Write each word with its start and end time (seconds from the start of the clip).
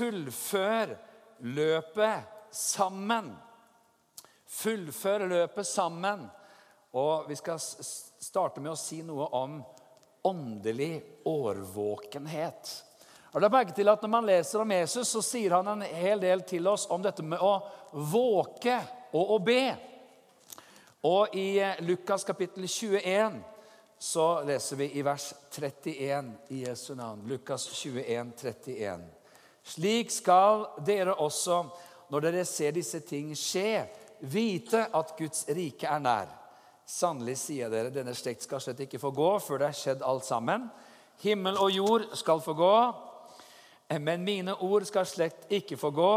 Fullfør 0.00 0.94
løpet 1.44 2.22
sammen. 2.56 3.34
Fullfør 4.46 5.26
løpet 5.28 5.66
sammen. 5.66 6.22
Og 6.96 7.28
vi 7.28 7.36
skal 7.36 7.60
starte 7.60 8.62
med 8.64 8.72
å 8.72 8.78
si 8.80 9.02
noe 9.04 9.26
om 9.36 9.58
åndelig 10.24 11.02
årvåkenhet. 11.28 12.72
Og 13.30 13.44
du 13.44 13.48
merke 13.52 13.76
til 13.76 13.92
at 13.92 14.00
Når 14.02 14.14
man 14.16 14.26
leser 14.26 14.64
om 14.64 14.72
Jesus, 14.72 15.08
så 15.08 15.22
sier 15.22 15.58
han 15.58 15.68
en 15.68 15.84
hel 15.84 16.24
del 16.24 16.46
til 16.48 16.66
oss 16.66 16.88
om 16.88 17.04
dette 17.04 17.22
med 17.22 17.38
å 17.38 17.60
våke 17.92 18.80
og 19.12 19.36
å 19.36 19.38
be. 19.44 19.62
Og 21.04 21.36
I 21.36 21.60
eh, 21.60 21.84
Lukas 21.84 22.24
kapittel 22.24 22.64
21 22.64 23.40
så 24.00 24.42
leser 24.48 24.80
vi 24.80 24.92
i 24.96 25.04
vers 25.04 25.34
31 25.52 26.34
i 26.48 26.64
Jesu 26.64 26.94
navn. 26.94 27.28
Lukas 27.28 27.68
21, 27.68 28.32
31. 28.40 29.19
Slik 29.66 30.10
skal 30.12 30.66
dere 30.86 31.14
også, 31.14 31.62
når 32.10 32.26
dere 32.26 32.44
ser 32.48 32.74
disse 32.74 33.00
ting 33.06 33.34
skje, 33.38 33.84
vite 34.20 34.86
at 34.92 35.14
Guds 35.18 35.46
rike 35.48 35.88
er 35.88 36.02
nær. 36.02 36.30
Sannelig 36.90 37.36
sier 37.38 37.70
dere, 37.70 37.92
denne 37.94 38.16
slekt 38.18 38.44
skal 38.44 38.62
slett 38.62 38.80
ikke 38.82 38.98
få 38.98 39.12
gå 39.14 39.30
før 39.44 39.62
det 39.62 39.68
er 39.68 39.78
skjedd 39.78 40.02
alt 40.02 40.26
sammen. 40.26 40.66
Himmel 41.22 41.58
og 41.60 41.70
jord 41.70 42.06
skal 42.18 42.40
få 42.42 42.56
gå, 42.58 42.74
men 44.00 44.24
mine 44.26 44.56
ord 44.66 44.86
skal 44.88 45.06
slett 45.06 45.46
ikke 45.52 45.78
få 45.78 45.92
gå. 45.94 46.14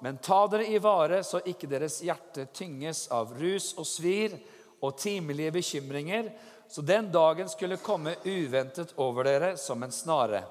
Men 0.00 0.18
ta 0.22 0.44
dere 0.50 0.66
i 0.70 0.78
vare, 0.82 1.22
så 1.26 1.40
ikke 1.42 1.70
deres 1.70 2.00
hjerte 2.06 2.48
tynges 2.54 3.08
av 3.14 3.32
rus 3.38 3.72
og 3.78 3.86
svir 3.86 4.36
og 4.78 4.94
timelige 4.98 5.56
bekymringer, 5.58 6.30
så 6.70 6.82
den 6.86 7.08
dagen 7.10 7.48
skulle 7.50 7.80
komme 7.82 8.14
uventet 8.24 8.92
over 9.02 9.26
dere 9.26 9.56
som 9.58 9.82
en 9.82 9.94
snare. 9.94 10.44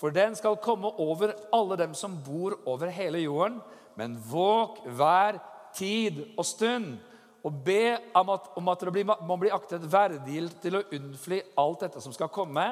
For 0.00 0.14
den 0.14 0.34
skal 0.36 0.60
komme 0.62 0.90
over 1.00 1.34
alle 1.54 1.78
dem 1.80 1.94
som 1.94 2.16
bor 2.26 2.56
over 2.66 2.90
hele 2.92 3.22
jorden. 3.22 3.60
Men 3.94 4.16
våg 4.18 4.80
hver 4.96 5.38
tid 5.74 6.22
og 6.36 6.46
stund 6.46 6.96
og 7.44 7.52
be 7.64 7.96
om 8.16 8.30
at, 8.32 8.46
om 8.56 8.68
at 8.72 8.80
dere 8.82 9.16
må 9.26 9.36
bli 9.36 9.52
aktet 9.52 9.84
verdig 9.92 10.46
til 10.62 10.78
å 10.78 10.86
unnfly 10.96 11.42
alt 11.60 11.84
dette 11.84 12.00
som 12.00 12.14
skal 12.14 12.32
komme, 12.32 12.64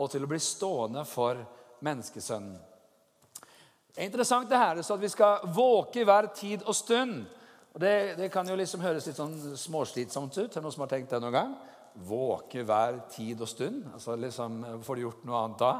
og 0.00 0.08
til 0.10 0.24
å 0.24 0.30
bli 0.30 0.40
stående 0.42 1.04
for 1.06 1.38
menneskesønnen. 1.84 2.56
Det 3.94 4.02
er 4.02 4.08
interessant 4.08 4.48
det 4.50 4.58
her, 4.58 4.80
så 4.82 4.96
at 4.96 5.04
vi 5.04 5.12
skal 5.12 5.44
våke 5.54 6.02
hver 6.02 6.32
tid 6.34 6.64
og 6.66 6.74
stund. 6.74 7.20
Og 7.74 7.82
det, 7.82 7.92
det 8.18 8.30
kan 8.32 8.48
jo 8.48 8.56
liksom 8.58 8.82
høres 8.82 9.06
litt 9.06 9.20
sånn 9.20 9.36
småslitsomt 9.58 10.34
ut. 10.34 10.48
Er 10.48 10.56
det 10.56 10.64
noen 10.64 10.74
som 10.74 10.82
har 10.82 10.90
tenkt 10.90 11.14
det 11.14 11.20
noen 11.22 11.36
gang? 11.36 11.52
Våke 12.08 12.64
hver 12.66 13.04
tid 13.12 13.44
og 13.44 13.50
stund? 13.50 13.84
Altså 13.94 14.16
liksom, 14.18 14.56
Får 14.82 14.98
du 14.98 15.04
gjort 15.04 15.22
noe 15.28 15.44
annet 15.44 15.62
da? 15.62 15.72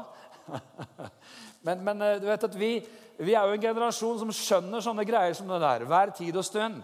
men, 1.65 1.81
men 1.83 2.01
eh, 2.01 2.19
du 2.21 2.27
vet 2.29 2.45
at 2.47 2.57
vi, 2.59 2.71
vi 3.17 3.33
er 3.33 3.47
jo 3.47 3.57
en 3.57 3.65
generasjon 3.65 4.21
som 4.21 4.33
skjønner 4.35 4.83
sånne 4.83 5.05
greier 5.07 5.35
som 5.37 5.49
det 5.49 5.61
der. 5.63 5.87
Hver 5.89 6.13
tid 6.17 6.37
og 6.37 6.45
stund. 6.47 6.81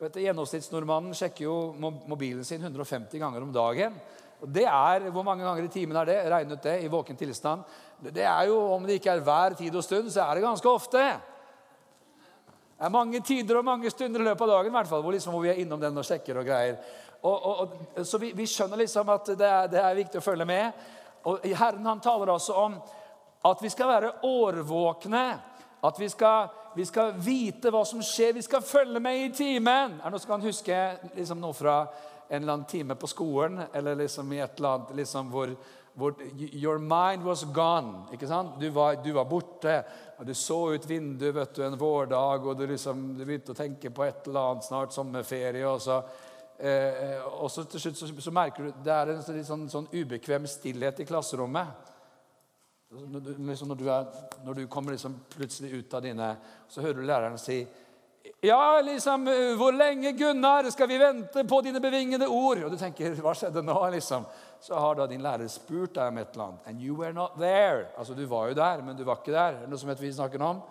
Vet 0.00 0.18
Gjennomsnittsnordmannen 0.24 1.14
sjekker 1.14 1.46
jo 1.46 1.56
mobilen 2.10 2.44
sin 2.46 2.62
150 2.62 3.20
ganger 3.22 3.44
om 3.44 3.52
dagen. 3.54 3.94
Og 4.42 4.50
det 4.50 4.66
er, 4.66 5.10
Hvor 5.10 5.22
mange 5.22 5.44
ganger 5.44 5.64
i 5.64 5.72
timen 5.72 5.96
er 5.96 6.08
det? 6.08 6.18
Regn 6.30 6.52
ut 6.52 6.62
det 6.62 6.80
i 6.82 6.90
våken 6.90 7.16
tilstand. 7.16 7.62
Det 8.00 8.24
er 8.24 8.48
jo, 8.50 8.58
Om 8.74 8.86
det 8.86 8.98
ikke 8.98 9.14
er 9.14 9.22
hver 9.24 9.54
tid 9.54 9.76
og 9.76 9.84
stund, 9.84 10.10
så 10.10 10.26
er 10.26 10.34
det 10.34 10.42
ganske 10.42 10.68
ofte. 10.68 11.04
Det 12.74 12.84
er 12.84 12.90
mange 12.90 13.20
tider 13.20 13.56
og 13.56 13.64
mange 13.64 13.90
stunder 13.90 14.20
i 14.20 14.24
løpet 14.24 14.42
av 14.42 14.58
dagen 14.58 14.74
hvert 14.74 14.88
fall, 14.90 15.02
hvor, 15.02 15.14
liksom, 15.14 15.32
hvor 15.32 15.44
vi 15.44 15.48
er 15.48 15.60
innom 15.62 15.80
den 15.80 15.96
og 15.96 16.04
sjekker 16.04 16.40
og 16.40 16.44
greier. 16.44 16.76
Og, 17.22 17.46
og, 17.46 17.60
og, 17.96 18.04
så 18.04 18.18
vi, 18.18 18.32
vi, 18.36 18.46
skjønner 18.50 18.82
liksom 18.82 19.08
at 19.08 19.30
det 19.38 19.46
er, 19.48 19.70
det 19.72 19.80
er, 19.80 19.94
viktig 19.96 20.20
å 20.20 20.24
følge 20.24 20.44
med. 20.44 20.82
Og 21.30 21.46
Herren 21.56 21.86
han 21.86 22.02
taler 22.04 22.34
altså 22.34 22.58
om 22.66 22.74
at 23.44 23.62
vi 23.62 23.70
skal 23.72 23.90
være 23.90 24.12
årvåkne. 24.24 25.24
At 25.84 25.98
vi 26.00 26.08
skal 26.08 26.48
vi 26.74 26.86
skal 26.86 27.12
vite 27.22 27.70
hva 27.70 27.84
som 27.86 28.02
skjer. 28.02 28.34
Vi 28.34 28.42
skal 28.42 28.64
følge 28.66 29.00
med 29.02 29.20
i 29.20 29.30
timen. 29.34 29.94
Er 30.00 30.02
det 30.02 30.10
noen 30.10 30.22
som 30.22 30.32
kan 30.32 30.42
huske 30.42 30.80
liksom 31.14 31.38
noe 31.42 31.54
fra 31.54 31.84
en 32.26 32.40
eller 32.40 32.56
annen 32.56 32.66
time 32.66 32.96
på 32.98 33.10
skolen? 33.10 33.60
Eller 33.72 34.00
liksom 34.00 34.32
i 34.34 34.40
et 34.42 34.58
eller 34.58 34.72
annet 34.72 34.96
liksom 34.98 35.30
hvor, 35.30 35.52
hvor 35.94 36.18
Your 36.34 36.82
mind 36.82 37.22
was 37.22 37.44
gone. 37.54 38.08
ikke 38.12 38.26
sant? 38.26 38.58
Du 38.58 38.66
var, 38.74 38.98
du 39.04 39.12
var 39.14 39.30
borte. 39.30 39.76
og 40.18 40.26
Du 40.26 40.34
så 40.34 40.58
ut 40.74 40.90
vinduet 40.90 41.34
vet 41.34 41.54
du, 41.54 41.62
en 41.62 41.78
vårdag, 41.78 42.46
og 42.46 42.58
du, 42.58 42.66
liksom, 42.66 43.12
du 43.14 43.24
begynte 43.24 43.54
å 43.54 43.62
tenke 43.62 43.94
på 43.94 44.04
et 44.04 44.26
eller 44.26 44.50
annet, 44.50 44.70
snart 44.70 44.94
sommerferie. 44.94 45.66
og 45.66 45.82
så... 45.82 46.02
Eh, 46.54 47.18
og 47.42 47.48
så 47.50 47.64
til 47.66 47.82
slutt 47.82 47.98
så, 47.98 48.06
så, 48.06 48.30
merker 48.30 48.62
du 48.68 48.82
det 48.86 48.92
er 48.94 49.10
en 49.10 49.24
sånn, 49.42 49.64
sånn 49.66 49.88
ubekvem 49.90 50.46
stillhet 50.46 51.00
i 51.02 51.06
klasserommet. 51.06 51.93
Når 52.94 53.20
du, 53.20 53.30
når 53.38 53.74
du, 53.74 53.88
er, 53.90 54.04
når 54.44 54.54
du 54.54 54.66
kommer 54.70 54.94
liksom 54.94 55.16
plutselig 55.32 55.80
ut 55.80 55.94
av 55.94 56.02
dine 56.04 56.28
Så 56.68 56.84
hører 56.84 57.00
du 57.00 57.08
læreren 57.08 57.40
si 57.40 57.64
ja, 58.44 58.80
liksom, 58.80 59.24
hvor 59.56 59.72
lenge, 59.72 60.12
Gunnar, 60.12 60.70
skal 60.70 60.88
vi 60.88 60.98
vente 60.98 61.44
på 61.44 61.60
dine 61.64 61.80
bevingede 61.80 62.28
ord? 62.28 62.62
Og 62.64 62.72
du 62.72 62.76
tenker, 62.80 63.16
hva 63.20 63.34
skjedde 63.36 63.62
nå, 63.64 63.76
liksom? 63.92 64.24
Så 64.64 64.76
har 64.80 64.96
da 64.96 65.06
din 65.08 65.24
lærer 65.24 65.48
spurt 65.52 65.94
deg 65.96 66.08
om 66.08 66.20
et 66.20 66.32
eller 66.32 66.44
annet. 66.44 66.68
And 66.68 66.80
you 66.80 66.96
were 66.96 67.12
not 67.12 67.38
there. 67.40 67.86
Altså, 67.98 68.16
du 68.16 68.24
var 68.28 68.48
jo 68.48 68.56
der, 68.56 68.82
men 68.84 68.96
du 68.96 69.04
var 69.04 69.20
ikke 69.20 69.32
der. 69.32 69.58
Er 69.58 69.60
det 69.64 69.72
noe 69.72 69.80
som 69.80 69.92
vet 69.92 70.00
vi 70.00 70.12
snakker 70.12 70.44
om? 70.44 70.62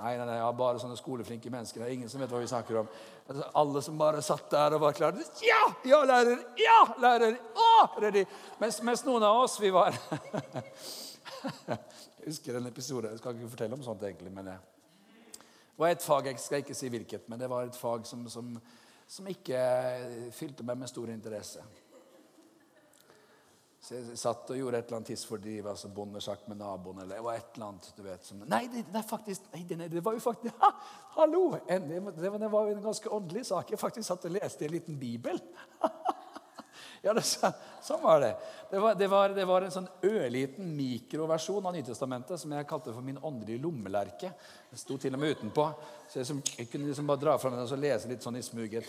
Nei, 0.00 0.16
nei, 0.18 0.26
nei, 0.26 0.40
ja, 0.40 0.50
bare 0.54 0.82
sånne 0.82 0.98
skoleflinke 0.98 1.50
mennesker. 1.50 1.82
Det 1.82 1.86
er 1.88 1.94
ingen 1.94 2.10
som 2.10 2.22
vet 2.22 2.34
hva 2.34 2.42
vi 2.42 2.50
snakker 2.50 2.80
om. 2.82 2.90
Altså, 3.28 3.48
alle 3.62 3.82
som 3.86 3.98
bare 3.98 4.26
satt 4.26 4.50
der 4.50 4.74
og 4.74 4.82
var 4.82 4.98
klare. 4.98 5.30
Ja, 5.46 5.62
ja, 5.86 6.02
lærer! 6.10 6.42
Ja, 6.58 6.80
lærer! 7.02 7.38
Å, 7.54 7.72
ready! 8.02 8.26
Mens, 8.62 8.82
mens 8.86 9.06
noen 9.06 9.26
av 9.26 9.44
oss, 9.44 9.60
vi 9.62 9.70
var 9.74 9.94
Jeg 11.68 12.26
husker 12.26 12.56
en 12.56 12.66
episode 12.70 13.10
Jeg 13.10 13.20
skal 13.20 13.36
ikke 13.36 13.52
fortelle 13.52 13.76
om 13.76 13.84
sånt, 13.84 14.02
egentlig. 14.02 14.32
men 14.32 14.50
det 14.52 14.58
var 15.76 15.92
et 15.92 16.02
fag 16.02 16.26
Jeg 16.30 16.42
skal 16.42 16.64
ikke 16.64 16.76
si 16.78 16.90
hvilket, 16.92 17.28
men 17.28 17.40
det 17.40 17.50
var 17.50 17.68
et 17.68 17.76
fag 17.76 18.06
som, 18.06 18.28
som, 18.28 18.52
som 19.06 19.30
ikke 19.30 19.58
fylte 20.32 20.66
meg 20.66 20.78
med 20.80 20.92
stor 20.92 21.10
interesse. 21.12 21.64
Så 23.84 23.98
jeg 23.98 24.16
satt 24.16 24.48
og 24.48 24.56
gjorde 24.56 24.78
et 24.80 24.86
eller 24.86 24.96
annet 24.96 25.10
tidsfordriv, 25.12 25.66
altså 25.68 25.90
bondesjakk 25.92 26.46
med 26.48 26.56
naboen. 26.56 27.02
eller 27.02 27.18
det 27.18 27.24
var 27.24 27.34
et 27.36 27.50
eller 27.58 27.66
annet, 27.66 27.88
du 27.96 28.02
vet. 28.06 28.24
Som, 28.24 28.38
nei, 28.48 28.62
det, 28.72 28.86
det, 28.94 29.02
faktisk, 29.04 29.50
nei, 29.52 29.60
det, 29.68 29.90
det, 29.92 30.04
var 30.04 30.16
jo 30.16 30.22
faktisk 30.24 30.56
ha, 30.62 30.70
Hallo! 31.18 31.42
En, 31.68 31.90
det, 31.90 32.30
var, 32.32 32.64
jo 32.64 32.78
en 32.78 32.80
ganske 32.86 33.12
åndelig 33.12 33.44
sak. 33.50 33.74
Jeg 33.74 33.82
faktisk 33.82 34.08
satt 34.08 34.24
og 34.24 34.32
leste 34.38 34.64
i 34.64 34.70
en 34.70 34.74
liten 34.78 34.96
bibel. 34.98 35.36
Ja, 37.04 37.12
det, 37.12 37.22
sånn 37.84 38.00
var 38.00 38.22
det. 38.22 38.32
Det 38.70 38.78
var, 38.80 38.94
det, 38.94 39.06
var, 39.12 39.28
det 39.36 39.44
var, 39.44 39.62
en 39.62 39.70
sånn 39.74 39.88
ørliten 40.02 40.70
mikroversjon 40.76 41.66
av 41.68 41.74
Nytestamentet 41.76 42.40
som 42.40 42.52
jeg 42.56 42.66
kalte 42.66 42.94
for 42.94 43.04
min 43.04 43.20
åndelige 43.20 43.60
lommelerke. 43.60 44.30
Den 44.70 44.80
sto 44.80 44.96
til 44.98 45.14
og 45.14 45.20
med 45.20 45.36
utenpå. 45.36 45.66
Så 46.08 46.22
jeg, 46.22 46.26
som, 46.30 46.40
jeg 46.56 46.70
kunne 46.72 46.88
liksom 46.88 47.06
bare 47.12 47.22
dra 47.26 47.36
fram 47.38 47.54
den 47.58 47.68
og 47.68 47.82
lese 47.82 48.08
litt 48.08 48.24
sånn 48.24 48.40
i 48.40 48.42
smuget. 48.42 48.88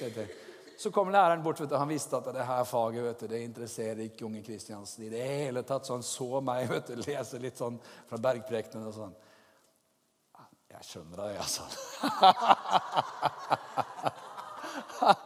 Så 0.79 0.91
kom 0.95 1.11
læreren 1.11 1.43
bort. 1.43 1.59
vet 1.59 1.69
du, 1.69 1.75
Han 1.75 1.91
visste 1.91 2.15
at 2.17 2.31
det 2.33 2.47
her 2.47 2.63
faget 2.63 3.03
vet 3.03 3.19
du, 3.19 3.27
det 3.35 3.43
interesserer 3.43 4.01
ikke 4.07 4.25
unge 4.29 4.41
Kristiansen 4.47 5.03
i 5.05 5.11
det 5.11 5.27
hele 5.27 5.67
tatt. 5.67 5.85
Så 5.85 5.99
han 5.99 6.03
så 6.07 6.39
meg 6.39 6.71
vet 6.71 6.87
du, 6.87 6.95
lese 7.03 7.43
litt 7.43 7.59
sånn 7.59 7.77
fra 8.07 8.17
bergprekenen 8.31 8.87
og 8.87 8.95
sånn. 8.95 9.15
Jeg 10.75 10.83
skjønner 10.87 11.17
det, 11.19 11.37
altså. 11.39 11.63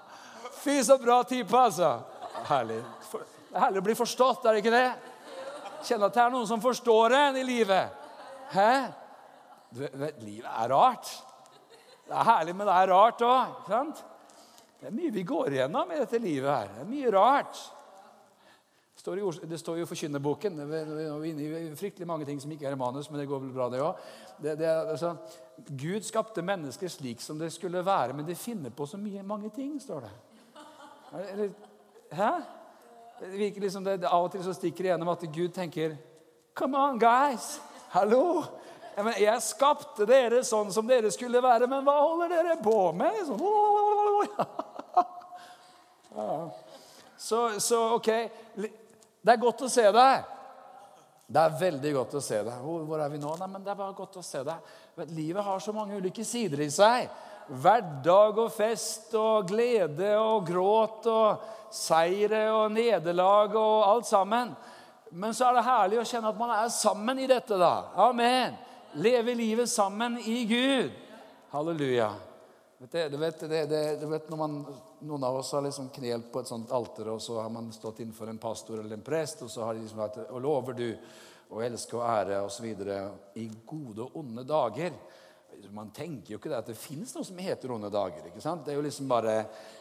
Fy, 0.60 0.82
så 0.84 0.98
bra 1.02 1.24
type, 1.24 1.56
altså 1.58 2.09
herlig. 2.50 2.82
Det 3.12 3.56
er 3.56 3.64
herlig 3.66 3.82
å 3.82 3.88
bli 3.88 3.96
forstått, 3.98 4.46
er 4.46 4.58
det 4.58 4.64
ikke 4.64 4.76
det? 4.76 4.90
Kjenne 5.88 6.10
at 6.10 6.18
det 6.18 6.24
er 6.26 6.34
noen 6.34 6.50
som 6.50 6.62
forstår 6.64 7.16
en 7.18 7.40
i 7.40 7.46
livet. 7.48 7.96
Hæ? 8.52 8.70
Du 9.70 9.84
vet, 9.86 10.22
livet 10.26 10.50
er 10.50 10.72
rart. 10.74 11.10
Det 12.10 12.16
er 12.18 12.26
herlig, 12.26 12.56
men 12.58 12.68
det 12.68 12.76
er 12.76 12.90
rart 12.90 13.22
òg. 13.26 13.68
Det 14.80 14.88
er 14.90 14.96
mye 14.96 15.12
vi 15.14 15.26
går 15.28 15.54
igjennom 15.54 15.92
i 15.94 16.00
dette 16.00 16.22
livet 16.22 16.50
her. 16.50 16.72
Det 16.74 16.82
er 16.86 16.90
mye 16.90 17.12
rart. 17.14 17.60
Det 19.00 19.58
står, 19.62 19.78
jo 19.78 19.84
i 19.86 19.88
Forkynnerboken. 19.88 20.60
Er 20.60 21.76
fryktelig 21.80 22.08
mange 22.10 22.26
ting 22.28 22.42
som 22.42 22.52
ikke 22.52 22.68
er 22.68 22.76
i 22.76 22.80
manus, 22.80 23.08
men 23.12 23.22
det 23.22 23.30
går 23.30 23.46
vel 23.46 23.54
bra, 23.56 23.70
det 23.72 23.80
òg. 23.86 24.02
Altså, 24.90 25.14
Gud 25.70 26.04
skapte 26.08 26.44
mennesker 26.44 26.92
slik 26.92 27.24
som 27.24 27.40
det 27.40 27.54
skulle 27.56 27.86
være, 27.86 28.18
men 28.18 28.28
de 28.28 28.36
finner 28.36 28.74
på 28.76 28.88
så 28.90 29.00
mye 29.00 29.24
mange 29.24 29.54
ting, 29.56 29.78
står 29.80 30.08
det. 30.08 30.12
Eller, 31.30 31.54
Hæ? 32.12 32.42
Det 33.20 33.28
virker 33.28 33.62
liksom 33.62 33.84
det, 33.84 34.08
Av 34.08 34.26
og 34.26 34.32
til 34.32 34.44
så 34.44 34.54
stikker 34.56 34.84
det 34.84 34.90
gjennom 34.94 35.10
at 35.14 35.22
Gud 35.34 35.54
tenker 35.54 35.98
Come 36.58 36.78
on, 36.78 37.00
guys! 37.00 37.62
Hallo! 37.94 38.44
Jeg, 38.96 39.06
mener, 39.06 39.20
jeg 39.22 39.42
skapte 39.46 40.06
dere 40.10 40.44
sånn 40.44 40.72
som 40.76 40.88
dere 40.90 41.12
skulle 41.14 41.42
være, 41.44 41.68
men 41.72 41.86
hva 41.88 41.94
holder 42.02 42.30
dere 42.34 42.58
på 42.64 42.92
med? 42.98 43.16
Sånn, 43.30 43.40
så, 47.28 47.40
så, 47.64 47.78
OK 47.96 48.10
Det 48.12 49.32
er 49.32 49.40
godt 49.40 49.62
å 49.64 49.70
se 49.72 49.92
deg. 49.96 50.24
Det 51.30 51.42
er 51.46 51.60
veldig 51.62 51.92
godt 51.96 52.14
å 52.18 52.22
se 52.26 52.40
deg. 52.42 52.58
Hvor, 52.66 52.84
hvor 52.90 53.00
er 53.06 53.10
vi 53.14 53.20
nå? 53.22 53.32
Nei, 53.40 53.50
men 53.54 53.64
Det 53.64 53.72
er 53.72 53.80
bare 53.80 53.96
godt 53.96 54.20
å 54.20 54.24
se 54.26 54.42
deg. 54.44 54.58
Livet 55.14 55.46
har 55.46 55.60
så 55.64 55.72
mange 55.76 55.96
ulike 55.96 56.24
sider 56.28 56.60
i 56.66 56.70
seg. 56.74 57.08
Hverdag 57.50 58.38
og 58.44 58.52
fest 58.54 59.14
og 59.18 59.48
glede 59.50 60.12
og 60.22 60.46
gråt 60.48 61.08
og 61.10 61.48
seire 61.74 62.44
og 62.54 62.72
nederlag 62.74 63.56
og 63.58 63.88
alt 63.88 64.10
sammen. 64.10 64.54
Men 65.12 65.34
så 65.34 65.50
er 65.50 65.58
det 65.58 65.66
herlig 65.66 66.00
å 66.02 66.06
kjenne 66.06 66.30
at 66.30 66.40
man 66.40 66.54
er 66.54 66.70
sammen 66.74 67.22
i 67.22 67.28
dette. 67.30 67.58
da. 67.58 67.90
Amen. 68.06 68.58
Leve 69.02 69.34
livet 69.38 69.70
sammen 69.70 70.18
i 70.22 70.44
Gud. 70.50 70.92
Halleluja. 71.50 72.12
Du, 72.80 73.18
vet, 73.18 73.40
det, 73.40 73.66
det, 73.66 73.82
du 74.00 74.06
vet 74.08 74.30
når 74.32 74.40
man, 74.40 74.54
Noen 75.04 75.24
av 75.24 75.40
oss 75.42 75.50
har 75.52 75.66
liksom 75.66 75.90
knelt 75.96 76.30
på 76.32 76.40
et 76.40 76.48
sånt 76.48 76.72
alter, 76.72 77.10
og 77.12 77.22
så 77.22 77.42
har 77.42 77.50
man 77.52 77.74
stått 77.76 78.02
innenfor 78.04 78.30
en 78.32 78.40
pastor 78.40 78.80
eller 78.80 78.96
en 78.96 79.04
prest, 79.04 79.42
og 79.44 79.52
så 79.52 79.66
har 79.66 79.76
de 79.76 79.84
liksom 79.84 80.00
vært 80.00 80.22
Og 80.30 80.42
lover 80.44 80.78
du 80.78 80.88
å 81.50 81.62
elske 81.66 81.98
og 81.98 82.06
ære 82.06 82.42
osv. 82.46 82.68
i 83.36 83.46
gode 83.66 84.06
og 84.06 84.20
onde 84.22 84.46
dager. 84.48 84.94
Man 85.76 85.92
tenker 85.94 86.34
jo 86.34 86.40
ikke 86.40 86.50
det 86.50 86.58
at 86.58 86.70
det 86.72 86.78
fins 86.80 87.12
noe 87.14 87.26
som 87.26 87.38
heter 87.42 87.72
onde 87.74 87.92
dager. 87.94 88.26
ikke 88.26 88.42
sant? 88.42 88.64
Det 88.66 88.74
er 88.74 88.80
jo 88.80 88.86
liksom 88.86 89.10
bare 89.10 89.34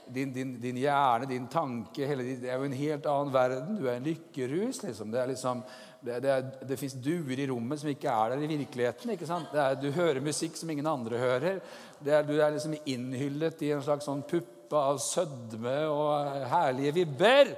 din, 0.04 0.32
din, 0.34 0.50
din 0.60 0.80
hjerne, 0.82 1.28
din 1.28 1.46
tanke 1.48 2.06
hele, 2.06 2.26
Det 2.40 2.50
er 2.50 2.58
jo 2.58 2.68
en 2.68 2.76
helt 2.76 3.08
annen 3.08 3.32
verden. 3.32 3.78
Du 3.78 3.86
er 3.86 3.96
en 3.96 4.08
lykkerus. 4.08 4.82
liksom. 4.82 5.10
Det 5.12 5.20
er 5.22 5.30
liksom, 5.32 5.62
det, 6.04 6.20
det, 6.24 6.36
det 6.68 6.78
fins 6.80 6.96
duer 7.00 7.40
i 7.40 7.48
rommet 7.48 7.80
som 7.80 7.90
ikke 7.92 8.12
er 8.12 8.34
der 8.34 8.44
i 8.44 8.50
virkeligheten. 8.52 9.14
ikke 9.14 9.30
sant? 9.30 9.54
Er, 9.54 9.78
du 9.80 9.90
hører 9.94 10.20
musikk 10.24 10.60
som 10.60 10.70
ingen 10.70 10.86
andre 10.86 11.20
hører. 11.22 11.60
Er, 12.04 12.22
du 12.26 12.36
er 12.36 12.52
liksom 12.54 12.76
innhyllet 12.84 13.64
i 13.64 13.72
en 13.76 13.84
slags 13.84 14.08
sånn 14.08 14.26
puppe 14.28 14.76
av 14.76 15.00
sødme 15.00 15.78
og 15.88 16.48
herlige 16.52 16.98
vibber. 17.00 17.54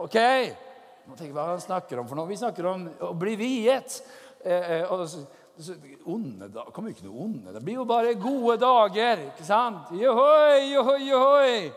Ok? 0.00 0.18
Nå 1.04 1.14
tenker 1.14 1.30
jeg 1.30 1.36
Hva 1.36 1.50
han 1.52 1.62
snakker 1.62 2.00
om 2.00 2.08
for 2.08 2.16
noe? 2.16 2.30
Vi 2.30 2.40
snakker 2.40 2.68
om 2.70 2.88
å 3.10 3.14
bli 3.18 3.36
viet. 3.36 4.00
Eh, 4.40 4.78
eh 4.80 4.92
og 4.92 5.04
onde 6.04 6.48
da, 6.50 6.64
kommer 6.72 6.90
jo 6.90 6.96
ikke 6.96 7.06
noe 7.06 7.24
onde. 7.24 7.52
Det 7.54 7.62
blir 7.64 7.78
jo 7.78 7.84
bare 7.84 8.14
gode 8.18 8.56
dager. 8.60 9.26
ikke 9.30 9.46
sant? 9.46 9.92
Johoi, 9.94 10.72
johoi, 10.72 11.08
johoi. 11.08 11.72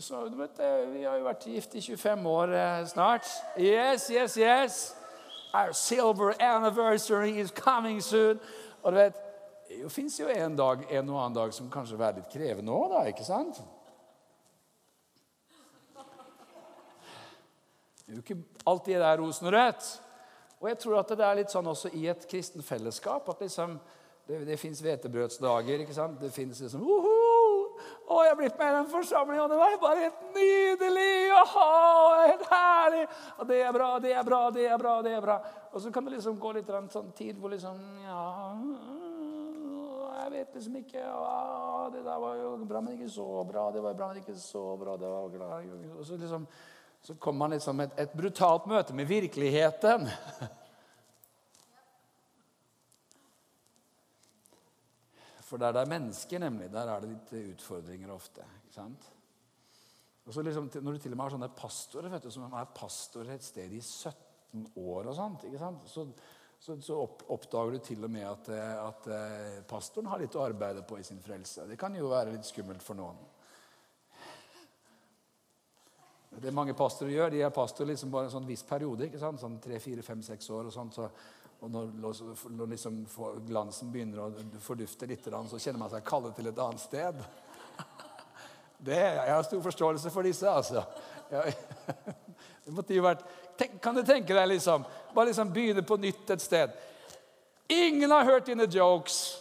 Så, 0.00 0.28
du 0.28 0.36
vet, 0.38 0.60
vi 0.92 1.02
har 1.04 1.18
jo 1.18 1.26
vært 1.26 1.46
gift 1.46 1.74
i 1.76 1.82
25 1.84 2.26
år 2.30 2.54
eh, 2.56 2.86
snart. 2.88 3.28
Yes, 3.58 4.08
yes, 4.10 4.36
yes. 4.40 4.94
Our 5.52 5.72
silver 5.72 6.34
anniversary 6.40 7.38
is 7.40 7.50
coming 7.50 8.00
soon. 8.02 8.40
Og 8.82 8.92
du 8.92 8.98
vet, 8.98 9.20
Det 9.68 9.92
fins 9.92 10.20
jo 10.20 10.28
en 10.28 10.56
dag, 10.56 10.84
en 10.90 11.08
og 11.08 11.18
annen 11.18 11.34
dag 11.34 11.54
som 11.54 11.70
kanskje 11.72 11.96
er 11.96 12.18
litt 12.18 12.28
krevende 12.30 12.72
òg, 12.72 12.90
da. 12.92 13.00
ikke 13.08 13.24
sant? 13.24 13.58
Det 18.04 18.12
er 18.12 18.18
jo 18.18 18.22
ikke 18.22 18.42
alltid 18.68 19.00
det 19.00 19.08
er 19.08 19.18
rosenrødt. 19.18 19.86
Og 20.64 20.70
jeg 20.70 20.78
tror 20.80 21.02
at 21.02 21.10
det 21.12 21.24
er 21.26 21.36
litt 21.36 21.52
sånn 21.52 21.66
også 21.68 21.90
i 21.92 22.06
et 22.08 22.22
kristen 22.24 22.64
fellesskap 22.64 23.26
at 23.28 23.42
liksom, 23.44 23.74
det, 24.24 24.38
det 24.48 24.56
fins 24.56 24.78
hvetebrødsdager. 24.80 25.82
ikke 25.84 25.96
sant? 25.96 26.16
Det 26.22 26.30
fins 26.32 26.62
liksom 26.64 26.86
Uhu! 26.88 27.10
Å, 28.04 28.22
jeg 28.24 28.32
er 28.32 28.38
blitt 28.38 28.56
med 28.56 28.70
i 28.70 28.76
den 28.78 28.88
og 29.42 29.50
det 29.50 29.58
var 29.60 29.76
bare 29.82 30.06
helt 30.06 30.24
nydelig! 30.32 31.12
Aha, 31.36 31.68
helt 32.30 32.48
herlig! 32.48 33.04
Og 33.36 33.48
det 33.50 33.60
er 33.60 33.76
bra, 33.76 33.90
det 34.00 34.16
er 34.16 34.24
bra, 34.24 34.40
det 34.56 34.66
er 34.70 34.80
bra. 34.80 34.96
det 35.04 35.12
er 35.18 35.24
bra. 35.24 35.38
Og 35.72 35.84
så 35.84 35.92
kan 35.92 36.08
det 36.08 36.16
liksom 36.16 36.40
gå 36.40 36.52
litt 36.56 36.72
sånn 36.96 37.12
tid 37.12 37.36
hvor 37.36 37.52
liksom 37.52 37.80
Ja 38.06 38.26
Jeg 40.22 40.30
vet 40.32 40.54
liksom 40.56 40.76
ikke 40.80 41.00
ja, 41.02 41.88
Det 41.92 42.04
der 42.06 42.22
var 42.24 42.38
jo 42.40 42.54
bra, 42.64 42.80
men 42.80 42.96
ikke 42.96 43.12
så 43.12 43.26
bra. 43.44 43.70
Det 43.74 43.84
var 43.84 44.00
bra, 44.00 44.14
men 44.14 44.22
ikke 44.24 44.40
så 44.40 44.64
bra. 44.80 44.96
det 44.96 45.12
var 45.12 45.28
glad. 45.28 45.74
Og 45.98 46.06
så 46.08 46.16
liksom 46.16 46.48
så 47.04 47.14
kommer 47.20 47.38
man 47.38 47.52
liksom 47.52 47.80
et, 47.84 47.98
et 48.00 48.12
brutalt 48.16 48.66
møte 48.70 48.94
med 48.96 49.04
virkeligheten. 49.04 50.06
For 55.44 55.60
der 55.60 55.74
det 55.76 55.82
er 55.82 55.90
mennesker, 55.92 56.40
nemlig, 56.40 56.70
der 56.72 56.88
er 56.88 57.04
det 57.04 57.10
litt 57.10 57.34
utfordringer 57.52 58.14
ofte. 58.14 58.46
ikke 58.64 58.76
sant? 58.78 59.10
Og 60.24 60.32
så 60.32 60.42
liksom, 60.42 60.70
Når 60.80 60.92
du 60.92 60.98
til 60.98 61.12
og 61.12 61.18
med 61.18 61.24
har 61.26 61.34
sånne 61.36 61.50
pastorer 61.58 62.08
vet 62.14 62.24
du, 62.24 62.30
som 62.32 62.48
er 62.48 62.72
pastorer 62.72 63.34
et 63.34 63.44
sted 63.44 63.68
i 63.76 63.82
17 63.84 64.64
år, 64.72 65.04
og 65.04 65.14
sånt, 65.18 65.44
ikke 65.44 65.60
sant? 65.60 65.84
så, 65.90 66.06
så, 66.56 66.78
så 66.80 66.96
oppdager 67.04 67.76
du 67.76 67.84
til 67.84 68.08
og 68.08 68.10
med 68.16 68.24
at, 68.30 68.48
at 68.80 69.12
eh, 69.12 69.60
pastoren 69.68 70.08
har 70.08 70.24
litt 70.24 70.40
å 70.40 70.46
arbeide 70.48 70.86
på 70.88 70.96
i 70.96 71.04
sin 71.04 71.20
frelse. 71.20 71.68
Det 71.68 71.76
kan 71.76 71.92
jo 72.00 72.08
være 72.08 72.32
litt 72.32 72.48
skummelt 72.48 72.82
for 72.82 72.96
noen. 72.96 73.20
Det 76.40 76.50
er 76.50 76.56
mange 76.56 76.74
pastorer 76.74 77.12
gjør, 77.14 77.30
de 77.30 77.42
er 77.46 77.54
pastor 77.54 77.86
liksom 77.88 78.10
bare 78.12 78.28
en 78.28 78.34
sånn 78.34 78.48
viss 78.48 78.64
periode. 78.66 79.06
ikke 79.06 79.20
sant? 79.22 79.40
Sånn 79.40 79.58
tre, 79.62 79.78
fire, 79.82 80.02
fem, 80.02 80.22
seks 80.24 80.50
år. 80.50 80.68
Og 80.68 80.74
sånt, 80.74 80.96
så, 80.96 81.08
og 81.60 81.70
når, 81.70 81.92
når 82.56 82.72
liksom 82.74 82.98
glansen 83.46 83.92
begynner 83.92 84.24
å 84.24 84.30
fordufte 84.62 85.08
litt, 85.10 85.28
så 85.30 85.60
kjenner 85.60 85.80
man 85.84 85.92
seg 85.92 86.06
kallet 86.06 86.34
til 86.36 86.50
et 86.50 86.62
annet 86.66 86.82
sted. 86.82 87.22
Det, 88.84 88.98
jeg 88.98 89.30
har 89.30 89.44
stor 89.46 89.62
forståelse 89.64 90.10
for 90.12 90.26
disse, 90.26 90.50
altså. 90.50 90.82
Det 92.64 92.72
måtte 92.74 92.96
jo 92.96 93.04
vært, 93.04 93.22
tenk, 93.56 93.78
Kan 93.80 93.96
du 93.96 94.02
tenke 94.04 94.34
deg 94.36 94.50
liksom, 94.50 94.84
bare 95.14 95.30
liksom 95.30 95.52
begynne 95.54 95.84
på 95.86 95.96
nytt 96.02 96.34
et 96.34 96.42
sted? 96.44 96.74
Ingen 97.72 98.12
har 98.12 98.28
hørt 98.28 98.50
dine 98.50 98.66
jokes. 98.68 99.38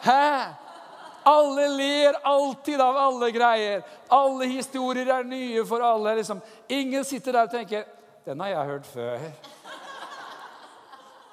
Hæ? 0.00 0.65
Alle 1.26 1.68
ler 1.68 2.14
alltid 2.22 2.80
av 2.80 2.96
alle 2.96 3.32
greier. 3.34 3.82
Alle 4.08 4.46
historier 4.46 5.08
er 5.10 5.26
nye 5.26 5.64
for 5.66 5.82
alle. 5.82 6.14
Liksom. 6.20 6.40
Ingen 6.68 7.04
sitter 7.04 7.32
der 7.32 7.42
og 7.42 7.50
tenker 7.50 7.84
'Den 8.26 8.40
har 8.40 8.48
jeg 8.48 8.64
hørt 8.66 8.86
før'. 8.86 9.18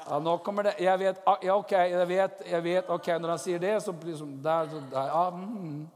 Ja, 0.10 0.19
nå 0.19 0.38
kommer 0.38 0.63
det 0.63 0.74
Jeg 0.80 1.00
vet, 1.00 1.19
ah, 1.25 1.38
ja, 1.44 1.57
ok, 1.57 1.72
jeg 1.72 2.07
vet, 2.07 2.31
jeg 2.51 2.63
vet 2.63 2.90
ok, 2.90 3.07
Når 3.07 3.30
han 3.30 3.40
sier 3.40 3.60
det, 3.60 3.84
så 3.84 3.94
liksom 4.04 4.44
der, 4.44 4.66
der 4.92 5.06
ja, 5.06 5.30
mm, 5.30 5.88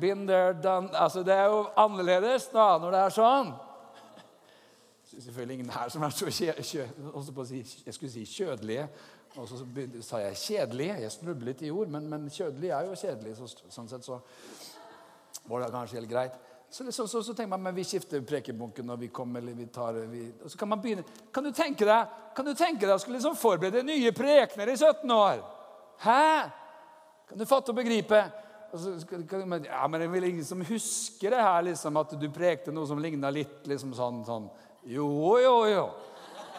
Been 0.00 0.26
there, 0.26 0.52
done 0.62 0.88
altså, 0.92 1.22
Det 1.22 1.34
er 1.34 1.44
jo 1.44 1.66
annerledes 1.76 2.46
da, 2.46 2.78
når 2.78 2.90
det 2.90 3.00
er 3.00 3.08
sånn. 3.08 3.52
Det 5.10 5.18
er 5.18 5.22
selvfølgelig 5.22 5.54
ingen 5.54 5.70
her 5.70 5.88
som 5.88 6.02
er 6.02 6.10
så 6.10 6.30
kjø, 6.30 6.52
kjø, 6.62 6.86
jeg 7.86 7.94
skulle 7.94 8.12
si 8.12 8.24
kjødelige. 8.24 8.88
Og 9.36 9.48
så 9.48 9.60
sa 10.02 10.18
jeg 10.18 10.34
'kjedelig'. 10.34 11.00
Jeg 11.00 11.12
snublet 11.12 11.62
i 11.62 11.70
ord, 11.70 11.88
men, 11.88 12.08
men 12.08 12.30
kjødelig 12.30 12.70
er 12.70 12.86
jo 12.86 12.94
kjedelig. 12.94 13.36
Så, 13.36 13.64
sånn 13.68 13.88
sett 13.88 14.04
så 14.04 14.20
var 15.48 15.60
det 15.60 15.72
kanskje 15.72 16.00
helt 16.00 16.10
greit. 16.10 16.38
Så, 16.70 16.92
så, 16.92 17.06
så, 17.06 17.22
så 17.22 17.34
tenker 17.34 17.48
man 17.48 17.62
men 17.62 17.74
vi 17.74 17.84
skifter 17.84 18.20
prekebunken 18.20 18.86
når 18.86 18.96
vi 18.96 19.08
kommer. 19.08 19.40
eller 19.40 19.52
vi 19.52 19.66
tar, 19.66 19.92
vi, 19.92 20.32
og 20.44 20.50
så 20.50 20.58
Kan 20.58 20.68
man 20.68 20.80
begynne, 20.80 21.04
kan 21.32 21.44
du 21.44 21.52
tenke 21.52 21.84
deg 21.84 22.16
kan 22.38 22.46
du 22.46 22.54
tenke 22.54 22.86
deg 22.86 22.94
å 22.94 23.00
skulle 23.02 23.16
liksom 23.18 23.34
forberede 23.34 23.80
nye 23.82 24.12
prekener 24.14 24.70
i 24.70 24.76
17 24.76 25.10
år? 25.10 25.40
Hæ? 26.04 26.50
Kan 27.26 27.40
du 27.40 27.46
fatte 27.50 27.72
og 27.72 27.80
begripe? 27.80 28.20
Og 28.70 28.78
så, 28.78 28.92
kan, 29.26 29.56
ja, 29.64 29.86
men 29.88 30.00
det 30.00 30.06
er 30.06 30.12
vel 30.12 30.28
ingen 30.28 30.44
som 30.46 30.62
husker 30.62 31.34
det 31.34 31.40
her, 31.42 31.64
liksom, 31.66 31.96
at 31.98 32.12
du 32.20 32.28
prekte 32.30 32.70
noe 32.70 32.86
som 32.86 33.00
ligna 33.02 33.32
litt 33.34 33.66
liksom 33.66 33.94
sånn, 33.96 34.20
sånn 34.28 34.46
Jo, 34.86 35.08
jo, 35.42 35.56
jo. 35.66 35.82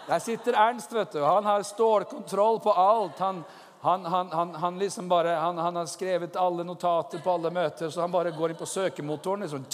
Der 0.10 0.20
sitter 0.20 0.54
Ernst, 0.54 0.94
vet 0.94 1.12
du. 1.12 1.22
Han 1.22 1.46
har 1.46 1.64
stålkontroll 1.64 2.60
på 2.60 2.72
alt. 2.74 3.20
Han, 3.20 3.44
han, 3.82 4.06
han, 4.06 4.56
han 4.56 4.80
liksom 4.80 5.10
bare, 5.10 5.30
har 5.30 5.86
skrevet 5.86 6.36
alle 6.36 6.64
notater 6.64 7.22
på 7.22 7.32
alle 7.32 7.52
møter, 7.54 7.90
så 7.90 8.02
han 8.02 8.12
bare 8.12 8.32
går 8.34 8.50
inn 8.50 8.58
på 8.58 8.66
søkemotoren. 8.66 9.46
Liksom. 9.46 9.66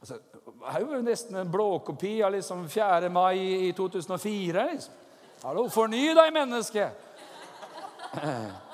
Altså, 0.00 0.18
det 0.48 0.72
er 0.74 0.82
jo 0.82 1.02
nesten 1.06 1.38
en 1.38 1.50
blåkopi 1.50 2.16
av 2.26 2.34
liksom 2.34 2.66
4. 2.68 3.08
mai 3.08 3.68
i 3.68 3.72
2004. 3.72 4.64
Liksom. 4.72 4.94
Hallo, 5.44 5.68
forny 5.70 6.08
deg, 6.10 6.32
menneske! 6.34 6.88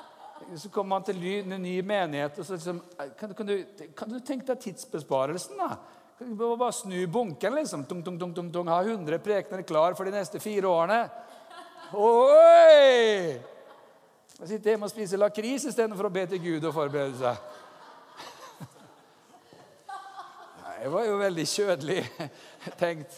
Så 0.55 0.69
kommer 0.69 0.95
man 0.95 1.05
til 1.05 1.21
en 1.37 1.61
ny 1.61 1.79
menighet, 1.81 2.39
og 2.39 2.45
så 2.45 2.53
liksom, 2.53 2.81
kan, 3.17 3.31
kan, 3.33 3.47
du, 3.47 3.63
kan 3.97 4.11
du 4.11 4.19
tenke 4.19 4.45
deg 4.45 4.59
tidsbesparelsen? 4.61 5.57
da? 5.57 5.77
Bare 6.19 6.71
snu 6.71 7.07
bunken, 7.07 7.55
liksom. 7.55 7.83
Tung, 7.85 8.03
tung, 8.03 8.19
tung, 8.19 8.33
tung, 8.33 8.51
tung. 8.51 8.67
Ha 8.67 8.81
100 8.83 9.19
prekener 9.19 9.61
klar 9.67 9.93
for 9.93 10.07
de 10.07 10.11
neste 10.15 10.39
fire 10.39 10.67
årene. 10.67 11.01
Oi! 11.93 13.35
Sitte 14.45 14.71
hjemme 14.71 14.87
og 14.87 14.91
spise 14.91 15.19
lakris 15.19 15.67
istedenfor 15.67 16.07
å 16.07 16.13
be 16.15 16.25
til 16.31 16.41
Gud 16.43 16.67
og 16.67 16.75
forberede 16.75 17.19
seg. 17.19 17.35
Det 20.85 20.91
var 20.93 21.05
jo 21.07 21.15
veldig 21.17 21.45
kjødelig 21.49 22.01
tenkt. 22.81 23.15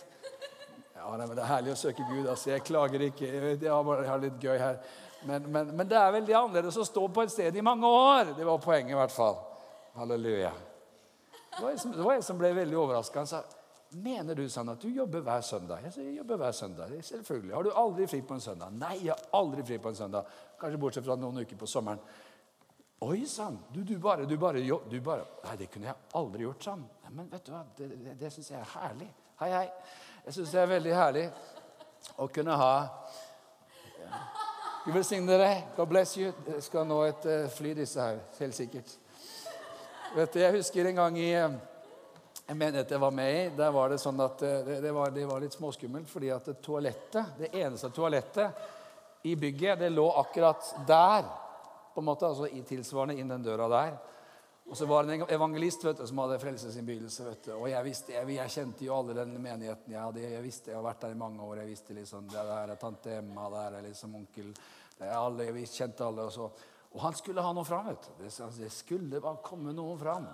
Ja, 0.95 1.09
men 1.11 1.35
Det 1.35 1.41
er 1.41 1.49
herlig 1.49 1.73
å 1.73 1.79
søke 1.79 2.05
Gud. 2.07 2.27
altså 2.27 2.53
Jeg 2.53 2.63
klager 2.63 3.03
ikke. 3.09 3.27
Jeg 3.27 3.67
har 3.69 4.21
litt 4.23 4.39
gøy 4.39 4.57
her. 4.57 4.79
Men, 5.27 5.49
men, 5.51 5.73
men 5.75 5.89
det 5.89 5.97
er 5.99 6.15
veldig 6.15 6.37
annerledes 6.37 6.77
å 6.79 6.85
stå 6.87 7.03
på 7.11 7.25
et 7.25 7.33
sted 7.33 7.55
i 7.55 7.65
mange 7.65 7.89
år. 7.89 8.33
Det 8.37 8.45
var 8.47 8.61
poenget, 8.63 8.93
i 8.93 8.99
hvert 8.99 9.11
fall. 9.11 9.35
Halleluja. 9.97 10.53
Det 11.57 11.63
var, 11.63 11.71
en 11.71 11.79
som, 11.79 12.03
var 12.03 12.13
en 12.13 12.23
som 12.23 12.37
ble 12.37 12.51
veldig 12.53 12.77
overraska. 12.77 13.19
Han 13.19 13.27
sa 13.27 13.43
Mener 13.89 14.35
du 14.35 14.49
sånn 14.51 14.67
at 14.67 14.81
du 14.83 14.89
jobber 14.91 15.21
hver 15.23 15.43
søndag? 15.47 15.85
Jeg 15.85 15.93
sa, 15.95 16.01
jeg 16.03 16.17
jobber 16.17 16.39
hver 16.41 16.51
søndag. 16.51 16.89
Selvfølgelig. 17.07 17.53
Har 17.55 17.63
du 17.63 17.69
aldri 17.71 18.07
fri 18.11 18.17
på 18.19 18.35
en 18.35 18.41
søndag? 18.43 18.73
Nei, 18.75 18.97
jeg 19.05 19.13
har 19.13 19.37
aldri 19.39 19.63
fri 19.63 19.77
på 19.79 19.93
en 19.93 19.95
søndag. 19.95 20.33
Kanskje 20.59 20.79
bortsett 20.81 21.05
fra 21.07 21.15
noen 21.15 21.39
uker 21.39 21.59
på 21.61 21.69
sommeren. 21.71 22.01
Oi 23.07 23.21
sann! 23.29 23.61
Du, 23.71 23.83
du, 23.87 23.95
bare, 24.01 24.25
du, 24.25 24.35
bare, 24.37 24.59
du 24.89 24.97
bare 25.05 25.23
Nei, 25.45 25.55
det 25.61 25.69
kunne 25.71 25.87
jeg 25.87 25.95
aldri 26.19 26.43
gjort 26.43 26.67
sånn. 26.67 26.83
Men 27.13 27.31
vet 27.31 27.47
du 27.47 27.53
hva, 27.53 27.63
det, 27.77 27.89
det, 27.93 28.17
det 28.19 28.33
syns 28.35 28.51
jeg 28.51 28.59
er 28.59 28.71
herlig. 28.73 29.09
Hei, 29.39 29.49
hei. 29.53 29.65
Jeg 30.25 30.35
syns 30.35 30.53
det 30.57 30.61
er 30.65 30.71
veldig 30.73 30.95
herlig 30.97 31.25
å 32.17 32.27
kunne 32.27 32.59
ha. 32.59 32.71
Gud 34.83 34.95
velsigne 34.97 35.31
dere. 35.31 35.51
God 35.77 35.93
bless 35.93 36.17
you. 36.19 36.33
Jeg 36.49 36.63
skal 36.67 36.89
nå 36.89 36.99
et 37.07 37.29
uh, 37.29 37.47
fly, 37.53 37.71
disse 37.77 38.01
her. 38.03 38.19
Helt 38.41 38.57
sikkert. 38.57 38.97
Vet 40.15 40.33
du, 40.33 40.39
Jeg 40.39 40.55
husker 40.55 40.87
en 40.87 40.95
gang 40.95 41.17
i 41.19 41.31
eh, 41.35 41.55
en 42.47 42.57
menighet 42.57 42.91
jeg 42.91 43.01
var 43.01 43.11
med 43.11 43.33
i. 43.35 43.41
Der 43.57 43.71
var 43.75 43.91
det 43.91 43.99
sånn 43.99 44.19
at 44.23 44.41
eh, 44.45 44.61
det, 44.63 44.77
det, 44.85 44.91
var, 44.95 45.11
det 45.11 45.25
var, 45.27 45.41
litt 45.43 45.57
småskummelt, 45.57 46.07
fordi 46.09 46.29
at 46.31 46.47
det 46.47 46.61
toalettet, 46.63 47.33
det 47.41 47.49
eneste 47.59 47.89
toalettet 47.91 49.27
i 49.27 49.35
bygget. 49.35 49.81
Det 49.81 49.89
lå 49.91 50.05
akkurat 50.21 50.69
der, 50.87 51.27
på 51.93 52.03
en 52.03 52.07
måte, 52.07 52.29
altså 52.29 52.47
i 52.47 52.63
tilsvarende 52.67 53.17
inn 53.19 53.33
den 53.33 53.43
døra 53.43 53.67
der. 53.73 53.97
Og 54.67 54.79
så 54.79 54.87
var 54.87 55.03
det 55.03 55.17
en 55.17 55.27
evangelist 55.31 55.83
vet 55.83 55.99
du, 55.99 56.07
som 56.07 56.23
hadde 56.23 56.39
frelsesinnbydelse. 56.39 57.27
Og 57.57 57.67
jeg, 57.71 57.83
visste, 57.87 58.15
jeg, 58.15 58.31
jeg, 58.35 58.55
kjente 58.55 58.87
jo 58.87 58.95
alle 58.95 59.15
den 59.19 59.35
menigheten. 59.35 59.91
Jeg, 59.91 60.01
hadde, 60.01 60.23
jeg 60.23 60.43
visste, 60.43 60.71
jeg 60.71 60.79
har 60.79 60.87
vært 60.87 61.03
der 61.03 61.15
i 61.15 61.19
mange 61.19 61.43
år. 61.43 61.61
Jeg 61.61 61.71
visste 61.73 61.99
liksom, 61.99 62.31
det 62.31 62.47
der 62.51 62.73
er 62.73 62.79
tante 62.79 63.19
Emma, 63.19 63.51
det 63.53 63.67
er 63.67 63.87
liksom 63.91 64.17
onkel 64.23 64.51
det 64.97 65.05
er 65.05 65.13
alle, 65.13 65.45
Jeg 65.51 65.69
kjente 65.69 66.07
alle. 66.07 66.25
Og, 66.25 66.33
så. 66.33 66.49
Og 66.94 67.01
han 67.03 67.17
skulle 67.17 67.44
ha 67.44 67.51
noe 67.53 67.67
fram. 67.67 67.89
vet 67.91 68.08
du. 68.08 68.24
Det, 68.24 68.72
skulle 68.74 69.22
bare 69.22 69.44
komme 69.46 69.74
noen 69.75 70.00
fram. 70.00 70.27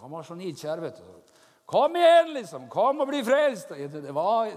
Han 0.00 0.12
var 0.12 0.22
så 0.26 0.36
nidkjær. 0.38 0.80
vet 0.80 1.02
du. 1.02 1.34
Kom 1.66 1.96
igjen, 1.96 2.32
liksom! 2.36 2.68
Kom 2.68 3.00
og 3.00 3.08
bli 3.08 3.22
frelst! 3.24 3.74
Det, 3.74 4.14
var... 4.14 4.52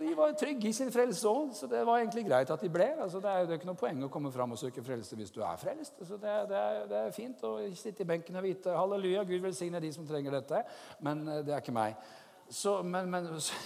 De 0.00 0.12
var 0.16 0.30
trygge 0.38 0.70
i 0.70 0.72
sin 0.72 0.92
frelse 0.94 1.26
òg, 1.28 1.50
så 1.52 1.66
det 1.68 1.82
var 1.84 1.98
egentlig 1.98 2.22
greit 2.24 2.50
at 2.54 2.62
de 2.62 2.70
ble. 2.72 2.86
Altså, 3.02 3.20
det, 3.20 3.28
er, 3.28 3.48
er 3.48 3.58
ikke 3.58 3.68
noe 3.68 3.78
poeng 3.78 3.98
å 4.06 4.08
komme 4.12 4.30
fram 4.32 4.54
og 4.54 4.60
søke 4.60 4.82
frelse 4.86 5.18
hvis 5.18 5.34
du 5.34 5.42
er 5.44 5.58
frelst. 5.60 5.98
Altså, 5.98 6.16
det, 6.22 6.36
det, 6.48 6.62
er, 6.62 6.86
det, 6.88 7.00
er, 7.00 7.12
fint 7.14 7.44
å 7.44 7.52
sitte 7.76 8.06
i 8.06 8.08
benken 8.08 8.38
og 8.40 8.46
vite 8.46 8.76
halleluja, 8.78 9.26
Gud 9.28 9.44
velsigne 9.44 9.82
de 9.82 9.90
som 9.92 10.06
trenger 10.08 10.38
dette. 10.38 10.62
Men 11.04 11.26
eh, 11.26 11.42
det 11.44 11.56
er 11.56 11.64
ikke 11.64 11.76
meg. 11.76 11.98
Så, 12.48 12.78
men, 12.86 13.10
men 13.12 13.28
så, 13.42 13.58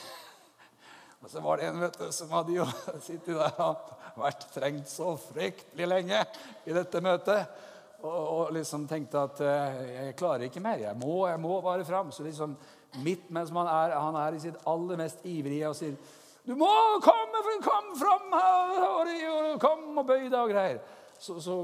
og 1.25 1.31
så 1.31 1.41
var 1.41 1.57
det 1.57 1.69
en 1.71 1.81
vet 1.81 1.99
du, 1.99 2.09
som 2.13 2.33
hadde 2.37 2.57
jo 2.59 2.67
sittet 3.07 3.39
der 3.39 3.61
og 3.65 4.19
vært 4.21 4.49
trengt 4.55 4.91
så 4.93 5.15
fryktelig 5.19 5.89
lenge 5.89 6.21
i 6.69 6.75
dette 6.77 7.01
møtet. 7.05 7.63
Og, 8.05 8.13
og 8.13 8.51
liksom 8.53 8.85
tenkte 8.89 9.23
at 9.23 9.41
uh, 9.41 9.79
jeg 9.89 10.17
klarer 10.21 10.45
ikke 10.47 10.61
mer. 10.61 10.83
Jeg 10.83 10.99
må, 11.01 11.23
jeg 11.31 11.41
må 11.41 11.57
bare 11.65 11.87
fram. 11.89 12.13
Så 12.13 12.27
liksom 12.27 12.59
midt 13.01 13.31
mens 13.33 13.51
han 13.55 13.71
er, 13.71 13.97
han 13.97 14.19
er 14.21 14.37
i 14.37 14.43
sitt 14.43 14.61
aller 14.69 15.01
mest 15.01 15.25
ivrige 15.27 15.71
og 15.71 15.79
sier 15.79 15.97
du 16.45 16.53
må 16.61 16.69
komme, 17.01 17.41
kom 17.65 17.87
fram 17.97 18.35
her, 18.37 19.55
kom 19.63 19.97
og 19.97 20.05
bøy 20.05 20.27
deg 20.27 20.37
og 20.43 20.51
greier. 20.53 20.83
Så, 21.17 21.39
så 21.41 21.55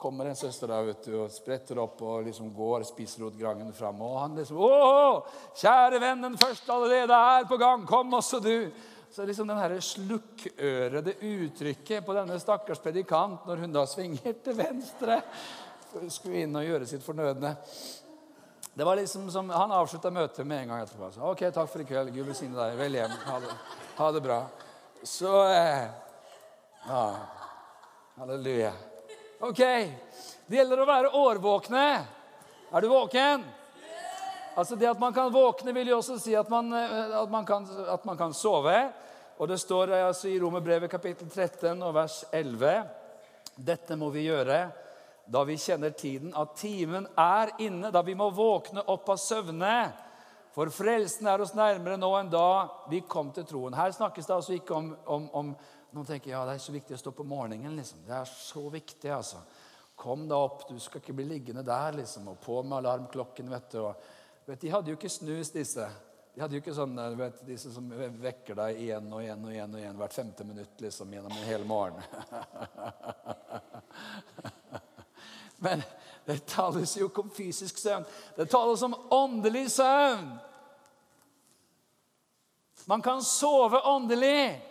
kommer 0.00 0.30
en 0.30 0.36
søster 0.36 0.70
der 0.72 0.86
vet 0.88 1.04
du, 1.04 1.14
og 1.20 1.32
spretter 1.32 1.78
opp 1.82 2.00
og 2.02 2.24
liksom 2.24 2.48
går 2.56 2.86
spissrotgrangen 2.88 3.72
fram. 3.76 4.00
Og 4.02 4.16
han 4.22 4.38
liksom 4.38 4.56
'Å, 4.56 5.26
kjære 5.60 6.00
venn, 6.00 6.22
den 6.22 6.38
første 6.40 6.72
allerede 6.72 7.12
er 7.12 7.44
på 7.44 7.58
gang. 7.60 7.86
Kom 7.86 8.14
også, 8.14 8.40
du.' 8.40 8.72
Så 9.10 9.26
liksom 9.26 9.48
den 9.48 9.58
her 9.58 9.72
slukkørede 9.80 11.16
uttrykket 11.18 12.06
på 12.06 12.14
denne 12.14 12.38
stakkars 12.38 12.78
predikant 12.78 13.42
når 13.46 13.56
hun 13.56 13.72
da 13.72 13.82
svinger 13.84 14.36
til 14.44 14.54
venstre 14.54 15.16
skulle 16.06 16.44
inn 16.44 16.54
og 16.54 16.62
gjøre 16.62 16.86
sitt 16.86 17.02
fornødne 17.02 17.56
det 18.74 18.84
var 18.84 18.96
liksom 18.96 19.30
som, 19.30 19.50
Han 19.50 19.72
avslutta 19.72 20.10
møtet 20.10 20.46
med 20.46 20.62
en 20.62 20.68
gang 20.68 20.82
etterpå. 20.84 21.10
Så, 21.10 21.20
'OK, 21.20 21.42
takk 21.52 21.68
for 21.68 21.82
i 21.82 21.84
kveld. 21.84 22.14
Gud 22.14 22.26
velsigne 22.26 22.56
deg. 22.56 22.78
Vel 22.78 22.94
hjem. 22.96 23.16
Ha 23.26 23.40
det, 23.40 23.56
ha 23.98 24.12
det 24.12 24.22
bra.' 24.22 24.44
Så 25.02 25.32
eh, 25.48 25.90
ja, 26.86 27.04
Halleluja. 28.16 28.72
OK. 29.40 29.60
Det 30.46 30.56
gjelder 30.58 30.82
å 30.82 30.84
være 30.84 31.10
årvåkne. 31.16 31.84
Er 32.76 32.84
du 32.84 32.90
våken? 32.92 33.46
Altså 34.52 34.76
Det 34.76 34.90
at 34.90 35.00
man 35.00 35.14
kan 35.16 35.32
våkne, 35.32 35.72
vil 35.72 35.88
jo 35.88 36.00
også 36.02 36.18
si 36.20 36.34
at 36.36 36.50
man, 36.52 36.68
eh, 36.76 37.14
at 37.22 37.30
man, 37.32 37.46
kan, 37.48 37.64
at 37.88 38.04
man 38.04 38.18
kan, 38.20 38.34
sove. 38.36 38.76
Og 39.38 39.48
Det 39.48 39.56
står 39.62 39.94
eh, 39.94 40.04
altså 40.06 40.28
i 40.28 40.36
Romerbrevet 40.40 40.92
kapittel 40.92 41.30
13 41.30 41.80
og 41.80 41.94
vers 41.96 42.18
11 42.32 42.84
Dette 43.56 43.96
må 43.96 44.10
vi 44.12 44.26
gjøre 44.26 44.60
da 45.24 45.44
vi 45.48 45.56
kjenner 45.56 45.96
tiden, 45.96 46.34
at 46.36 46.56
timen 46.60 47.06
er 47.16 47.54
inne, 47.64 47.88
da 47.88 48.02
vi 48.02 48.18
må 48.18 48.28
våkne 48.34 48.84
opp 48.92 49.08
av 49.08 49.16
søvne. 49.22 49.74
For 50.52 50.68
frelsen 50.74 51.28
er 51.30 51.40
oss 51.40 51.56
nærmere 51.56 51.96
nå 51.96 52.12
enn 52.18 52.32
da 52.32 52.68
vi 52.90 53.00
kom 53.08 53.32
til 53.32 53.46
troen. 53.48 53.76
Her 53.78 53.94
snakkes 53.94 54.26
det 54.26 54.36
altså 54.36 54.56
ikke 54.58 54.74
om, 54.74 54.96
om, 55.06 55.28
om 55.32 55.54
Noen 55.90 56.06
tenker 56.06 56.30
ja, 56.30 56.44
det 56.46 56.54
er 56.54 56.62
så 56.62 56.72
viktig 56.74 56.94
å 56.94 57.00
stå 57.00 57.12
på 57.16 57.26
morgenen. 57.26 57.76
liksom. 57.76 58.04
Det 58.06 58.14
er 58.14 58.28
så 58.30 58.62
viktig, 58.70 59.10
altså. 59.10 59.42
Kom 59.98 60.28
da 60.30 60.38
opp, 60.38 60.68
du 60.68 60.78
skal 60.80 61.02
ikke 61.02 61.16
bli 61.18 61.26
liggende 61.28 61.64
der, 61.66 61.98
liksom. 61.98 62.28
Og 62.30 62.38
på 62.44 62.62
med 62.62 62.78
alarmklokken, 62.78 63.50
vet 63.50 63.74
du. 63.74 63.80
Og, 63.82 64.06
vet, 64.46 64.60
de 64.62 64.70
hadde 64.70 64.92
jo 64.92 64.98
ikke 65.00 65.10
snus, 65.10 65.50
disse. 65.54 65.88
De 66.30 66.44
hadde 66.44 66.54
jo 66.56 66.62
ikke 66.62 66.76
sånn, 66.76 66.94
vet, 67.18 67.42
disse 67.44 67.72
som 67.74 67.90
vekker 68.22 68.54
deg 68.60 68.78
igjen 68.84 69.10
og 69.10 69.24
igjen 69.24 69.42
og 69.44 69.50
igjen 69.52 69.74
og 69.74 69.82
igjen 69.82 69.98
hvert 69.98 70.14
femte 70.14 70.46
minutt 70.46 70.84
liksom, 70.84 71.10
gjennom 71.12 71.34
en 71.34 71.48
hel 71.48 71.66
morgen. 71.66 71.98
Men 75.66 75.82
det 76.24 76.46
tales 76.48 76.94
jo 76.96 77.10
ikke 77.10 77.26
om 77.26 77.34
fysisk 77.34 77.82
søvn. 77.82 78.06
Det 78.38 78.46
tales 78.48 78.86
om 78.86 78.94
åndelig 79.10 79.66
søvn. 79.74 80.30
Man 82.88 83.02
kan 83.02 83.22
sove 83.26 83.82
åndelig. 83.84 84.69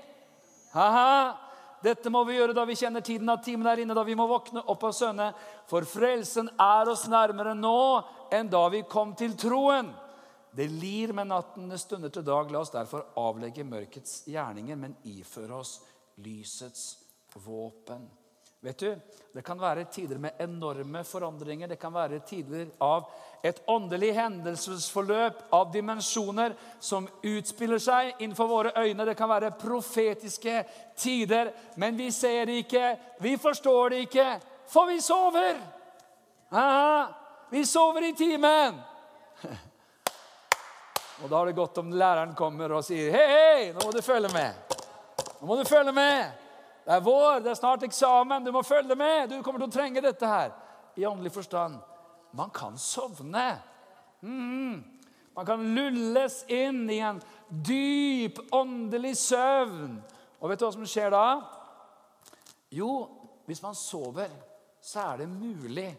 Aha. 0.73 1.38
Dette 1.79 2.11
må 2.11 2.25
vi 2.27 2.35
gjøre 2.35 2.53
da 2.55 2.65
vi 2.67 2.75
kjenner 2.75 3.03
tiden 3.05 3.29
at 3.31 3.45
timen 3.45 3.67
er 3.71 3.79
inne, 3.79 3.95
da 3.95 4.03
vi 4.03 4.17
må 4.17 4.25
våkne 4.27 4.65
opp 4.67 4.83
av 4.83 4.93
søvne. 4.95 5.29
For 5.69 5.88
frelsen 5.88 6.49
er 6.59 6.91
oss 6.91 7.05
nærmere 7.07 7.55
nå 7.55 8.03
enn 8.35 8.51
da 8.51 8.65
vi 8.73 8.83
kom 8.89 9.13
til 9.15 9.38
troen. 9.39 9.93
Det 10.51 10.67
lir 10.67 11.13
med 11.15 11.29
natten, 11.29 11.69
det 11.71 11.79
stunder 11.79 12.11
til 12.11 12.25
dag. 12.27 12.51
La 12.51 12.63
oss 12.63 12.73
derfor 12.73 13.05
avlegge 13.21 13.63
mørkets 13.63 14.25
gjerninger, 14.27 14.75
men 14.75 14.97
iføre 15.07 15.61
oss 15.61 15.77
lysets 16.19 16.97
våpen. 17.45 18.09
Vet 18.62 18.78
du, 18.78 19.00
Det 19.34 19.42
kan 19.42 19.60
være 19.62 19.86
tider 19.86 20.18
med 20.18 20.32
enorme 20.39 21.04
forandringer. 21.04 21.68
Det 21.68 21.80
kan 21.80 21.94
være 21.94 22.20
tider 22.20 22.68
av 22.82 23.06
et 23.44 23.62
åndelig 23.68 24.10
hendelsesforløp 24.18 25.54
av 25.54 25.70
dimensjoner 25.72 26.56
som 26.80 27.08
utspiller 27.24 27.80
seg 27.80 28.20
innenfor 28.20 28.50
våre 28.50 28.74
øyne. 28.75 29.06
Det 29.06 29.16
kan 29.16 29.30
være 29.30 29.51
profetiske 29.51 30.63
tider, 30.98 31.54
men 31.75 31.96
vi 31.98 32.10
ser 32.12 32.46
det 32.50 32.58
ikke, 32.66 32.98
vi 33.20 33.38
forstår 33.38 33.89
det 33.89 34.01
ikke, 34.10 34.28
for 34.68 34.89
vi 34.89 35.00
sover. 35.01 35.62
Aha, 36.51 37.08
vi 37.50 37.63
sover 37.66 38.10
i 38.10 38.13
timen. 38.18 38.82
Og 41.24 41.30
Da 41.30 41.39
er 41.39 41.46
det 41.46 41.56
godt 41.56 41.78
om 41.78 41.92
læreren 41.92 42.36
kommer 42.36 42.72
og 42.74 42.84
sier, 42.84 43.12
'Hei, 43.12 43.28
hei, 43.28 43.72
nå 43.72 43.80
må 43.86 43.92
du 43.92 44.01
følge 44.01 44.34
med.' 44.34 44.54
Nå 45.39 45.48
må 45.48 45.56
du 45.56 45.63
følge 45.63 45.92
med. 45.92 46.49
Det 46.89 46.96
er 46.96 47.03
vår, 47.05 47.43
det 47.46 47.51
er 47.51 47.58
snart 47.60 47.84
eksamen, 47.86 48.41
du 48.41 48.50
må 48.50 48.63
følge 48.65 48.96
med. 48.98 49.27
Du 49.29 49.43
kommer 49.46 49.62
til 49.62 49.69
å 49.69 49.74
trenge 49.75 50.01
dette 50.01 50.25
her. 50.25 50.55
I 50.98 51.03
åndelig 51.05 51.36
forstand. 51.36 51.75
Man 52.34 52.50
kan 52.50 52.79
sovne. 52.81 53.43
Mm. 54.25 54.79
Man 55.38 55.46
kan 55.46 55.67
lulles 55.75 56.39
inn 56.50 56.88
i 56.89 56.98
en 57.05 57.19
dyp 57.46 58.41
åndelig 58.58 59.12
søvn. 59.22 60.00
Og 60.41 60.50
vet 60.50 60.63
du 60.63 60.65
hva 60.65 60.72
som 60.74 60.88
skjer 60.89 61.13
da? 61.13 61.27
Jo, 62.74 62.89
hvis 63.46 63.62
man 63.62 63.77
sover, 63.77 64.34
så 64.81 65.12
er 65.12 65.22
det 65.22 65.29
mulig 65.29 65.91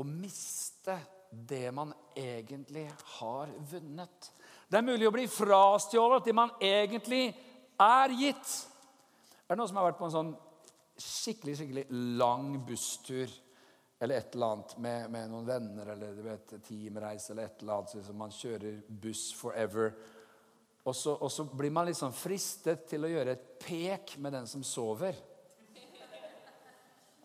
å 0.00 0.06
miste 0.08 0.96
det 1.28 1.66
man 1.76 1.92
egentlig 2.16 2.86
har 3.18 3.52
vunnet. 3.74 4.32
Det 4.72 4.80
er 4.80 4.88
mulig 4.88 5.12
å 5.12 5.14
bli 5.20 5.28
frastjålet 5.28 6.24
det 6.24 6.36
man 6.40 6.56
egentlig 6.64 7.26
er 7.76 8.18
gitt. 8.24 8.56
Er 9.48 9.56
det 9.56 9.62
noen 9.62 9.68
som 9.70 9.78
har 9.80 9.86
vært 9.88 9.96
på 9.96 10.04
en 10.04 10.12
sånn 10.12 10.32
skikkelig 10.98 11.54
skikkelig 11.56 11.84
lang 12.20 12.50
busstur 12.68 13.30
eller 13.98 14.20
et 14.20 14.34
eller 14.34 14.52
annet 14.52 14.74
med, 14.84 15.06
med 15.10 15.30
noen 15.32 15.46
venner 15.48 15.88
eller 15.94 16.12
du 16.14 16.20
vet, 16.26 16.52
teamreise 16.66 17.32
eller 17.32 17.48
et 17.48 17.62
eller 17.62 17.78
annet, 17.78 17.94
så 18.04 18.14
man 18.14 18.34
kjører 18.34 18.76
buss 18.88 19.22
forever. 19.34 19.94
Og 20.84 20.94
så, 20.94 21.16
og 21.16 21.32
så 21.32 21.48
blir 21.48 21.72
man 21.74 21.88
liksom 21.88 22.12
fristet 22.12 22.84
til 22.92 23.08
å 23.08 23.10
gjøre 23.10 23.34
et 23.34 23.48
pek 23.64 24.14
med 24.20 24.36
den 24.36 24.46
som 24.50 24.62
sover. 24.62 25.16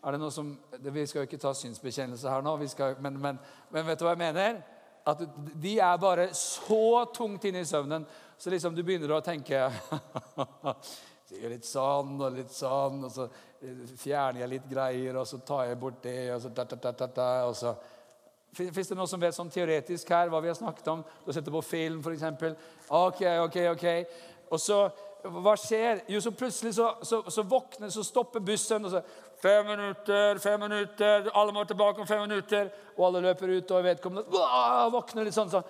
Er 0.03 0.15
det 0.15 0.19
noe 0.19 0.33
som, 0.35 0.55
Vi 0.79 1.05
skal 1.07 1.21
jo 1.21 1.27
ikke 1.27 1.43
ta 1.43 1.53
synsbekjennelse 1.55 2.31
her 2.31 2.43
nå, 2.43 2.55
skal, 2.71 2.97
men, 3.03 3.19
men, 3.19 3.39
men, 3.71 3.85
vet 3.87 3.99
du 3.99 4.07
hva 4.07 4.15
jeg 4.15 4.23
mener? 4.23 4.63
At 5.07 5.21
De 5.59 5.77
er 5.79 5.99
bare 5.99 6.31
så 6.35 7.03
tungt 7.15 7.45
inne 7.51 7.63
i 7.63 7.67
søvnen, 7.67 8.07
så 8.37 8.51
liksom 8.51 8.75
du 8.75 8.83
begynner 8.83 9.11
å 9.11 9.23
tenke 9.23 9.67
sier 11.33 11.53
litt 11.53 11.67
sånn 11.67 12.15
og 12.21 12.37
litt 12.37 12.53
sånn, 12.53 13.03
og 13.07 13.11
så 13.11 13.27
fjerner 13.99 14.43
jeg 14.43 14.51
litt 14.55 14.69
greier, 14.69 15.17
og 15.19 15.27
så 15.27 15.39
tar 15.45 15.67
jeg 15.69 15.79
bort 15.81 16.01
det, 16.03 16.31
og 16.35 16.41
så 16.43 16.51
ta, 16.55 16.65
ta, 16.67 16.77
ta, 16.77 16.93
ta, 16.93 17.09
ta, 17.09 17.33
og 17.49 17.57
så 17.57 17.75
Fins 18.53 18.85
det 18.85 18.93
noen 18.93 19.09
som 19.09 19.17
vet 19.17 19.33
sånn 19.33 19.49
teoretisk 19.49 20.11
her 20.13 20.29
hva 20.29 20.37
vi 20.37 20.51
har 20.51 20.53
snakket 20.53 20.89
om? 20.91 20.99
Du 21.25 21.31
setter 21.33 21.49
på 21.49 21.63
film, 21.65 22.03
f.eks. 22.05 22.51
Ok, 22.85 23.23
ok, 23.47 23.55
ok. 23.71 23.85
Og 24.53 24.61
så, 24.61 24.77
hva 25.25 25.55
skjer? 25.57 26.03
Jo, 26.13 26.21
så 26.21 26.29
plutselig 26.37 26.75
så, 26.77 26.91
så, 27.01 27.23
så 27.33 27.41
våkner, 27.49 27.89
så 27.89 28.03
stopper 28.05 28.45
bussen, 28.45 28.85
og 28.85 28.93
så 28.93 29.01
Fem 29.43 29.65
minutter, 29.65 30.37
fem 30.39 30.61
minutter, 30.61 31.25
alle 31.35 31.51
må 31.51 31.65
tilbake 31.67 31.99
om 31.99 32.07
fem 32.07 32.21
minutter. 32.21 32.69
Og 32.95 33.07
alle 33.09 33.25
løper 33.25 33.57
ut, 33.57 33.71
og 33.75 33.83
vedkommende 33.83 34.45
våkner 34.93 35.27
litt 35.27 35.35
sånn. 35.35 35.49
sånn 35.51 35.65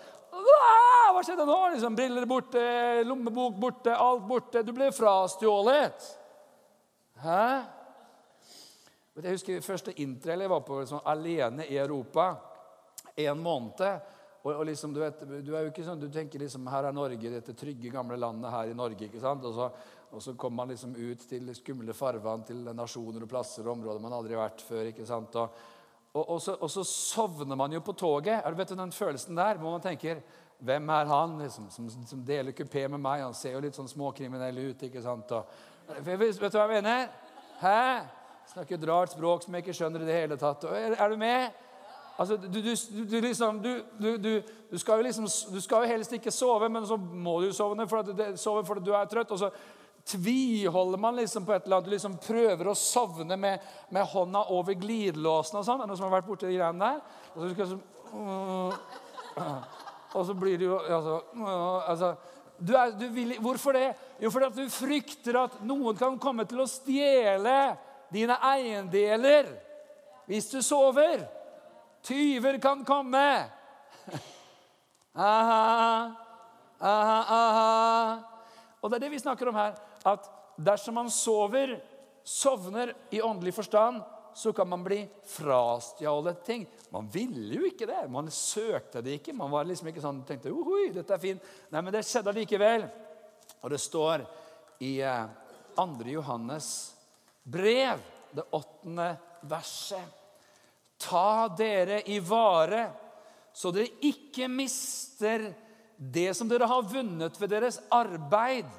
hva 1.13 1.21
skjedde 1.25 1.45
nå? 1.47 1.59
Liksom, 1.75 1.95
briller 1.97 2.25
borte, 2.29 2.65
lommebok 3.07 3.55
borte, 3.61 3.93
alt 3.95 4.25
borte. 4.27 4.63
Du 4.65 4.73
ble 4.75 4.89
frastjålet. 4.95 6.09
Hæ? 7.23 7.45
Jeg 9.21 9.35
husker 9.35 9.61
første 9.61 9.93
interrail 10.01 10.41
jeg 10.41 10.51
var 10.51 10.63
på 10.65 10.81
liksom, 10.81 11.03
alene 11.05 11.67
i 11.69 11.77
Europa. 11.77 12.31
En 13.15 13.39
måned. 13.39 13.83
Og, 14.43 14.49
og 14.51 14.65
liksom, 14.67 14.93
du, 14.93 14.99
vet, 15.03 15.21
du, 15.23 15.53
er 15.55 15.67
jo 15.67 15.71
ikke 15.71 15.85
sånn, 15.85 16.01
du 16.01 16.09
tenker 16.11 16.41
liksom 16.41 16.65
her 16.67 16.89
er 16.89 16.95
Norge, 16.95 17.29
dette 17.31 17.55
trygge, 17.55 17.91
gamle 17.93 18.17
landet 18.19 18.51
her 18.51 18.71
i 18.71 18.75
Norge. 18.77 19.07
ikke 19.07 19.21
sant? 19.21 19.45
Og 19.47 19.55
så, 19.55 19.69
Og 20.13 20.21
så 20.21 20.35
kommer 20.37 20.61
man 20.61 20.69
liksom 20.69 20.91
ut 20.93 21.23
til 21.25 21.47
skumle 21.57 21.93
farvann, 21.97 22.43
til 22.45 22.59
nasjoner 22.77 23.23
og 23.25 23.29
plasser 23.31 23.65
og 23.65 23.71
områder 23.79 24.01
man 24.03 24.13
aldri 24.13 24.35
har 24.35 24.43
vært 24.43 24.61
før. 24.61 24.89
ikke 24.91 25.07
sant? 25.09 25.35
Og, 25.41 25.55
og, 26.13 26.27
og, 26.27 26.41
så, 26.41 26.57
så, 26.69 26.83
sovner 26.85 27.57
man 27.57 27.73
jo 27.73 27.81
på 27.81 27.95
toget. 27.97 28.43
Er 28.43 28.51
du 28.51 28.59
vet 28.59 28.75
Den 28.77 28.91
følelsen 28.93 29.35
der 29.35 29.57
hvor 29.57 29.73
man 29.73 29.81
tenker 29.81 30.21
Hvem 30.63 30.89
er 30.95 31.09
han 31.11 31.37
liksom, 31.41 31.67
som, 31.69 31.89
som, 32.07 32.23
deler 32.23 32.55
kupé 32.55 32.85
med 32.87 33.01
meg? 33.03 33.25
Han 33.25 33.35
ser 33.35 33.57
jo 33.57 33.63
litt 33.65 33.75
sånn 33.75 33.89
småkriminell 33.91 34.61
ut. 34.69 34.85
ikke 34.87 35.01
sant? 35.03 35.31
Og, 35.35 35.57
vet 36.05 36.39
du 36.39 36.57
hva 36.57 36.63
jeg 36.63 36.71
mener? 36.77 37.09
Hæ? 37.59 37.81
Snakker 38.53 38.77
et 38.77 38.87
rart 38.87 39.11
språk 39.11 39.43
som 39.43 39.55
jeg 39.55 39.65
ikke 39.65 39.75
skjønner 39.75 40.03
i 40.03 40.07
det 40.07 40.15
hele 40.21 40.39
tatt. 40.39 40.63
Er, 40.71 40.95
er 40.95 41.11
du 41.11 41.19
med? 41.19 41.59
Altså, 42.13 42.37
du, 42.37 42.47
du, 42.61 42.73
du, 43.09 43.15
liksom, 43.25 43.59
du, 43.63 44.77
skal 44.77 45.01
jo 45.01 45.07
liksom, 45.07 45.27
du 45.53 45.61
skal 45.63 45.83
jo 45.83 45.93
helst 45.95 46.13
ikke 46.13 46.31
sove, 46.31 46.69
men 46.69 46.85
så 46.87 46.97
må 46.97 47.39
du 47.41 47.53
sove 47.55 47.87
fordi, 47.89 48.27
sove 48.37 48.65
fordi 48.67 48.85
du 48.85 48.93
er 48.93 49.09
trøtt. 49.09 49.31
og 49.33 49.39
så 49.41 49.49
tviholder 50.05 50.99
man 50.99 51.15
liksom 51.15 51.45
på 51.45 51.53
et 51.53 51.63
eller 51.65 51.77
annet. 51.77 51.89
Du 51.89 51.95
liksom 51.95 52.17
prøver 52.21 52.67
å 52.69 52.75
sovne 52.77 53.37
med, 53.39 53.63
med 53.89 54.07
hånda 54.13 54.45
over 54.53 54.77
glidelåsen 54.79 55.59
og 55.59 55.65
sånn. 55.65 55.81
Er 55.81 55.87
det 55.87 55.91
noen 55.91 55.99
som 55.99 56.09
har 56.09 56.17
vært 56.19 56.29
borti 56.29 56.47
de 56.47 56.57
greiene 56.57 56.91
der? 56.91 56.99
Og 57.33 57.39
så, 57.41 57.51
skal, 57.55 57.65
så, 57.71 57.79
og 60.13 60.25
så 60.27 60.33
blir 60.37 60.57
det 60.61 60.67
jo 60.67 60.77
altså, 60.77 61.19
altså 61.87 62.13
du 62.59 62.73
er, 62.77 62.91
du 62.95 63.07
vil, 63.11 63.33
Hvorfor 63.41 63.73
det? 63.75 63.93
Jo, 64.21 64.29
fordi 64.31 64.45
at 64.45 64.57
du 64.57 64.69
frykter 64.71 65.39
at 65.41 65.55
noen 65.65 65.97
kan 65.97 66.19
komme 66.21 66.45
til 66.47 66.61
å 66.63 66.69
stjele 66.69 67.55
dine 68.13 68.37
eiendeler 68.45 69.49
hvis 70.29 70.47
du 70.53 70.61
sover. 70.63 71.25
Tyver 72.03 72.59
kan 72.63 72.83
komme. 72.87 73.25
Aha, 75.13 76.09
aha, 76.81 77.17
aha. 77.37 78.15
Og 78.81 78.89
det 78.89 78.97
er 78.97 79.03
det 79.05 79.11
vi 79.13 79.19
snakker 79.21 79.51
om 79.51 79.59
her. 79.59 79.75
At 80.05 80.25
dersom 80.57 80.97
man 80.97 81.11
sover, 81.13 81.75
sovner 82.23 82.93
i 83.11 83.21
åndelig 83.21 83.53
forstand, 83.55 84.01
så 84.35 84.53
kan 84.53 84.69
man 84.69 84.83
bli 84.83 85.03
frastjålet 85.25 86.45
ting. 86.45 86.65
Man 86.89 87.09
ville 87.09 87.59
jo 87.59 87.67
ikke 87.69 87.87
det. 87.89 88.05
Man 88.11 88.31
søkte 88.31 89.01
det 89.01 89.19
ikke. 89.19 89.35
Man 89.37 89.51
var 89.53 89.67
liksom 89.69 89.89
ikke 89.91 90.03
sånn, 90.03 90.23
tenkte 90.27 90.53
Ohoi, 90.53 90.89
dette 90.95 91.15
er 91.15 91.21
fint. 91.21 91.51
Nei, 91.73 91.81
men 91.81 91.93
det 91.93 92.03
skjedde 92.07 92.35
likevel. 92.35 92.87
Og 93.61 93.73
det 93.73 93.79
står 93.81 94.25
i 94.83 94.97
2. 94.99 95.83
Eh, 95.83 96.11
Johannes 96.13 96.67
brev, 97.43 98.01
det 98.31 98.45
åttende 98.51 99.15
verset. 99.41 100.19
Ta 100.97 101.47
dere 101.57 102.01
i 102.09 102.19
vare, 102.19 102.85
så 103.53 103.71
dere 103.75 103.99
ikke 104.07 104.47
mister 104.47 105.49
det 105.97 106.33
som 106.33 106.49
dere 106.49 106.67
har 106.69 106.87
vunnet 106.87 107.37
ved 107.41 107.51
deres 107.53 107.79
arbeid, 107.91 108.69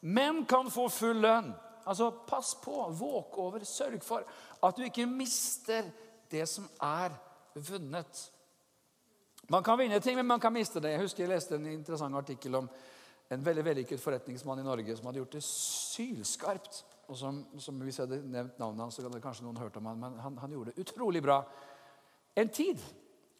men 0.00 0.44
kan 0.48 0.70
få 0.70 0.88
full 0.92 1.22
lønn. 1.22 1.52
Altså, 1.84 2.10
pass 2.10 2.54
på, 2.62 2.76
våk 2.94 3.38
over, 3.42 3.64
sørg 3.66 4.02
for 4.06 4.26
at 4.62 4.78
du 4.78 4.84
ikke 4.86 5.06
mister 5.10 5.88
det 6.30 6.46
som 6.48 6.68
er 6.80 7.14
vunnet. 7.54 8.22
Man 9.50 9.64
kan 9.64 9.78
vinne 9.78 10.00
ting, 10.00 10.16
men 10.16 10.26
man 10.26 10.40
kan 10.40 10.52
miste 10.54 10.80
det. 10.80 10.94
Jeg 10.94 11.02
husker 11.02 11.24
jeg 11.24 11.32
leste 11.34 11.58
en 11.58 11.66
interessant 11.66 12.16
artikkel 12.16 12.54
om 12.62 12.68
en 13.32 13.44
veldig 13.44 13.64
vellykket 13.64 14.00
forretningsmann 14.00 14.60
i 14.60 14.66
Norge 14.66 14.96
som 14.96 15.08
hadde 15.08 15.20
gjort 15.20 15.36
det 15.36 15.44
sylskarpt. 15.44 16.84
Og 17.10 17.18
som, 17.18 17.42
som 17.58 17.80
Hvis 17.82 17.98
jeg 17.98 18.06
hadde 18.06 18.22
nevnt 18.30 18.58
navnet 18.60 18.86
hans, 18.86 18.96
så 18.96 19.04
hadde 19.04 19.20
kanskje 19.20 19.44
noen 19.44 19.60
hørt 19.60 19.76
om 19.76 19.90
han, 19.90 20.00
men 20.00 20.18
han, 20.22 20.38
han 20.38 20.54
gjorde 20.54 20.72
det 20.72 20.86
utrolig 20.86 21.22
bra 21.22 21.42
en 22.36 22.48
tid. 22.48 22.80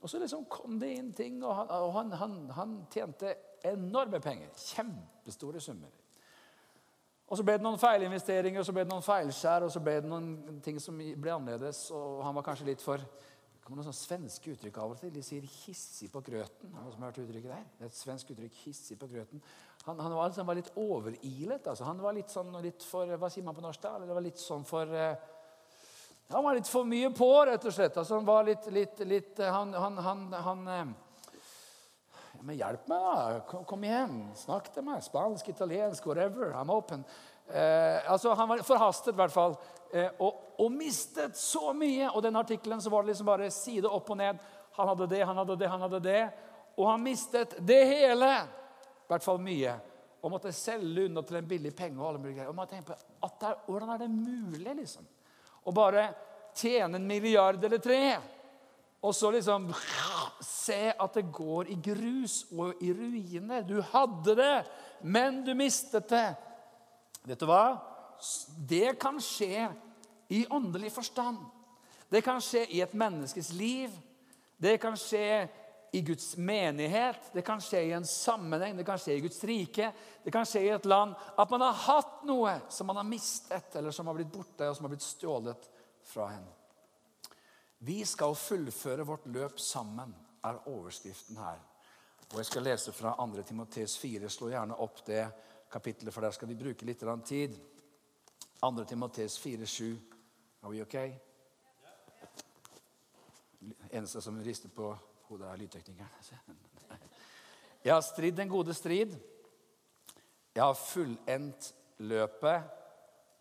Og 0.02 0.10
så 0.10 0.18
liksom 0.18 0.44
kom 0.50 0.80
det 0.82 0.90
inn 0.98 1.12
ting, 1.16 1.38
og 1.44 1.54
han, 1.56 1.70
og 1.70 1.92
han, 1.94 2.12
han, 2.18 2.38
han 2.56 2.78
tjente 2.90 3.36
enorme 3.70 4.20
penger. 4.20 4.50
Kjempestore 4.58 5.60
summer. 5.62 5.92
Og 7.32 7.38
Så 7.38 7.44
ble 7.48 7.54
det 7.56 7.64
noen 7.64 7.80
feilinvesteringer 7.80 8.60
og 8.60 8.66
så 8.68 8.72
ble 8.76 8.82
det 8.84 8.92
noen 8.92 9.04
feilskjær 9.06 9.64
og 9.64 9.70
så 9.72 9.80
ble 9.80 9.94
det 10.02 10.08
noen 10.10 10.58
ting 10.60 10.76
som 10.84 10.98
ble 11.00 11.30
annerledes. 11.32 11.86
og 11.88 12.18
Han 12.26 12.34
var 12.36 12.44
kanskje 12.44 12.66
litt 12.68 12.82
for 12.84 13.00
det 13.00 13.64
kommer 13.64 13.86
noen 13.86 13.94
svenske 13.96 14.52
uttrykk 14.52 14.78
av 14.82 14.92
og 14.92 14.98
til. 15.00 15.12
De 15.14 15.22
sier 15.22 15.44
'hissig 15.46 16.10
på 16.12 16.20
grøten'. 16.20 16.72
Noen 16.74 16.92
som 16.92 17.02
har 17.02 17.12
hørt 17.12 17.22
uttrykket 17.22 17.52
der? 17.54 17.62
Det 17.78 17.86
er 17.86 17.86
et 17.86 17.96
svensk 17.96 18.30
uttrykk. 18.34 18.52
hissig 18.64 18.98
på 18.98 19.06
grøten. 19.06 19.40
Han, 19.86 20.00
han, 20.00 20.12
var, 20.12 20.32
han 20.36 20.46
var, 20.46 20.54
litt 20.54 20.72
overilet. 20.76 21.66
Altså. 21.66 21.84
Han 21.84 22.02
var 22.02 22.12
litt 22.12 22.28
sånn 22.28 22.52
litt 22.60 22.82
for 22.82 23.06
Hva 23.06 23.30
sier 23.30 23.44
man 23.44 23.54
på 23.54 23.62
norsk? 23.62 23.80
da? 23.80 23.98
Det 23.98 24.14
var 24.14 24.20
litt 24.20 24.38
sånn 24.38 24.64
for 24.64 24.82
uh, 24.82 25.14
Han 26.28 26.44
var 26.44 26.54
litt 26.54 26.68
for 26.68 26.84
mye 26.84 27.10
på, 27.14 27.30
rett 27.46 27.64
og 27.64 27.72
slett. 27.72 27.96
Altså, 27.96 28.14
han 28.14 28.26
var 28.26 28.44
litt, 28.44 28.66
litt, 28.66 28.98
litt 29.06 29.38
Han, 29.38 29.72
han, 29.72 29.96
han, 29.96 30.32
han 30.32 30.68
uh, 30.68 30.92
men 32.42 32.58
hjelp 32.58 32.88
meg, 32.90 33.02
da. 33.06 33.40
Kom, 33.46 33.64
kom, 33.68 33.84
igjen. 33.86 34.16
Snakk 34.38 34.72
til 34.74 34.86
meg. 34.86 35.02
Spansk, 35.04 35.48
italiensk, 35.52 36.06
whatever. 36.06 36.50
I'm 36.58 36.72
open. 36.74 37.04
Eh, 37.48 38.10
altså, 38.12 38.34
Han 38.34 38.48
var 38.48 38.62
forhastet, 38.66 39.14
i 39.14 39.16
hvert 39.16 39.32
fall. 39.32 39.56
Eh, 39.92 40.08
og, 40.18 40.56
og, 40.58 40.72
mistet 40.72 41.36
så 41.36 41.72
mye. 41.76 42.10
Og 42.10 42.22
den 42.22 42.36
artikkelen 42.36 42.80
så 42.80 42.90
var 42.90 43.02
det 43.02 43.12
liksom 43.12 43.28
bare 43.28 43.50
side 43.50 43.88
opp 43.88 44.10
og 44.10 44.20
ned. 44.20 44.42
Han 44.78 44.88
hadde 44.88 45.08
det, 45.10 45.22
han 45.28 45.36
hadde 45.36 45.56
det, 45.60 45.68
han 45.68 45.86
hadde 45.86 46.02
det. 46.04 46.20
Og 46.76 46.88
han 46.88 47.02
mistet 47.04 47.56
det 47.60 47.82
hele. 47.90 48.34
I 49.04 49.12
hvert 49.12 49.24
fall 49.24 49.40
mye. 49.42 49.78
Og 50.22 50.30
måtte 50.30 50.52
selge 50.54 51.08
unna 51.08 51.24
til 51.26 51.40
en 51.40 51.48
billig 51.48 51.74
penge. 51.76 51.98
Og 52.00 52.08
alle 52.08 52.22
mulige 52.22 52.38
greier. 52.38 52.52
Og 52.52 52.56
man 52.56 52.70
tenker 52.70 52.92
på, 52.92 53.16
at 53.26 53.48
er, 53.48 53.58
Hvordan 53.66 53.94
er 53.94 54.04
det 54.04 54.12
mulig, 54.12 54.76
liksom? 54.78 55.08
Å 55.62 55.74
bare 55.74 56.06
tjene 56.56 56.98
en 56.98 57.06
milliard 57.08 57.64
eller 57.64 57.82
tre? 57.82 58.02
Og 59.02 59.14
så 59.14 59.32
liksom 59.34 59.66
se 60.46 60.92
at 60.94 61.18
det 61.18 61.24
går 61.34 61.72
i 61.74 61.76
grus 61.82 62.44
og 62.54 62.80
i 62.86 62.92
ruiner. 62.94 63.64
Du 63.66 63.80
hadde 63.92 64.36
det, 64.38 64.56
men 65.02 65.40
du 65.42 65.52
mistet 65.58 66.06
det. 66.12 66.28
Vet 67.28 67.40
du 67.40 67.46
hva? 67.46 67.64
Det 68.58 68.94
kan 69.02 69.20
skje 69.22 69.66
i 70.32 70.44
åndelig 70.50 70.92
forstand. 70.92 71.42
Det 72.08 72.22
kan 72.24 72.40
skje 72.42 72.66
i 72.70 72.80
et 72.84 72.94
menneskes 72.94 73.52
liv. 73.56 73.92
Det 74.62 74.76
kan 74.82 74.96
skje 74.98 75.48
i 75.92 76.00
Guds 76.00 76.36
menighet, 76.36 77.20
det 77.32 77.42
kan 77.44 77.60
skje 77.60 77.82
i 77.84 77.90
en 77.92 78.06
sammenheng, 78.08 78.76
det 78.76 78.84
kan 78.88 78.96
skje 79.00 79.18
i 79.18 79.20
Guds 79.20 79.42
rike. 79.44 79.90
Det 80.24 80.32
kan 80.32 80.46
skje 80.48 80.62
i 80.64 80.70
et 80.72 80.86
land 80.88 81.12
at 81.36 81.50
man 81.52 81.60
har 81.66 81.76
hatt 81.84 82.22
noe 82.24 82.54
som 82.72 82.88
man 82.88 82.96
har 82.96 83.04
mistet, 83.04 83.74
eller 83.76 83.92
som 83.92 84.08
har 84.08 84.16
blitt 84.16 84.32
borte 84.32 84.70
og 84.70 84.78
som 84.78 84.88
har 84.88 84.94
blitt 84.94 85.04
stjålet 85.04 85.68
fra 86.08 86.30
henne. 86.32 86.48
Vi 87.84 87.98
skal 88.08 88.38
fullføre 88.38 89.04
vårt 89.04 89.26
løp 89.34 89.60
sammen, 89.60 90.14
er 90.46 90.62
overskriften 90.70 91.36
her. 91.42 91.60
Og 92.32 92.38
Jeg 92.40 92.48
skal 92.48 92.64
lese 92.64 92.92
fra 92.96 93.12
2. 93.18 93.42
Timoteus 93.44 93.98
4. 94.00 94.30
Slå 94.32 94.48
gjerne 94.48 94.78
opp 94.80 95.02
det 95.04 95.26
kapittelet, 95.72 96.14
for 96.14 96.24
der 96.24 96.34
skal 96.36 96.50
vi 96.50 96.58
bruke 96.58 96.86
litt 96.86 97.04
tid. 97.26 97.56
2. 98.60 98.84
Timoteus 98.84 99.38
4, 99.38 99.66
7. 99.66 99.98
Are 100.62 100.70
we 100.70 100.82
okay? 100.82 101.14
Eneste 103.90 104.20
som 104.22 104.38
rister 104.42 104.68
på 104.68 104.92
hodet, 105.28 105.48
er 105.48 105.56
lydteknikeren. 105.56 106.60
Jeg 107.82 107.94
har 107.94 108.04
stridd 108.06 108.36
den 108.36 108.48
gode 108.48 108.74
strid. 108.74 109.16
Jeg 110.54 110.62
har 110.62 110.76
fullendt 110.78 111.72
løpet, 111.98 112.62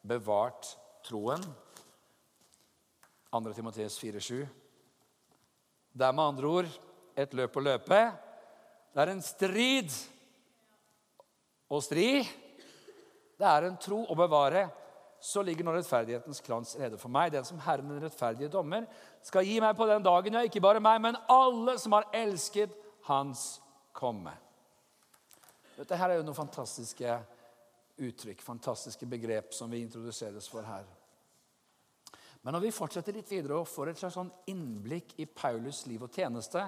bevart 0.02 0.72
troen. 1.06 1.44
2. 3.32 3.54
Timoteus 3.54 4.00
4,7. 4.02 4.48
Det 5.94 6.08
er 6.08 6.15
med 6.15 6.24
andre 6.24 6.48
ord 6.48 6.72
et 7.20 7.34
løp 7.36 7.58
å 7.60 7.63
løpe. 7.63 8.00
Det 8.91 9.04
er 9.04 9.12
en 9.12 9.24
strid 9.24 9.94
å 11.72 11.80
stri. 11.84 12.22
Det 13.40 13.48
er 13.48 13.68
en 13.68 13.80
tro 13.82 14.04
å 14.06 14.18
bevare. 14.18 14.68
Så 15.22 15.44
ligger 15.46 15.68
nå 15.68 15.76
rettferdighetens 15.76 16.42
krans 16.42 16.74
rede 16.80 16.98
for 16.98 17.14
meg. 17.14 17.32
Den 17.34 17.46
som 17.46 17.60
Herren 17.62 17.92
den 17.94 18.02
rettferdige 18.02 18.50
dommer 18.52 18.88
skal 19.26 19.46
gi 19.46 19.60
meg 19.62 19.76
på 19.78 19.86
den 19.90 20.06
dagen, 20.06 20.34
ja, 20.34 20.42
ikke 20.46 20.64
bare 20.64 20.82
meg, 20.82 20.98
men 21.04 21.20
alle 21.30 21.78
som 21.82 21.94
har 21.98 22.10
elsket 22.18 22.74
Hans 23.06 23.60
komme. 23.98 24.34
Dette 25.78 25.98
her 25.98 26.12
er 26.12 26.20
jo 26.20 26.26
noen 26.26 26.38
fantastiske 26.38 27.16
uttrykk, 28.02 28.42
fantastiske 28.46 29.08
begrep 29.10 29.54
som 29.58 29.70
vi 29.72 29.82
introduseres 29.82 30.50
for 30.50 30.66
her. 30.66 30.86
Men 32.42 32.56
når 32.58 32.66
vi 32.66 32.74
fortsetter 32.74 33.14
litt 33.14 33.30
videre 33.30 33.60
og 33.62 33.70
får 33.70 33.92
et 33.92 34.02
slags 34.02 34.18
sånn 34.18 34.32
innblikk 34.50 35.14
i 35.22 35.28
Paulus' 35.30 35.86
liv 35.90 36.02
og 36.02 36.14
tjeneste, 36.14 36.64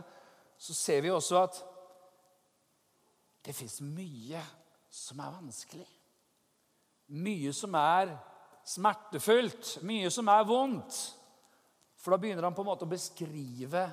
så 0.58 0.76
ser 0.78 1.02
vi 1.06 1.14
også 1.14 1.40
at 1.42 1.62
det 3.44 3.56
fins 3.58 3.80
mye 3.82 4.42
som 4.94 5.20
er 5.20 5.34
vanskelig. 5.34 5.88
Mye 7.18 7.54
som 7.56 7.74
er 7.78 8.14
smertefullt, 8.68 9.80
mye 9.86 10.12
som 10.14 10.30
er 10.32 10.46
vondt. 10.48 11.00
For 11.98 12.14
da 12.14 12.20
begynner 12.22 12.46
han 12.46 12.56
på 12.56 12.64
en 12.64 12.70
måte 12.70 12.86
å 12.86 12.92
beskrive 12.92 13.84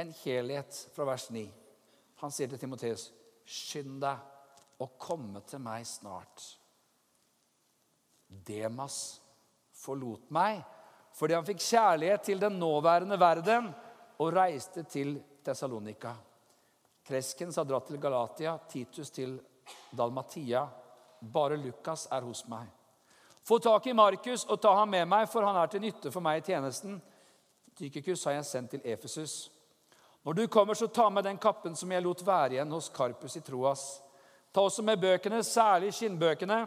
en 0.00 0.10
helhet 0.22 0.78
fra 0.94 1.06
vers 1.06 1.28
9. 1.30 1.44
Han 2.22 2.34
sier 2.34 2.50
til 2.50 2.58
Timoteus, 2.58 3.10
'Skynd 3.44 4.00
deg 4.02 4.82
å 4.82 4.86
komme 4.98 5.42
til 5.46 5.62
meg 5.62 5.86
snart.' 5.86 6.44
Demas 8.32 9.20
forlot 9.76 10.30
meg 10.32 10.62
fordi 11.12 11.34
han 11.36 11.44
fikk 11.44 11.60
kjærlighet 11.60 12.22
til 12.24 12.38
den 12.40 12.54
nåværende 12.56 13.18
verden 13.20 13.66
og 14.22 14.32
reiste 14.32 14.86
til 14.88 15.18
Tessalonika. 15.44 16.14
Kreskens 17.04 17.58
har 17.60 17.66
dratt 17.68 17.90
til 17.90 18.00
Galatia, 18.00 18.54
Titus 18.70 19.10
til 19.10 19.34
Dalmatia. 19.90 20.66
Bare 21.20 21.56
Lukas 21.56 22.08
er 22.10 22.24
hos 22.26 22.44
meg. 22.50 22.66
Få 23.44 23.58
tak 23.58 23.86
i 23.86 23.94
Markus 23.94 24.44
og 24.44 24.60
ta 24.62 24.74
ham 24.74 24.90
med 24.90 25.08
meg, 25.08 25.26
for 25.30 25.42
han 25.46 25.56
er 25.58 25.70
til 25.70 25.82
nytte 25.82 26.10
for 26.14 26.22
meg 26.22 26.40
i 26.40 26.46
tjenesten. 26.46 27.00
Tykikus 27.78 28.24
har 28.28 28.36
jeg 28.36 28.46
sendt 28.46 28.74
til 28.74 28.84
Efesus. 28.84 29.50
Når 30.22 30.32
du 30.32 30.46
kommer, 30.46 30.74
så 30.74 30.86
ta 30.86 31.08
med 31.10 31.24
den 31.24 31.38
kappen 31.38 31.74
som 31.76 31.90
jeg 31.90 32.02
lot 32.04 32.22
være 32.26 32.56
igjen 32.56 32.70
hos 32.70 32.90
Karpus 32.94 33.36
i 33.36 33.42
Troas. 33.42 33.82
Ta 34.52 34.62
også 34.62 34.84
med 34.86 35.00
bøkene, 35.02 35.42
særlig 35.42 35.90
skinnbøkene. 35.96 36.60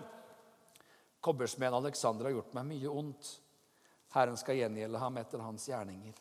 Kobbersmeden 1.24 1.80
Alexander 1.80 2.28
har 2.28 2.36
gjort 2.36 2.54
meg 2.58 2.68
mye 2.74 2.92
ondt. 2.92 3.32
Herren 4.16 4.38
skal 4.40 4.60
gjengjelde 4.60 5.00
ham 5.00 5.18
etter 5.22 5.44
hans 5.44 5.68
gjerninger. 5.70 6.14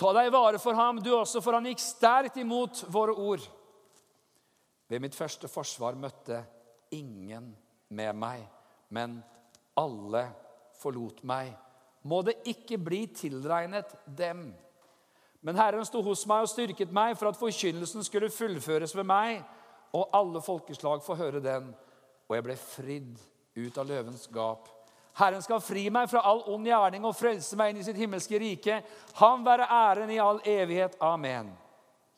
Ta 0.00 0.12
deg 0.16 0.32
vare 0.32 0.58
for 0.58 0.74
ham, 0.74 0.98
du 1.02 1.10
også, 1.12 1.42
for 1.44 1.54
han 1.56 1.68
gikk 1.68 1.82
sterkt 1.82 2.38
imot 2.40 2.82
våre 2.88 3.14
ord. 3.14 3.44
Ved 4.90 5.02
mitt 5.04 5.14
første 5.14 5.48
forsvar 5.48 5.94
møtte 5.94 6.40
ingen 6.90 7.52
med 7.94 8.16
meg, 8.18 8.42
men 8.90 9.20
alle 9.78 10.24
forlot 10.80 11.22
meg. 11.26 11.52
Må 12.02 12.22
det 12.26 12.40
ikke 12.48 12.78
bli 12.80 13.04
tilregnet 13.14 13.92
dem. 14.18 14.48
Men 15.46 15.56
Herren 15.56 15.86
sto 15.86 16.02
hos 16.04 16.24
meg 16.28 16.44
og 16.44 16.50
styrket 16.50 16.92
meg 16.92 17.14
for 17.20 17.30
at 17.30 17.38
forkynnelsen 17.38 18.04
skulle 18.04 18.32
fullføres 18.34 18.96
ved 18.96 19.06
meg, 19.08 19.44
og 19.94 20.10
alle 20.14 20.42
folkeslag 20.42 21.04
får 21.04 21.20
høre 21.22 21.44
den. 21.44 21.70
Og 22.28 22.36
jeg 22.36 22.46
ble 22.46 22.58
fridd 22.58 23.22
ut 23.56 23.78
av 23.78 23.88
løvens 23.88 24.26
gap. 24.32 24.68
Herren 25.20 25.42
skal 25.42 25.62
fri 25.62 25.88
meg 25.92 26.10
fra 26.10 26.22
all 26.26 26.44
ond 26.50 26.66
gjerning 26.66 27.04
og 27.06 27.16
frelse 27.18 27.58
meg 27.58 27.72
inn 27.72 27.80
i 27.82 27.86
sitt 27.86 27.98
himmelske 27.98 28.38
rike. 28.40 28.82
Han 29.18 29.46
være 29.46 29.66
æren 29.70 30.12
i 30.14 30.20
all 30.22 30.38
evighet. 30.46 30.96
Amen. 31.02 31.50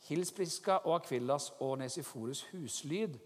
Hils 0.08 0.32
Priska 0.34 0.80
og 0.84 0.96
Akvillas 0.96 1.52
og 1.62 1.78
Nesiforus 1.78 2.44
huslyd. 2.50 3.18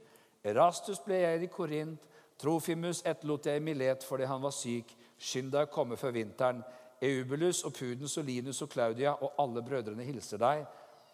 Erastus 0.45 1.01
ble 1.05 1.23
jeg 1.23 1.43
i 1.43 1.51
Korint. 1.53 2.03
Trofimus 2.37 3.01
etterlot 3.09 3.47
jeg 3.49 3.61
i 3.61 3.65
Milet 3.65 4.05
fordi 4.05 4.27
han 4.29 4.43
var 4.43 4.53
syk. 4.53 4.93
Skynd 5.17 5.55
deg 5.55 5.71
å 5.71 5.73
komme 5.73 5.97
før 5.97 6.13
vinteren. 6.19 6.61
Eubulus 7.01 7.63
og 7.65 7.73
Pudens 7.77 8.17
og 8.21 8.29
Linus 8.29 8.61
og 8.65 8.71
Claudia 8.73 9.15
og 9.15 9.41
alle 9.41 9.65
brødrene 9.65 10.05
hilser 10.05 10.41
deg. 10.41 10.67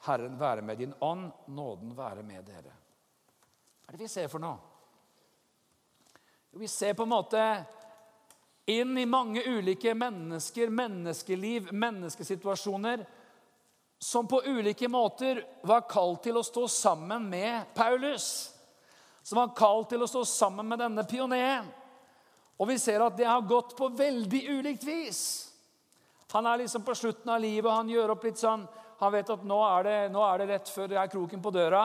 Herren 0.02 0.34
være 0.38 0.62
med 0.66 0.82
din 0.82 0.94
ånd, 1.00 1.30
nåden 1.46 1.94
være 1.96 2.24
med 2.26 2.42
dere. 2.46 2.74
Hva 3.82 3.94
er 3.94 3.98
det 3.98 4.02
vi 4.02 4.10
ser 4.10 4.30
for 4.30 4.42
noe? 4.42 4.58
Vi 6.58 6.68
ser 6.68 6.94
på 6.98 7.06
en 7.06 7.14
måte 7.14 7.42
inn 8.68 8.98
i 8.98 9.06
mange 9.06 9.42
ulike 9.46 9.94
mennesker, 9.94 10.70
menneskeliv, 10.74 11.70
menneskesituasjoner 11.72 13.06
som 14.02 14.26
på 14.26 14.42
ulike 14.44 14.88
måter 14.88 15.44
var 15.62 15.84
kalt 15.86 16.24
til 16.24 16.34
å 16.34 16.42
stå 16.42 16.64
sammen 16.68 17.28
med 17.30 17.68
Paulus. 17.74 18.50
Som 19.22 19.38
var 19.38 19.52
kalt 19.54 19.92
til 19.92 20.02
å 20.02 20.08
stå 20.10 20.24
sammen 20.26 20.66
med 20.66 20.80
denne 20.82 21.04
pioneren. 21.06 21.68
Og 22.58 22.66
vi 22.66 22.80
ser 22.82 23.04
at 23.04 23.14
det 23.14 23.28
har 23.30 23.46
gått 23.46 23.76
på 23.78 23.92
veldig 23.94 24.40
ulikt 24.56 24.82
vis. 24.82 25.20
Han 26.34 26.50
er 26.50 26.64
liksom 26.64 26.82
på 26.82 26.96
slutten 26.98 27.30
av 27.30 27.44
livet, 27.46 27.68
og 27.70 27.76
han 27.76 27.94
gjør 27.94 28.16
opp 28.16 28.26
litt 28.26 28.42
sånn 28.42 28.66
Han 28.98 29.14
vet 29.14 29.30
at 29.36 29.46
nå 29.46 29.60
er 29.68 29.86
det, 29.86 29.96
nå 30.14 30.26
er 30.26 30.42
det 30.42 30.50
rett 30.50 30.74
før 30.74 30.90
det 30.90 30.98
er 30.98 31.14
kroken 31.14 31.42
på 31.42 31.54
døra. 31.54 31.84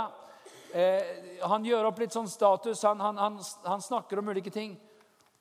Eh, 0.73 1.39
han 1.45 1.65
gjør 1.65 1.91
opp 1.91 2.01
litt 2.01 2.17
sånn 2.17 2.29
status, 2.29 2.81
han, 2.85 3.01
han, 3.01 3.17
han, 3.17 3.39
han 3.65 3.81
snakker 3.81 4.21
om 4.21 4.33
ulike 4.33 4.53
ting. 4.53 4.73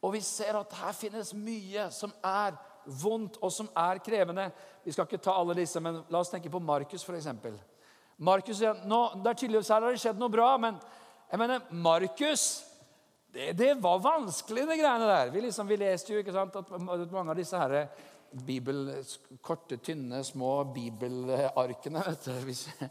Og 0.05 0.12
vi 0.12 0.21
ser 0.25 0.61
at 0.61 0.77
her 0.81 0.97
finnes 0.97 1.33
mye 1.37 1.89
som 1.93 2.12
er 2.21 2.57
vondt, 2.87 3.38
og 3.42 3.53
som 3.53 3.68
er 3.77 4.01
krevende. 4.05 4.51
Vi 4.85 4.94
skal 4.94 5.09
ikke 5.09 5.22
ta 5.22 5.35
alle 5.37 5.57
disse, 5.59 5.81
men 5.83 6.03
la 6.12 6.20
oss 6.20 6.31
tenke 6.33 6.53
på 6.53 6.62
Markus, 6.62 7.05
f.eks. 7.05 7.29
Markus, 8.16 8.62
nå, 8.88 9.01
er 9.20 9.37
tydeligvis 9.37 9.72
her 9.75 9.85
har 9.85 9.92
det 9.92 10.01
skjedd 10.01 10.20
noe 10.20 10.33
bra, 10.33 10.55
men 10.61 10.79
jeg 11.27 11.40
mener, 11.42 11.66
Markus 11.70 12.46
det, 13.37 13.51
det, 13.59 13.75
var 13.83 13.99
vanskelig, 14.01 14.64
de 14.64 14.77
greiene 14.79 15.09
der. 15.11 15.31
Vi, 15.35 15.42
liksom, 15.44 15.68
vi 15.68 15.77
leste 15.81 16.14
jo 16.14 16.22
ikke 16.22 16.33
sant, 16.33 16.57
at 16.57 16.70
mange 17.12 17.35
av 17.35 17.37
disse 17.37 17.59
her 17.61 17.75
bibel, 18.46 18.88
korte, 19.44 19.77
tynne, 19.85 20.22
små 20.25 20.59
bibelarkene 20.75 22.03
vet 22.07 22.31
du, 22.31 22.88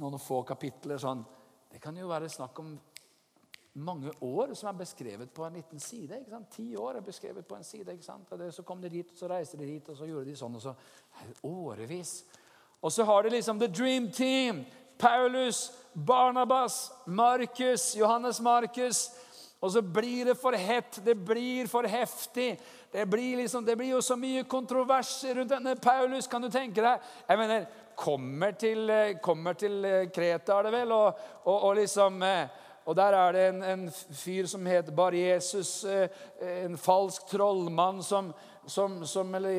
Noen 0.00 0.18
få 0.18 0.40
kapitler 0.42 0.98
sånn 0.98 1.20
Det 1.70 1.78
kan 1.82 1.94
jo 1.94 2.08
være 2.10 2.26
snakk 2.30 2.58
om 2.58 2.72
mange 3.74 4.10
år 4.20 4.54
som 4.54 4.68
er 4.68 4.78
beskrevet 4.78 5.30
på 5.34 5.44
en 5.44 5.58
liten 5.58 5.80
side. 5.80 6.20
ikke 6.20 6.30
sant? 6.30 6.50
Ti 6.50 6.76
år 6.76 6.96
er 6.96 7.00
beskrevet 7.00 7.46
på 7.46 7.56
en 7.56 7.64
side. 7.64 7.92
ikke 7.92 8.04
sant? 8.04 8.32
Og 8.32 8.54
så 8.54 8.62
kom 8.62 8.82
de 8.82 8.88
dit, 8.88 9.10
og 9.10 9.18
så 9.18 9.28
reiste 9.28 9.58
de 9.58 9.66
dit, 9.66 9.88
og 9.88 9.96
så 9.96 10.06
gjorde 10.06 10.30
de 10.30 10.36
sånn. 10.36 10.54
og 10.54 10.62
så 10.62 10.74
Årevis. 11.42 12.24
Og 12.80 12.92
så 12.92 13.04
har 13.04 13.22
de 13.22 13.34
liksom 13.34 13.58
The 13.58 13.68
Dream 13.68 14.10
Team. 14.10 14.64
Paulus, 14.98 15.72
Barnabas, 15.92 16.92
Markus, 17.06 17.96
Johannes 17.96 18.40
Markus. 18.40 19.10
Og 19.60 19.72
så 19.72 19.82
blir 19.82 20.24
det 20.24 20.36
for 20.38 20.52
hett, 20.52 21.00
det 21.04 21.16
blir 21.16 21.66
for 21.66 21.82
heftig. 21.88 22.60
Det 22.92 23.06
blir, 23.10 23.36
liksom, 23.36 23.64
det 23.64 23.76
blir 23.76 23.90
jo 23.90 24.02
så 24.02 24.14
mye 24.16 24.44
kontroverser 24.44 25.34
rundt 25.34 25.50
denne 25.50 25.74
Paulus. 25.76 26.26
Kan 26.26 26.42
du 26.42 26.50
tenke 26.50 26.82
deg? 26.84 27.00
Jeg 27.28 27.38
mener, 27.38 27.66
Kommer 27.94 28.50
til, 28.58 28.90
kommer 29.22 29.52
til 29.54 29.84
Kreta, 30.10 30.56
er 30.58 30.66
det 30.66 30.72
vel, 30.74 30.92
og, 30.92 31.18
og, 31.44 31.58
og 31.68 31.76
liksom 31.78 32.22
eh, 32.26 32.48
og 32.84 32.96
Der 32.96 33.12
er 33.16 33.32
det 33.32 33.44
en, 33.48 33.62
en 33.62 33.84
fyr 33.90 34.46
som 34.46 34.66
heter 34.66 34.92
Bar-Jesus, 34.92 35.84
eh, 35.84 36.08
en 36.64 36.76
falsk 36.76 37.30
trollmann 37.30 38.02
som, 38.04 38.32
som, 38.66 39.06
som, 39.06 39.34
Eller 39.34 39.50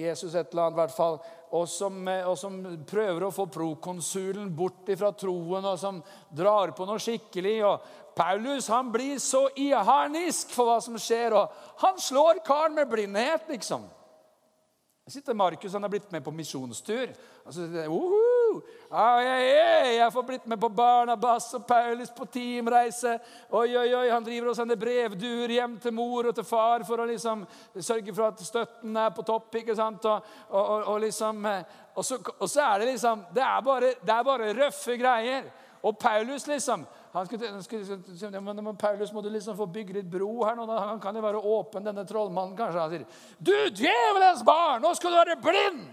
Jesus 0.00 0.34
et 0.34 0.48
eller 0.50 0.62
annet, 0.62 0.78
i 0.78 0.80
hvert 0.80 0.96
fall. 0.96 1.18
Og 1.52 1.68
som, 1.68 2.08
eh, 2.08 2.24
og 2.24 2.38
som 2.40 2.56
prøver 2.88 3.26
å 3.26 3.32
få 3.34 3.46
prokonsulen 3.52 4.48
bort 4.56 4.88
fra 4.96 5.12
troen, 5.12 5.64
og 5.64 5.78
som 5.78 6.00
drar 6.32 6.72
på 6.72 6.88
noe 6.88 7.02
skikkelig. 7.02 7.58
og 7.64 7.80
Paulus 8.16 8.68
han 8.68 8.92
blir 8.92 9.18
så 9.18 9.46
iharnisk 9.56 10.50
for 10.50 10.70
hva 10.70 10.80
som 10.80 10.96
skjer, 10.98 11.36
og 11.36 11.52
han 11.84 12.00
slår 12.00 12.40
karen 12.46 12.74
med 12.74 12.88
blindhet, 12.88 13.44
liksom. 13.48 13.84
Der 15.04 15.12
sitter 15.12 15.34
Markus 15.34 15.72
han 15.72 15.84
er 15.84 15.92
blitt 15.92 16.12
med 16.12 16.24
på 16.24 16.32
misjonstur. 16.32 17.12
Og 17.44 17.52
så 17.52 17.64
sier 17.64 17.82
jeg, 17.82 17.90
ah, 18.90 19.20
jeg, 19.22 19.46
jeg, 19.46 19.94
jeg 19.96 20.12
får 20.14 20.26
blitt 20.28 20.46
med 20.50 20.60
på 20.60 20.70
Barnabas 20.74 21.48
og 21.58 21.66
Paulus 21.68 22.12
på 22.14 22.26
teamreise. 22.32 23.16
Oi, 23.50 23.68
oi, 23.76 23.88
oi, 23.94 24.06
Han 24.10 24.24
driver 24.26 24.52
og 24.52 24.58
sender 24.58 24.78
brevduer 24.80 25.54
hjem 25.56 25.78
til 25.82 25.94
mor 25.96 26.30
og 26.30 26.36
til 26.36 26.46
far 26.46 26.84
for 26.88 27.02
å 27.02 27.08
liksom 27.10 27.46
sørge 27.76 28.14
for 28.14 28.28
at 28.28 28.44
støtten 28.44 28.96
er 28.96 29.10
på 29.16 29.24
topp. 29.26 29.60
ikke 29.62 29.76
sant? 29.78 30.04
Og, 30.04 30.30
og, 30.50 30.60
og, 30.60 30.86
og 30.94 31.02
liksom, 31.06 31.44
eh, 31.50 31.76
så, 32.00 32.20
og, 32.38 32.46
så, 32.48 32.62
er 32.66 32.78
det 32.78 32.92
liksom 32.92 33.26
Det 33.34 33.42
er 33.44 33.60
bare, 33.66 33.92
det 34.00 34.16
er 34.16 34.30
bare 34.30 34.54
røffe 34.62 34.96
greier. 35.00 35.50
Og 35.82 35.98
Paulus, 35.98 36.46
liksom 36.46 36.84
han 37.12 37.26
skulle, 37.26 37.48
han 37.50 37.62
skulle, 37.62 38.40
men, 38.40 38.76
Paulus, 38.76 39.12
må 39.12 39.20
du 39.20 39.30
liksom 39.30 39.56
få 39.56 39.66
bygge 39.66 39.96
litt 39.96 40.10
bro 40.10 40.44
her 40.44 40.54
nå? 40.54 40.66
Han 40.70 41.00
kan 41.02 41.16
jo 41.16 41.22
være 41.24 41.40
åpen, 41.42 41.82
denne 41.82 42.04
trollmannen, 42.06 42.54
kanskje. 42.58 42.80
Han 42.80 42.92
sier, 42.92 43.06
'Du 43.38 43.56
djevelens 43.74 44.44
barn, 44.46 44.82
nå 44.82 44.94
skal 44.94 45.10
du 45.10 45.18
være 45.18 45.40
blind!' 45.42 45.88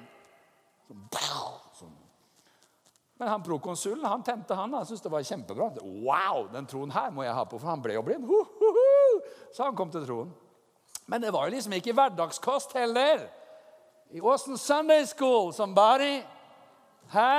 Sånn. 0.87 1.63
Men 3.17 3.31
han 3.31 3.43
prokonsulen 3.43 4.05
han 4.05 4.23
tente 4.23 4.53
han. 4.53 4.73
Han 4.73 4.85
syntes 4.85 5.01
det 5.01 5.11
var 5.13 5.23
kjempebra. 5.25 5.71
Wow, 5.81 6.47
den 6.53 6.67
troen 6.69 6.93
her 6.93 7.09
må 7.11 7.25
jeg 7.25 7.33
ha 7.33 7.45
på, 7.45 7.57
for 7.57 7.71
han 7.71 7.81
ble 7.81 7.97
jo 7.97 8.03
blind. 8.05 8.27
Ho, 8.29 8.43
ho, 8.59 8.73
ho. 8.77 9.21
Så 9.53 9.65
han 9.65 9.77
kom 9.77 9.89
til 9.93 10.05
troen. 10.05 10.35
Men 11.07 11.23
det 11.23 11.31
var 11.33 11.47
jo 11.47 11.55
liksom 11.55 11.73
ikke 11.77 11.95
hverdagskost 11.97 12.75
heller. 12.77 13.25
It 14.11 14.21
wasn't 14.21 14.61
Sunday 14.61 15.05
school, 15.05 15.53
somebody. 15.53 16.21
Hæ? 17.11 17.33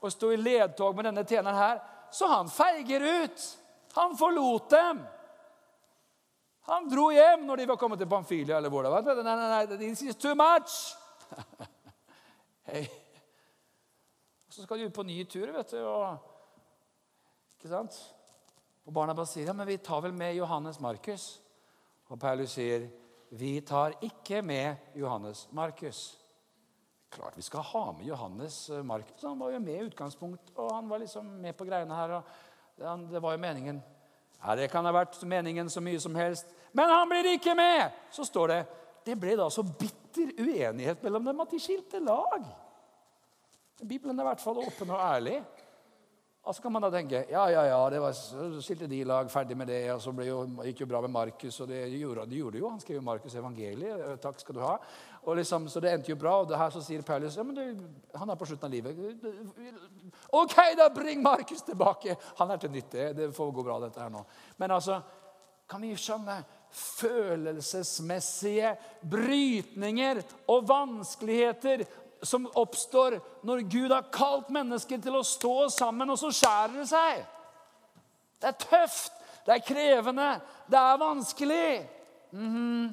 Å 0.00 0.10
stå 0.10 0.32
i 0.32 0.40
ledtog 0.40 0.96
med 0.96 1.10
denne 1.10 1.24
tjeneren 1.28 1.56
her 1.60 1.80
så 2.10 2.26
han 2.26 2.50
feiger 2.50 3.24
ut. 3.24 3.58
Han 3.92 4.16
forlot 4.16 4.70
dem. 4.70 5.02
Han 6.70 6.88
dro 6.90 7.10
hjem 7.14 7.46
når 7.46 7.62
de 7.62 7.66
var 7.70 7.76
kommet 7.76 7.98
til 7.98 8.08
Pamfilia. 8.08 8.56
eller 8.56 8.70
hvor 8.70 8.82
det 8.82 8.90
var. 8.90 9.02
Nei, 9.02 9.22
nei, 9.22 9.66
nei, 9.66 9.76
this 9.76 10.02
is 10.02 10.16
too 10.16 10.34
much. 10.34 10.94
hey. 12.70 12.88
Så 14.50 14.62
skal 14.62 14.78
de 14.78 14.88
ut 14.90 14.94
på 14.94 15.06
ny 15.06 15.24
tur, 15.30 15.52
vet 15.54 15.70
du. 15.70 15.78
Og, 15.86 16.16
ikke 17.58 17.70
sant? 17.70 17.98
Og 18.82 18.94
barna 18.94 19.14
bare 19.14 19.30
sier 19.30 19.46
ja, 19.46 19.54
men 19.54 19.68
vi 19.68 19.78
tar 19.78 20.02
vel 20.02 20.14
med 20.16 20.34
Johannes 20.34 20.80
Markus. 20.82 21.36
Og 22.10 22.18
Paulus 22.18 22.56
sier 22.56 22.88
vi 23.38 23.60
tar 23.62 23.94
ikke 24.02 24.40
med 24.42 24.96
Johannes 24.98 25.44
Markus. 25.54 26.00
Klart 27.14 27.36
vi 27.38 27.44
skal 27.46 27.62
ha 27.68 27.84
med 27.92 28.08
Johannes 28.08 28.56
eh, 28.70 28.82
Markus. 28.82 29.22
Han 29.22 29.38
var 29.38 29.52
jo 29.54 29.60
med 29.62 29.76
i 29.76 29.86
utgangspunkt, 29.86 30.50
og 30.56 30.72
han 30.74 30.90
var 30.90 30.98
liksom 31.02 31.28
med 31.42 31.54
på 31.54 31.66
greiene 31.68 31.94
her. 31.94 32.16
og 32.16 33.04
Det 33.10 33.22
var 33.22 33.36
jo 33.36 33.42
meningen. 33.44 33.78
Ja, 34.40 34.56
Det 34.56 34.70
kan 34.70 34.84
ha 34.84 34.92
vært 34.94 35.22
meningen 35.22 35.70
så 35.70 35.80
mye 35.80 36.00
som 36.00 36.14
helst. 36.18 36.50
Men 36.72 36.90
han 36.90 37.08
blir 37.08 37.36
ikke 37.36 37.54
med! 37.54 37.94
Så 38.10 38.26
står 38.26 38.48
det 38.48 38.60
det 39.06 39.14
ble 39.16 39.36
da 39.38 39.46
så 39.50 39.62
bitter 39.62 40.34
uenighet 40.42 41.02
mellom 41.02 41.24
dem 41.24 41.40
at 41.40 41.54
de 41.54 41.60
skilte 41.62 42.02
lag. 42.02 42.50
Bibelen 43.82 44.18
er 44.18 44.24
i 44.24 44.30
hvert 44.30 44.44
fall 44.44 44.62
åpen 44.62 44.92
og 44.92 45.00
ærlig. 45.00 45.40
Og 46.40 46.54
så 46.56 46.62
kan 46.62 46.72
man 46.72 46.82
da 46.82 46.88
tenke 46.88 47.18
ja, 47.28 47.42
ja, 47.52 47.62
ja, 47.68 47.78
det 47.92 47.98
var, 48.00 48.14
så 48.16 48.62
skilte 48.64 48.86
de 48.88 49.02
lag, 49.04 49.28
ferdig 49.30 49.56
med 49.56 49.68
det. 49.68 49.82
Og 49.92 50.00
så 50.00 50.12
jo, 50.24 50.38
gikk 50.64 50.80
jo 50.80 50.88
bra 50.88 51.02
med 51.04 51.12
Markus, 51.12 51.58
og 51.60 51.68
det 51.68 51.82
gjorde, 51.92 52.24
det 52.30 52.38
gjorde 52.40 52.58
jo. 52.58 52.70
Han 52.70 52.80
skrev 52.80 52.96
jo 52.96 53.04
Markus' 53.04 53.36
evangeliet. 53.36 54.20
Takk 54.22 54.40
skal 54.40 54.56
du 54.56 54.62
ha. 54.64 54.78
Og 55.22 55.36
liksom, 55.36 55.68
Så 55.68 55.80
det 55.80 55.92
endte 55.92 56.10
jo 56.10 56.16
bra. 56.16 56.38
Og 56.40 56.48
det 56.48 56.58
her 56.58 56.70
så 56.72 56.80
sier 56.80 57.02
Paulus 57.02 57.36
ja, 57.36 57.44
men 57.44 57.56
det, 57.56 57.66
han 58.16 58.30
er 58.30 58.40
på 58.40 58.48
slutten 58.48 58.66
av 58.66 58.72
livet. 58.72 58.96
OK, 60.32 60.56
da 60.80 60.88
bring 60.94 61.22
Markus 61.22 61.62
tilbake! 61.62 62.16
Han 62.40 62.50
er 62.50 62.56
til 62.56 62.72
nytte. 62.72 63.12
Det 63.12 63.34
får 63.36 63.52
gå 63.52 63.66
bra, 63.66 63.76
dette 63.84 64.00
her 64.00 64.10
nå. 64.10 64.24
Men 64.56 64.78
altså, 64.78 65.02
kan 65.68 65.84
vi 65.84 65.92
skjønne 65.94 66.40
følelsesmessige 66.70 68.76
brytninger 69.10 70.20
og 70.50 70.68
vanskeligheter 70.68 71.84
som 72.22 72.48
oppstår 72.54 73.18
når 73.46 73.64
Gud 73.70 73.92
har 73.92 74.10
kalt 74.12 74.50
mennesker 74.52 75.00
til 75.02 75.16
å 75.16 75.24
stå 75.26 75.68
sammen, 75.72 76.10
og 76.10 76.18
så 76.20 76.32
skjærer 76.34 76.76
det 76.80 76.88
seg. 76.90 77.22
Det 78.40 78.50
er 78.50 78.58
tøft, 78.60 79.16
det 79.46 79.56
er 79.56 79.64
krevende, 79.64 80.28
det 80.70 80.80
er 80.80 81.00
vanskelig. 81.00 81.88
Mhm. 82.32 82.90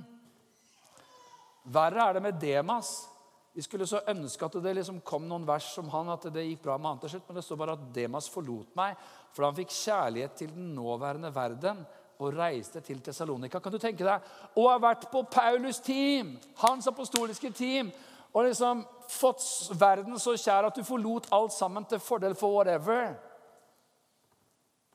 Verre 1.68 2.10
er 2.10 2.14
det 2.14 2.24
med 2.24 2.40
Demas. 2.40 3.08
Vi 3.54 3.62
skulle 3.62 3.88
så 3.90 4.00
ønske 4.08 4.46
at 4.46 4.56
det 4.64 4.76
liksom 4.78 5.02
kom 5.02 5.26
noen 5.28 5.46
vers 5.48 5.68
om 5.82 5.90
han, 5.90 6.10
at 6.14 6.28
det 6.32 6.46
gikk 6.46 6.62
bra 6.64 6.78
med 6.78 6.92
han 6.92 7.00
til 7.02 7.10
slutt, 7.10 7.24
men 7.28 7.40
det 7.40 7.44
står 7.44 7.60
bare 7.60 7.74
at 7.74 7.88
Demas 7.96 8.30
forlot 8.30 8.76
meg 8.78 8.96
fordi 9.34 9.46
han 9.46 9.58
fikk 9.58 9.74
kjærlighet 9.74 10.36
til 10.38 10.52
den 10.54 10.70
nåværende 10.74 11.30
verden 11.34 11.82
og 12.18 12.34
reiste 12.34 12.82
til 12.82 13.02
Tessalonika. 13.06 13.60
Kan 13.62 13.74
du 13.74 13.78
tenke 13.78 14.06
deg 14.06 14.30
Og 14.56 14.70
har 14.72 14.80
vært 14.82 15.08
på 15.12 15.22
Paulus' 15.30 15.84
team, 15.84 16.38
hans 16.64 16.88
apostoliske 16.88 17.52
team, 17.54 17.92
og 18.38 18.46
liksom 18.46 18.84
fått 19.10 19.42
verden 19.80 20.20
så 20.22 20.36
kjær 20.38 20.68
at 20.68 20.76
du 20.78 20.84
forlot 20.86 21.32
alt 21.34 21.56
sammen 21.56 21.88
til 21.90 22.02
fordel 22.04 22.36
for 22.38 22.54
whatever. 22.54 23.16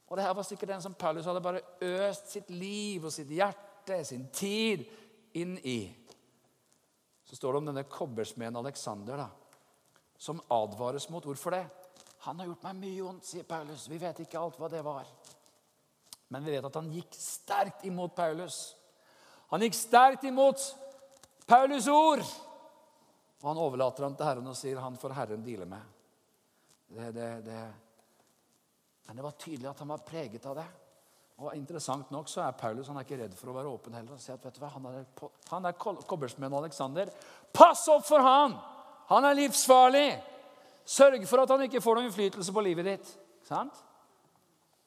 Og 0.06 0.18
det 0.18 0.26
her 0.26 0.36
var 0.36 0.46
sikkert 0.46 0.74
den 0.74 0.84
som 0.84 0.94
Paulus 0.94 1.26
hadde 1.26 1.42
bare 1.42 1.64
øst 1.82 2.30
sitt 2.30 2.50
liv 2.54 3.02
og 3.08 3.10
sitt 3.10 3.32
hjerte, 3.32 3.98
sin 4.06 4.28
tid, 4.30 4.84
inn 5.34 5.56
i. 5.64 5.80
Så 7.24 7.38
står 7.38 7.52
det 7.56 7.62
om 7.62 7.70
denne 7.70 7.86
kobbersmeden 7.88 8.60
Alexander, 8.60 9.24
da, 9.24 9.96
som 10.20 10.42
advares 10.52 11.08
mot. 11.10 11.24
Hvorfor 11.24 11.56
det? 11.56 11.64
Han 12.28 12.38
har 12.38 12.52
gjort 12.52 12.68
meg 12.68 12.78
mye 12.84 13.08
vondt, 13.08 13.26
sier 13.26 13.48
Paulus. 13.48 13.88
Vi 13.90 13.98
vet 13.98 14.22
ikke 14.22 14.38
alt 14.38 14.60
hva 14.60 14.68
det 14.70 14.84
var. 14.86 15.08
Men 16.30 16.44
vi 16.44 16.54
vet 16.54 16.68
at 16.68 16.78
han 16.78 16.92
gikk 16.92 17.16
sterkt 17.18 17.82
imot 17.88 18.14
Paulus. 18.14 18.76
Han 19.50 19.64
gikk 19.64 19.74
sterkt 19.80 20.28
imot 20.28 20.62
Paulus' 21.48 21.90
ord. 21.90 22.22
Og 23.42 23.48
han 23.50 23.58
overlater 23.58 24.06
ham 24.06 24.14
til 24.14 24.26
Herren 24.28 24.46
og 24.46 24.54
sier 24.56 24.78
han 24.78 24.96
får 24.98 25.16
Herren 25.16 25.42
deale 25.42 25.66
med. 25.66 25.98
Det, 26.92 27.08
det, 27.16 27.28
det. 27.46 27.62
Men 29.08 29.18
det 29.18 29.24
var 29.24 29.38
tydelig 29.40 29.70
at 29.70 29.80
han 29.82 29.90
var 29.90 30.04
preget 30.06 30.44
av 30.46 30.58
det. 30.60 30.66
Og 31.42 31.56
Interessant 31.58 32.12
nok 32.14 32.28
så 32.30 32.44
er 32.44 32.58
Paulus 32.58 32.86
han 32.86 33.00
er 33.00 33.06
ikke 33.06 33.18
redd 33.18 33.32
for 33.34 33.50
å 33.50 33.54
være 33.56 33.70
åpen 33.72 33.96
heller. 33.98 34.14
og 34.14 34.22
si 34.22 34.30
at 34.30 34.44
vet 34.44 34.54
du 34.54 34.60
hva, 34.62 34.70
Han 34.76 34.86
er, 34.92 35.06
han 35.50 35.66
er 35.66 35.74
kobbersmeden 35.74 36.54
Alexander. 36.54 37.10
Pass 37.52 37.82
opp 37.90 38.04
for 38.06 38.22
han! 38.22 38.54
Han 39.08 39.26
er 39.26 39.34
livsfarlig! 39.40 40.10
Sørg 40.86 41.26
for 41.30 41.42
at 41.42 41.50
han 41.50 41.64
ikke 41.66 41.82
får 41.82 41.98
noen 41.98 42.10
innflytelse 42.10 42.54
på 42.54 42.62
livet 42.62 42.86
ditt. 42.86 43.10
Sant? 43.48 43.74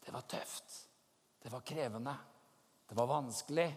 Det 0.06 0.14
var 0.16 0.24
tøft. 0.32 0.78
Det 1.44 1.52
var 1.52 1.66
krevende. 1.66 2.16
Det 2.88 2.96
var 2.96 3.12
vanskelig. 3.12 3.68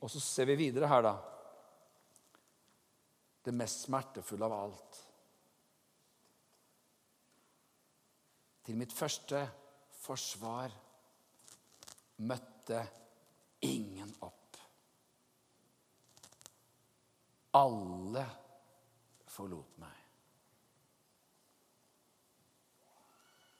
Og 0.00 0.10
så 0.10 0.22
ser 0.22 0.48
vi 0.48 0.56
videre 0.64 0.88
her, 0.88 1.04
da 1.04 1.14
det 3.42 3.52
mest 3.52 3.86
smertefulle 3.86 4.46
av 4.46 4.52
alt. 4.52 5.00
Til 8.62 8.78
mitt 8.78 8.94
første 8.94 9.40
forsvar 10.02 10.74
møtte 12.22 12.84
ingen 13.66 14.12
opp. 14.22 14.38
Alle 17.58 18.22
forlot 19.28 19.74
meg. 19.82 19.98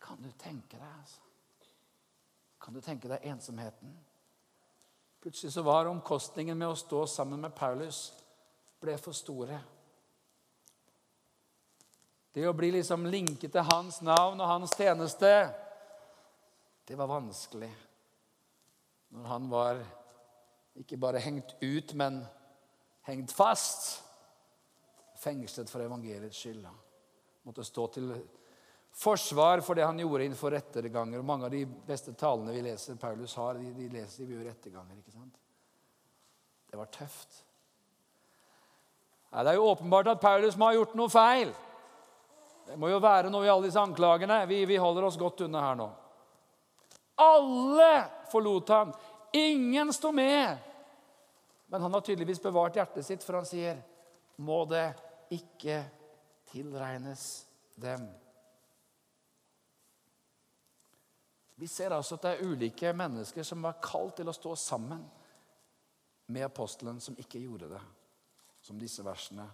Kan 0.03 0.23
du 0.23 0.31
tenke 0.38 0.79
deg, 0.79 0.88
altså? 0.88 1.21
Kan 2.62 2.75
du 2.75 2.81
tenke 2.81 3.11
deg 3.11 3.27
ensomheten? 3.27 3.92
Plutselig 5.23 5.53
så 5.55 5.62
var 5.66 5.90
omkostningen 5.90 6.59
med 6.59 6.73
å 6.73 6.79
stå 6.79 7.05
sammen 7.11 7.42
med 7.42 7.55
Paulus 7.55 8.11
ble 8.83 8.99
for 9.01 9.16
store. 9.16 9.61
Det 12.33 12.45
å 12.49 12.55
bli 12.57 12.71
liksom 12.73 13.07
linket 13.12 13.53
til 13.53 13.66
hans 13.68 14.01
navn 14.05 14.40
og 14.40 14.49
hans 14.49 14.73
tjeneste, 14.77 15.33
det 16.88 16.97
var 16.99 17.11
vanskelig. 17.11 17.71
Når 19.12 19.29
han 19.29 19.51
var 19.53 19.83
ikke 20.81 20.97
bare 20.97 21.21
hengt 21.21 21.55
ut, 21.61 21.92
men 21.95 22.23
hengt 23.07 23.33
fast. 23.37 24.01
Fengslet 25.21 25.71
for 25.71 25.85
evangeliets 25.85 26.40
skyld. 26.40 26.64
Måtte 27.45 27.66
stå 27.66 27.87
til 27.92 28.14
forsvar 28.92 29.61
for 29.61 29.79
det 29.79 29.85
han 29.87 30.01
gjorde 30.01 30.25
innenfor 30.25 30.57
retterganger. 30.57 31.21
Og 31.21 31.29
mange 31.29 31.47
av 31.47 31.55
de 31.55 31.62
beste 31.66 32.16
talene 32.18 32.57
vi 32.57 32.64
leser 32.64 32.99
Paulus 33.01 33.37
har, 33.40 33.61
de, 33.61 33.73
de 33.77 33.88
leser 33.92 34.29
vi 34.29 34.37
jo 34.37 34.45
retterganger. 34.49 34.99
ikke 34.99 35.14
sant? 35.14 35.38
Det 36.71 36.81
var 36.81 36.90
tøft. 36.92 37.42
Nei, 39.33 39.45
det 39.45 39.53
er 39.53 39.57
jo 39.57 39.68
åpenbart 39.71 40.11
at 40.12 40.21
Paulus 40.21 40.59
må 40.61 40.68
ha 40.68 40.77
gjort 40.77 40.97
noe 40.99 41.09
feil. 41.12 41.53
Det 42.66 42.77
må 42.81 42.90
jo 42.92 43.01
være 43.03 43.31
noe 43.33 43.47
i 43.47 43.51
alle 43.53 43.66
disse 43.66 43.81
anklagene. 43.81 44.42
Vi, 44.49 44.62
vi 44.68 44.77
holder 44.81 45.07
oss 45.09 45.16
godt 45.21 45.47
unna 45.47 45.62
her 45.64 45.79
nå. 45.81 45.87
Alle 47.25 47.92
forlot 48.33 48.73
ham. 48.75 48.92
Ingen 49.33 49.92
sto 49.97 50.12
med. 50.12 50.59
Men 51.73 51.87
han 51.87 51.97
har 51.97 52.05
tydeligvis 52.05 52.42
bevart 52.45 52.77
hjertet 52.77 53.07
sitt, 53.07 53.25
for 53.25 53.40
han 53.40 53.49
sier, 53.49 53.81
'Må 54.37 54.64
det 54.68 54.92
ikke 55.31 55.85
tilregnes 56.53 57.47
dem'. 57.81 58.09
Vi 61.57 61.66
ser 61.66 61.95
altså 61.95 62.14
at 62.14 62.23
det 62.23 62.31
er 62.31 62.45
ulike 62.45 62.92
mennesker 62.92 63.42
som 63.42 63.62
var 63.62 63.81
kalt 63.81 64.16
til 64.16 64.29
å 64.29 64.37
stå 64.37 64.55
sammen 64.57 65.05
med 66.27 66.45
apostelen, 66.45 67.01
som 67.01 67.16
ikke 67.16 67.40
gjorde 67.40 67.68
det 67.73 67.83
som 68.62 68.79
disse 68.79 69.03
versene 69.05 69.46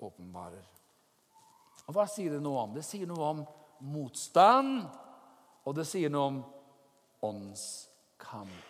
åpenbarer. 0.00 0.64
Og 1.88 1.96
Hva 1.96 2.06
sier 2.08 2.36
det 2.36 2.42
noe 2.44 2.66
om? 2.66 2.74
Det 2.76 2.84
sier 2.86 3.08
noe 3.08 3.30
om 3.32 3.44
motstand, 3.90 4.84
og 5.64 5.76
det 5.76 5.86
sier 5.88 6.12
noe 6.12 6.26
om 6.28 6.40
åndskamp. 7.30 8.66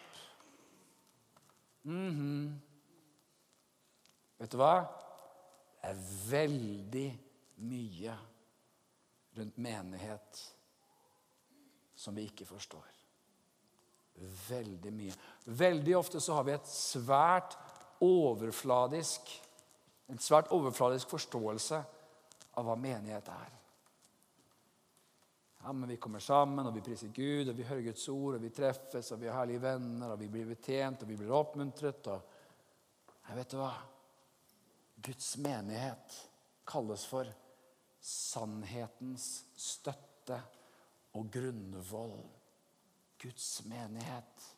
Mm 1.83 2.11
-hmm. 2.11 2.59
Vet 4.39 4.51
du 4.51 4.57
hva? 4.57 4.87
Det 5.83 5.91
er 5.91 6.31
veldig 6.31 7.19
mye 7.57 8.19
rundt 9.37 9.57
menighet 9.57 10.57
som 11.95 12.15
vi 12.15 12.23
ikke 12.23 12.47
forstår. 12.47 12.87
Veldig 14.49 14.93
mye. 14.93 15.15
Veldig 15.45 15.97
ofte 15.97 16.21
så 16.21 16.35
har 16.35 16.45
vi 16.45 16.53
et 16.53 16.67
svært 16.69 17.57
overfladisk 18.01 19.39
En 20.11 20.19
svært 20.19 20.49
overfladisk 20.51 21.13
forståelse 21.13 21.77
av 22.59 22.65
hva 22.67 22.75
menighet 22.75 23.29
er. 23.31 23.53
Ja, 25.63 25.73
men 25.73 25.89
Vi 25.89 26.01
kommer 26.03 26.19
sammen, 26.19 26.67
og 26.67 26.75
vi 26.75 26.83
priser 26.83 27.13
Gud, 27.15 27.49
og 27.49 27.57
vi 27.57 27.63
hører 27.63 27.85
Guds 27.93 28.09
ord, 28.09 28.35
og 28.35 28.43
vi 28.43 28.51
treffes, 28.51 29.13
og 29.13 29.21
vi 29.21 29.29
har 29.29 29.39
herlige 29.39 29.63
venner, 29.63 30.11
og 30.11 30.19
vi 30.19 30.27
blir 30.29 30.49
betjent, 30.51 31.03
og 31.03 31.09
vi 31.09 31.17
blir 31.21 31.31
oppmuntret. 31.31 32.07
og 32.07 32.21
jeg 33.29 33.37
vet 33.39 33.53
du 33.53 33.61
hva? 33.61 33.75
Guds 35.07 35.29
menighet 35.39 36.17
kalles 36.67 37.05
for 37.07 37.29
sannhetens 38.03 39.45
støtte 39.55 40.41
og 41.15 41.29
grunnvoll. 41.31 42.25
Guds 43.21 43.61
menighet. 43.69 44.49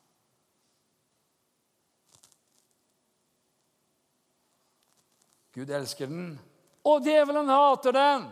Gud 5.54 5.70
elsker 5.70 6.08
den, 6.08 6.38
og 6.82 7.02
djevelen 7.04 7.50
hater 7.52 7.92
den 7.92 8.30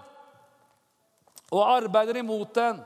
og 1.50 1.66
arbeider 1.66 2.16
imot 2.16 2.54
den. 2.54 2.80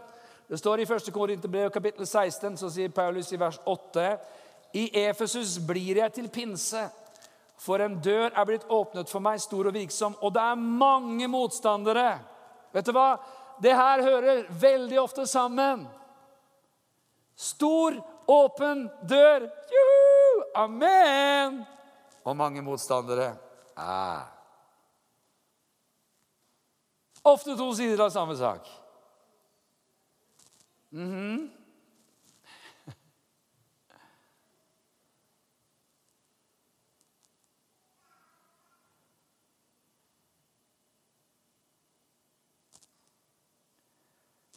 Det 0.49 0.59
står 0.59 0.81
i 0.81 0.87
1. 0.89 1.13
Korinterbrev 1.13 1.71
kapittel 1.71 2.07
16, 2.07 2.57
så 2.57 2.71
sier 2.73 2.93
Paulus 2.93 3.33
i 3.33 3.41
vers 3.41 3.61
8.: 3.65 4.19
I 4.75 4.89
Efesus 5.07 5.59
blir 5.59 6.01
jeg 6.01 6.13
til 6.13 6.29
pinse, 6.29 6.83
for 7.61 7.81
en 7.81 8.01
dør 8.03 8.33
er 8.33 8.45
blitt 8.49 8.67
åpnet 8.69 9.11
for 9.11 9.25
meg, 9.25 9.41
stor 9.41 9.71
og 9.71 9.77
virksom, 9.77 10.17
og 10.21 10.35
det 10.35 10.43
er 10.43 10.55
mange 10.55 11.29
motstandere. 11.29 12.19
Vet 12.73 12.87
du 12.87 12.93
hva? 12.93 13.15
Det 13.63 13.77
her 13.77 14.03
hører 14.03 14.45
veldig 14.51 14.99
ofte 15.01 15.27
sammen. 15.31 15.87
Stor, 17.37 17.97
åpen 18.27 18.89
dør. 19.03 19.47
Juhu! 19.71 20.43
Amen! 20.55 21.63
Og 22.25 22.37
mange 22.37 22.63
motstandere. 22.63 23.35
Ah. 23.77 24.31
Ofte 27.25 27.57
to 27.57 27.75
sider 27.75 28.05
av 28.05 28.11
samme 28.11 28.37
sak. 28.37 28.69
Mhm. 30.91 31.51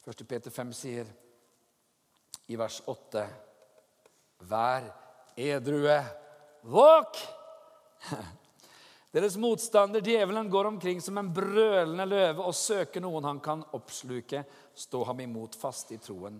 Første 0.05 0.25
Peter 0.25 0.51
5 0.51 0.73
sier 0.73 1.05
i 2.47 2.55
vers 2.55 2.81
8.: 2.85 3.27
Vær 4.39 4.83
edrue, 5.37 6.05
våk! 6.63 7.17
Deres 9.17 9.37
motstander, 9.41 10.01
djevelen, 10.01 10.49
går 10.49 10.65
omkring 10.65 10.99
som 11.01 11.17
en 11.17 11.31
brølende 11.33 12.05
løve 12.05 12.43
og 12.45 12.53
søker 12.53 13.01
noen 13.01 13.25
han 13.25 13.39
kan 13.41 13.63
oppsluke. 13.73 14.43
Stå 14.77 15.01
ham 15.09 15.23
imot 15.23 15.57
fast 15.57 15.89
i 15.95 15.97
troen. 15.97 16.37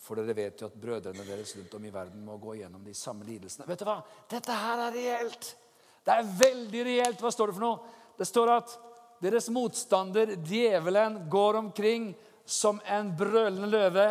For 0.00 0.16
dere 0.16 0.32
vet 0.32 0.62
jo 0.62 0.70
at 0.70 0.78
brødrene 0.80 1.26
deres 1.28 1.52
rundt 1.58 1.74
om 1.76 1.84
i 1.84 1.92
verden 1.92 2.22
må 2.24 2.38
gå 2.40 2.54
gjennom 2.62 2.80
de 2.86 2.94
samme 2.96 3.28
lidelsene. 3.28 3.66
Vet 3.68 3.82
du 3.82 3.84
hva? 3.90 3.98
Dette 4.30 4.56
her 4.56 4.86
er 4.86 4.96
reelt. 4.96 5.50
Det 6.00 6.16
er 6.16 6.32
veldig 6.40 6.86
reelt. 6.88 7.20
Hva 7.20 7.34
står 7.34 7.52
det 7.52 7.58
for 7.58 7.66
noe? 7.66 7.94
Det 8.16 8.30
står 8.30 8.54
at 8.56 8.74
deres 9.20 9.52
motstander, 9.52 10.32
djevelen, 10.48 11.26
går 11.28 11.60
omkring 11.60 12.14
som 12.48 12.80
en 12.88 13.12
brølende 13.20 13.68
løve 13.68 14.08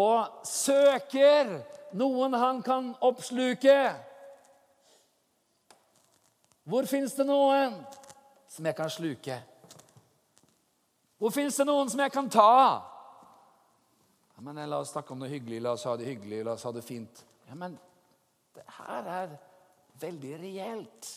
og 0.00 0.48
søker 0.48 1.58
noen 1.92 2.40
han 2.40 2.64
kan 2.64 2.94
oppsluke. 3.04 3.82
Hvor 6.68 6.84
fins 6.84 7.14
det 7.16 7.24
noen 7.24 7.78
som 8.52 8.66
jeg 8.68 8.76
kan 8.76 8.90
sluke? 8.92 9.38
Hvor 11.18 11.32
fins 11.32 11.56
det 11.56 11.64
noen 11.64 11.88
som 11.88 12.02
jeg 12.04 12.12
kan 12.12 12.28
ta? 12.30 12.52
Ja, 14.34 14.44
men 14.44 14.60
La 14.68 14.82
oss 14.82 14.92
snakke 14.92 15.14
om 15.14 15.22
noe 15.22 15.30
hyggelig. 15.32 15.62
La 15.64 15.72
oss 15.74 15.86
ha 15.88 15.96
det 15.96 16.10
hyggelig. 16.10 16.42
La 16.44 16.58
oss 16.58 16.66
ha 16.68 16.72
det 16.76 16.84
fint. 16.84 17.24
Ja, 17.48 17.56
Men 17.56 17.78
det 18.54 18.66
her 18.76 19.08
er 19.14 19.32
veldig 20.00 20.34
reelt. 20.42 21.08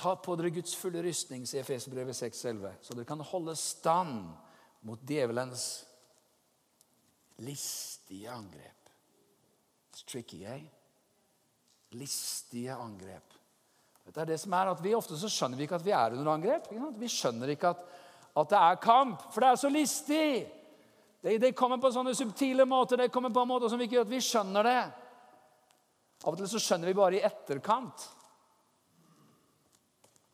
Ta 0.00 0.16
på 0.16 0.34
dere 0.36 0.50
Guds 0.52 0.74
fulle 0.80 1.02
rustning, 1.04 1.46
sier 1.46 1.62
Efesbrevet 1.62 2.16
6,11, 2.16 2.78
så 2.82 2.94
dere 2.96 3.08
kan 3.08 3.20
holde 3.30 3.54
stand 3.56 4.30
mot 4.88 5.02
djevelens 5.06 5.66
listige 7.44 8.32
angrep. 8.32 8.92
It's 9.92 10.06
tricky, 10.08 10.44
eh? 10.48 10.64
Listige 11.92 12.74
angrep. 12.74 13.39
Det 14.06 14.22
er 14.22 14.30
det 14.32 14.40
som 14.42 14.54
er 14.58 14.70
at 14.72 14.80
vi 14.82 14.94
Ofte 14.96 15.18
så 15.18 15.28
skjønner 15.30 15.58
vi 15.58 15.66
ikke 15.68 15.78
at 15.78 15.84
vi 15.84 15.92
er 15.94 16.16
under 16.16 16.32
angrep. 16.32 16.70
Vi 16.98 17.10
skjønner 17.10 17.52
ikke 17.52 17.74
at, 17.74 17.84
at, 18.36 18.48
det 18.50 18.58
er 18.58 18.80
kamp, 18.82 19.26
for 19.30 19.44
det 19.44 19.50
er 19.50 19.60
så 19.60 19.70
listig. 19.70 20.30
Det, 21.22 21.36
det 21.42 21.52
kommer 21.54 21.78
på 21.78 21.92
sånne 21.94 22.14
subtile 22.16 22.64
måter, 22.66 22.96
det 22.96 23.12
kommer 23.12 23.30
på 23.30 23.44
måter 23.46 23.70
som 23.70 23.80
ikke 23.80 23.98
gjør 23.98 24.08
at 24.08 24.14
vi 24.14 24.22
skjønner 24.24 24.66
det. 24.66 24.80
Av 26.24 26.32
og 26.32 26.40
til 26.40 26.50
så 26.50 26.60
skjønner 26.60 26.90
vi 26.90 26.96
bare 26.96 27.20
i 27.20 27.24
etterkant 27.24 28.08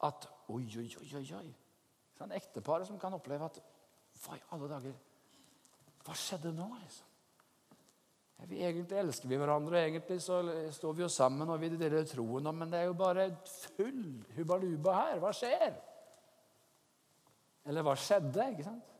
at 0.06 0.32
Oi, 0.46 0.62
oi, 0.78 0.86
oi, 1.02 1.08
oi. 1.18 1.24
oi. 1.40 1.48
Sånn 2.14 2.32
ekteparet 2.36 2.86
som 2.86 3.00
kan 3.02 3.14
oppleve 3.16 3.48
at 3.48 3.58
Hva 4.22 4.36
i 4.38 4.44
alle 4.54 4.68
dager 4.70 4.94
Hva 6.06 6.14
skjedde 6.14 6.52
nå? 6.54 6.68
liksom? 6.84 7.05
Vi 8.44 8.60
egentlig 8.60 8.98
elsker 9.00 9.30
vi 9.30 9.38
hverandre, 9.40 9.78
og 9.78 9.88
egentlig 9.88 10.20
så 10.22 10.42
står 10.76 10.92
vi 10.94 11.02
jo 11.02 11.08
sammen 11.10 11.48
og 11.48 11.60
vi 11.60 11.70
deler 11.72 12.04
troen, 12.06 12.46
men 12.54 12.70
det 12.70 12.82
er 12.82 12.90
jo 12.90 12.98
bare 12.98 13.30
full 13.48 14.02
hubaluba 14.36 14.98
her. 15.00 15.22
Hva 15.22 15.32
skjer? 15.34 15.72
Eller 17.66 17.86
hva 17.86 17.96
skjedde? 17.98 18.50
ikke 18.52 18.66
sant? 18.68 18.92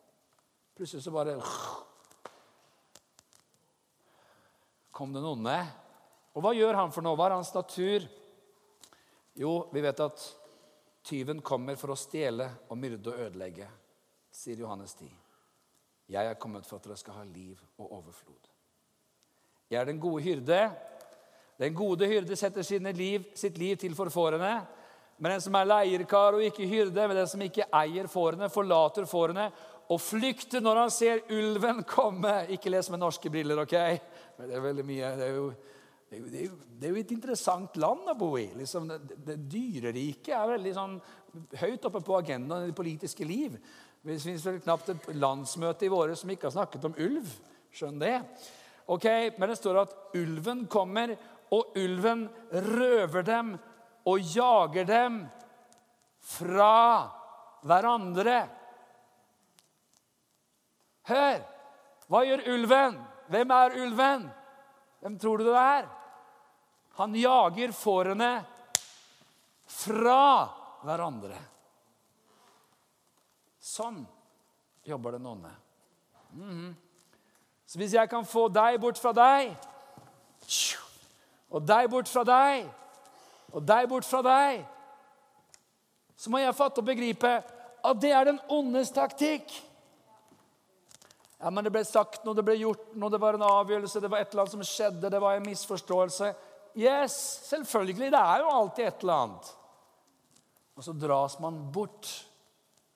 Plutselig 0.77 1.05
så 1.05 1.13
bare 1.15 1.37
kom 4.97 5.13
den 5.13 5.29
onde. 5.29 5.59
Og 6.37 6.43
hva 6.45 6.53
gjør 6.57 6.81
han 6.81 6.93
for 6.93 7.05
noe? 7.05 7.17
Hva 7.17 7.29
er 7.29 7.37
hans 7.37 7.53
natur? 7.55 8.09
Jo, 9.37 9.53
vi 9.73 9.85
vet 9.85 10.01
at 10.01 10.27
tyven 11.07 11.45
kommer 11.45 11.77
for 11.79 11.93
å 11.93 12.01
stjele 12.01 12.49
og 12.73 12.81
myrde 12.81 13.13
og 13.13 13.23
ødelegge, 13.29 13.69
sier 14.33 14.65
Johannes 14.65 14.97
10. 14.97 15.13
Jeg 16.17 16.29
er 16.33 16.41
kommet 16.41 16.67
for 16.67 16.81
at 16.81 16.89
dere 16.89 16.99
skal 16.99 17.21
ha 17.21 17.25
liv 17.29 17.61
og 17.77 17.99
overflod. 18.01 18.56
Jeg 19.71 19.81
er 19.81 19.89
den 19.89 20.01
gode 20.01 20.23
hyrde. 20.23 20.61
Den 21.59 21.75
gode 21.75 22.07
hyrde 22.07 22.37
setter 22.37 22.93
liv, 22.93 23.25
sitt 23.35 23.59
liv 23.59 23.77
til 23.77 23.95
for 23.95 24.11
fårene. 24.11 24.61
Men 25.19 25.33
den 25.33 25.41
som 25.41 25.55
er 25.57 25.69
leierkar 25.69 26.37
og 26.37 26.45
ikke 26.45 26.69
hyrde, 26.69 27.09
men 27.09 27.17
den 27.17 27.29
som 27.29 27.43
ikke 27.43 27.67
eier 27.73 28.07
fårene, 28.07 28.51
forlater 28.53 29.09
fårene 29.09 29.49
og 29.89 30.03
flykter 30.03 30.61
når 30.61 30.83
han 30.83 30.93
ser 30.93 31.25
ulven 31.33 31.83
komme. 31.89 32.45
Ikke 32.53 32.71
les 32.71 32.91
med 32.93 33.01
norske 33.01 33.31
briller, 33.33 33.63
OK? 33.63 33.75
Men 34.37 34.51
det 34.51 34.59
er 34.59 34.67
veldig 34.67 34.85
mye 34.87 35.15
det 35.17 35.27
er 35.27 35.39
jo, 35.39 35.47
det 36.11 36.19
er 36.19 36.45
jo, 36.45 36.59
det 36.69 36.89
er 36.89 36.93
jo, 36.93 37.01
et 37.01 37.15
interessant 37.17 37.81
land 37.81 38.13
å 38.13 38.17
bo 38.19 38.33
i. 38.39 38.47
Liksom, 38.59 38.91
det, 38.93 39.19
det 39.27 39.39
Dyreriket 39.51 40.35
er 40.37 40.53
veldig 40.53 40.75
sånn 40.77 40.99
høyt 41.63 41.89
oppe 41.89 42.05
på 42.05 42.21
agendaen 42.21 42.67
i 42.67 42.71
det 42.71 42.77
politiske 42.77 43.27
liv. 43.27 43.57
Det 44.07 44.21
fins 44.23 44.45
vel 44.47 44.61
knapt 44.63 44.93
et 44.93 45.09
landsmøte 45.17 45.89
i 45.89 45.93
våre 45.93 46.15
som 46.19 46.31
ikke 46.31 46.51
har 46.51 46.59
snakket 46.59 46.87
om 46.91 47.01
ulv. 47.07 47.33
Skjønn 47.77 47.99
det. 48.01 48.19
Ok, 48.87 49.05
Men 49.39 49.49
det 49.49 49.57
står 49.57 49.81
at 49.83 49.95
ulven 50.15 50.67
kommer, 50.71 51.17
og 51.51 51.77
ulven 51.79 52.27
røver 52.51 53.23
dem 53.23 53.57
og 54.07 54.21
jager 54.21 54.87
dem 54.87 55.19
fra 56.23 57.11
hverandre. 57.67 58.39
Hør! 61.07 61.43
Hva 62.07 62.23
gjør 62.23 62.45
ulven? 62.55 62.99
Hvem 63.31 63.55
er 63.55 63.79
ulven? 63.83 64.27
Hvem 65.03 65.19
tror 65.19 65.43
du 65.43 65.49
det 65.49 65.59
er? 65.59 65.89
Han 66.99 67.15
jager 67.19 67.75
fårene 67.75 68.31
fra 69.67 70.23
hverandre. 70.87 71.39
Sånn 73.59 74.05
jobber 74.87 75.19
den 75.19 75.27
onde. 75.27 75.51
Mm 76.31 76.51
-hmm. 76.51 76.75
Så 77.67 77.79
hvis 77.79 77.95
jeg 77.97 78.09
kan 78.11 78.27
få 78.27 78.47
deg 78.49 78.79
bort 78.81 78.99
fra 78.99 79.13
deg, 79.17 79.55
og 81.51 81.63
deg 81.67 81.91
bort 81.91 82.09
fra 82.11 82.23
deg, 82.27 82.67
og 83.53 83.63
deg 83.67 83.89
bort 83.91 84.07
fra 84.07 84.23
deg, 84.23 84.65
så 86.17 86.31
må 86.33 86.41
jeg 86.41 86.57
fatte 86.57 86.81
og 86.81 86.89
begripe 86.89 87.33
at 87.87 88.03
det 88.03 88.13
er 88.15 88.31
den 88.31 88.39
ondes 88.51 88.91
taktikk. 88.95 89.51
Ja, 91.39 91.51
men 91.51 91.65
Det 91.65 91.73
ble 91.75 91.85
sagt 91.85 92.25
noe, 92.25 92.35
det 92.35 92.45
ble 92.47 92.57
gjort 92.57 92.95
noe, 92.97 93.13
det 93.13 93.21
var 93.21 93.37
en 93.37 93.45
avgjørelse, 93.45 94.01
det 94.01 94.11
var 94.11 94.23
et 94.23 94.31
eller 94.33 94.47
annet 94.47 94.57
som 94.57 94.65
skjedde, 94.65 95.11
det 95.13 95.21
var 95.21 95.37
en 95.37 95.47
misforståelse. 95.47 96.33
Yes, 96.77 97.15
selvfølgelig. 97.51 98.11
Det 98.13 98.21
er 98.21 98.43
jo 98.43 98.53
alltid 98.53 98.87
et 98.87 99.05
eller 99.05 99.23
annet. 99.25 99.53
Og 100.77 100.85
så 100.85 100.93
dras 100.97 101.39
man 101.41 101.61
bort 101.73 102.09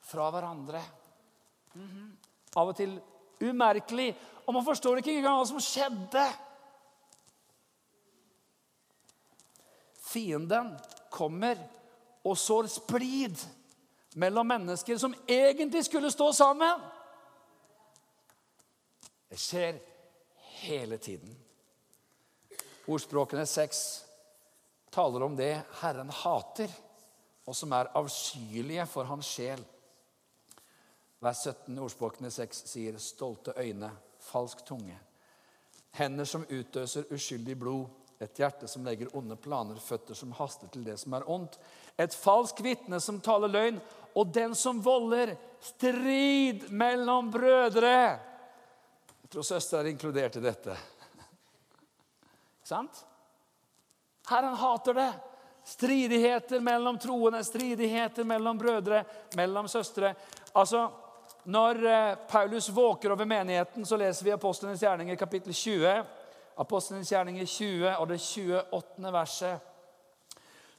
fra 0.04 0.30
hverandre. 0.30 0.82
Mm 1.74 1.88
-hmm. 1.88 2.08
Av 2.56 2.68
og 2.68 2.76
til 2.76 3.00
umerkelig. 3.40 4.14
Og 4.50 4.54
man 4.54 4.64
forstår 4.66 4.98
ikke 4.98 5.12
engang 5.14 5.36
hva 5.38 5.44
som 5.46 5.60
skjedde. 5.62 6.24
Fienden 10.10 10.72
kommer 11.14 11.60
og 12.26 12.34
sår 12.34 12.66
splid 12.72 13.44
mellom 14.18 14.50
mennesker 14.50 14.98
som 14.98 15.14
egentlig 15.30 15.84
skulle 15.86 16.10
stå 16.10 16.32
sammen. 16.34 16.82
Det 19.30 19.38
skjer 19.38 19.78
hele 20.64 20.98
tiden. 20.98 21.30
Ordspråkene 22.90 23.46
seks 23.46 24.02
taler 24.90 25.30
om 25.30 25.38
det 25.38 25.52
Herren 25.78 26.10
hater, 26.24 26.74
og 27.46 27.54
som 27.54 27.70
er 27.78 27.94
avskyelige 27.94 28.90
for 28.90 29.06
hans 29.06 29.30
sjel. 29.30 29.62
Vers 31.22 31.46
17 31.46 31.70
i 31.70 31.82
Ordspråkene 31.86 32.34
6 32.34 32.66
sier 32.66 32.98
'stolte 32.98 33.54
øyne, 33.54 33.94
falsk 34.30 34.64
tunge'. 34.68 34.98
Hender 35.90 36.24
som 36.24 36.46
utøser 36.48 37.10
uskyldig 37.10 37.58
blod, 37.58 37.88
et 38.20 38.36
hjerte 38.36 38.68
som 38.68 38.84
legger 38.84 39.08
onde 39.16 39.36
planer, 39.36 39.78
føtter 39.80 40.14
som 40.14 40.32
haster 40.36 40.68
til 40.68 40.84
det 40.84 40.98
som 41.00 41.14
er 41.16 41.24
ondt. 41.30 41.56
Et 41.96 42.14
falsk 42.14 42.60
vitne 42.60 43.00
som 43.00 43.20
taler 43.24 43.48
løgn, 43.48 43.80
og 44.14 44.34
den 44.34 44.54
som 44.54 44.82
volder 44.84 45.32
strid 45.60 46.66
mellom 46.70 47.30
brødre. 47.32 48.18
Jeg 49.22 49.30
tror 49.32 49.46
søster 49.46 49.80
er 49.80 49.88
inkludert 49.92 50.36
i 50.36 50.44
dette. 50.44 50.76
Sant? 52.66 53.04
Herren 54.28 54.54
hater 54.54 54.94
det. 54.94 55.12
Stridigheter 55.64 56.60
mellom 56.60 56.98
troende, 56.98 57.44
stridigheter 57.44 58.24
mellom 58.24 58.58
brødre, 58.58 59.04
mellom 59.36 59.68
søstre. 59.68 60.14
Altså, 60.52 60.88
når 61.44 61.86
eh, 61.86 62.14
Paulus 62.28 62.68
våker 62.68 63.12
over 63.12 63.24
menigheten, 63.24 63.86
så 63.86 63.96
leser 63.96 64.24
vi 64.24 64.32
Apostlenes 64.32 64.82
gjerninger 64.82 65.16
kapittel 65.16 65.54
20. 65.54 66.04
Apostlenes 66.60 67.12
gjerninger 67.12 67.46
20 67.46 67.94
og 67.96 68.08
det 68.08 68.18
28. 68.20 69.12
verset. 69.12 69.66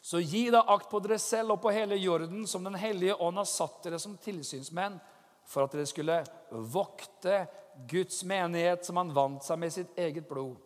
Så 0.01 0.19
gi 0.19 0.47
da 0.49 0.63
akt 0.73 0.89
på 0.89 0.99
dere 1.01 1.19
selv 1.21 1.55
og 1.55 1.61
på 1.61 1.73
hele 1.73 1.95
jorden, 1.95 2.47
som 2.47 2.63
Den 2.63 2.75
hellige 2.75 3.15
ånd 3.15 3.37
har 3.37 3.45
satt 3.45 3.83
dere 3.83 3.99
som 3.99 4.17
tilsynsmenn, 4.17 4.99
for 5.45 5.65
at 5.65 5.73
dere 5.75 5.85
skulle 5.89 6.23
vokte 6.49 7.45
Guds 7.89 8.23
menighet 8.23 8.85
som 8.85 8.97
han 8.97 9.13
vant 9.13 9.45
seg 9.45 9.59
med 9.61 9.73
sitt 9.73 9.97
eget 9.97 10.27
blod. 10.29 10.57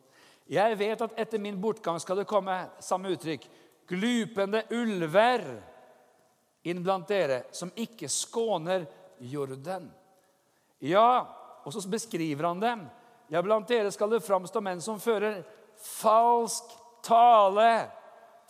Jeg 0.48 0.78
vet 0.78 1.02
at 1.02 1.20
etter 1.20 1.42
min 1.42 1.58
bortgang 1.62 2.00
skal 2.00 2.22
det 2.22 2.28
komme 2.30 2.58
samme 2.84 3.12
uttrykk 3.16 3.48
glupende 3.88 4.64
ulver 4.70 5.44
inn 6.66 6.84
blant 6.84 7.08
dere, 7.08 7.44
som 7.52 7.72
ikke 7.76 8.10
skåner 8.10 8.86
jorden. 9.20 9.90
Ja, 10.84 11.28
og 11.64 11.74
så 11.74 11.84
beskriver 11.90 12.50
han 12.50 12.60
dem. 12.60 12.86
Ja, 13.28 13.42
blant 13.42 13.70
dere 13.70 13.92
skal 13.92 14.12
det 14.14 14.24
framstå 14.26 14.62
menn 14.62 14.82
som 14.84 15.02
fører 15.02 15.42
falsk 15.82 16.76
tale 17.06 17.88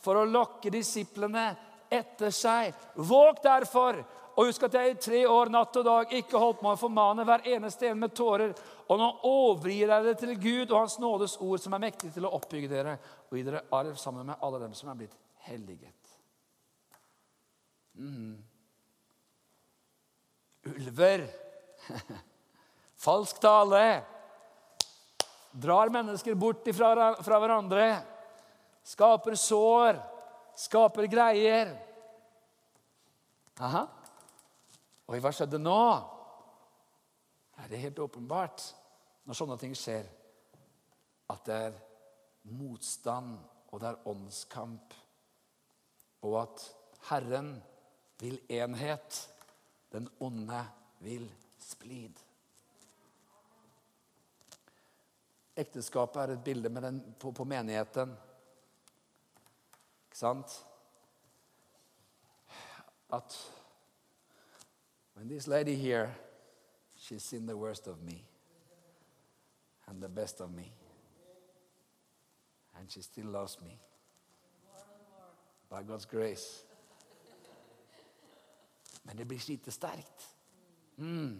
for 0.03 0.19
å 0.19 0.27
lokke 0.27 0.71
disiplene 0.73 1.47
etter 1.89 2.33
seg. 2.33 2.75
Våg 2.95 3.41
derfor 3.43 4.03
og 4.35 4.49
husk 4.49 4.65
at 4.67 4.73
jeg 4.75 4.91
i 4.91 4.97
tre 4.99 5.19
år 5.31 5.49
natt 5.51 5.77
og 5.79 5.85
dag 5.87 6.11
ikke 6.17 6.39
holdt 6.39 6.63
meg 6.63 6.75
å 6.75 6.79
formane 6.79 7.23
hver 7.27 7.45
eneste 7.53 7.87
en 7.87 8.01
med 8.01 8.11
tårer. 8.15 8.51
Og 8.91 8.99
nå 8.99 9.07
overgir 9.29 9.93
jeg 9.93 10.05
det 10.09 10.15
til 10.19 10.33
Gud 10.35 10.73
og 10.73 10.79
Hans 10.81 10.97
nådes 10.99 11.37
ord, 11.39 11.61
som 11.63 11.75
er 11.77 11.85
mektig 11.85 12.11
til 12.13 12.27
å 12.27 12.33
oppbygge 12.35 12.71
dere 12.71 12.97
og 13.29 13.37
gi 13.37 13.45
dere 13.47 13.63
arv 13.77 13.95
sammen 13.99 14.27
med 14.27 14.43
alle 14.43 14.59
dem 14.65 14.75
som 14.75 14.91
er 14.91 14.99
blitt 14.99 15.15
helliget. 15.47 16.11
Mm. 17.95 18.35
Ulver. 20.65 21.27
Falsk 23.05 23.39
tale. 23.39 23.85
Drar 25.51 25.89
mennesker 25.93 26.35
bort 26.35 26.67
fra, 26.75 27.13
fra 27.23 27.39
hverandre. 27.39 27.89
Skaper 28.85 29.37
sår. 29.39 30.01
Skaper 30.55 31.07
greier. 31.11 31.75
Aha. 33.63 33.85
Og 35.05 35.21
hva 35.21 35.31
skjedde 35.35 35.61
nå? 35.61 35.79
Er 37.61 37.69
det 37.71 37.83
helt 37.85 38.01
åpenbart 38.03 38.63
når 39.25 39.37
sånne 39.37 39.57
ting 39.57 39.73
skjer, 39.77 40.05
at 41.33 41.45
det 41.47 41.55
er 41.69 41.77
motstand, 42.53 43.37
og 43.73 43.81
det 43.81 43.89
er 43.89 44.09
åndskamp, 44.11 44.93
og 46.25 46.35
at 46.43 46.65
Herren 47.09 47.55
vil 48.21 48.37
enhet, 48.53 49.17
den 49.95 50.09
onde 50.19 50.61
vil 50.99 51.25
splid. 51.59 52.21
Ekteskapet 55.55 56.21
er 56.21 56.33
et 56.35 56.43
bilde 56.43 56.69
den, 56.69 57.01
på, 57.19 57.31
på 57.31 57.43
menigheten. 57.47 58.17
Ikke 60.05 60.17
sant? 60.19 60.65
At 63.13 63.37
When 65.15 65.29
this 65.29 65.47
lady 65.47 65.75
here, 65.75 66.13
she's 66.97 67.23
seen 67.23 67.45
the 67.45 67.55
worst 67.55 67.87
of 67.87 68.01
me 68.01 68.25
and 69.87 70.01
the 70.01 70.09
best 70.09 70.41
of 70.41 70.51
me. 70.51 70.73
And 72.77 72.91
she 72.91 73.01
still 73.01 73.27
loves 73.27 73.57
me. 73.61 73.79
By 75.69 75.83
God's 75.83 76.05
grace. 76.05 76.65
Men 79.15 79.21
det 79.21 79.29
blir 79.31 79.39
slitesterkt. 79.39 80.23
Mm. 80.97 81.39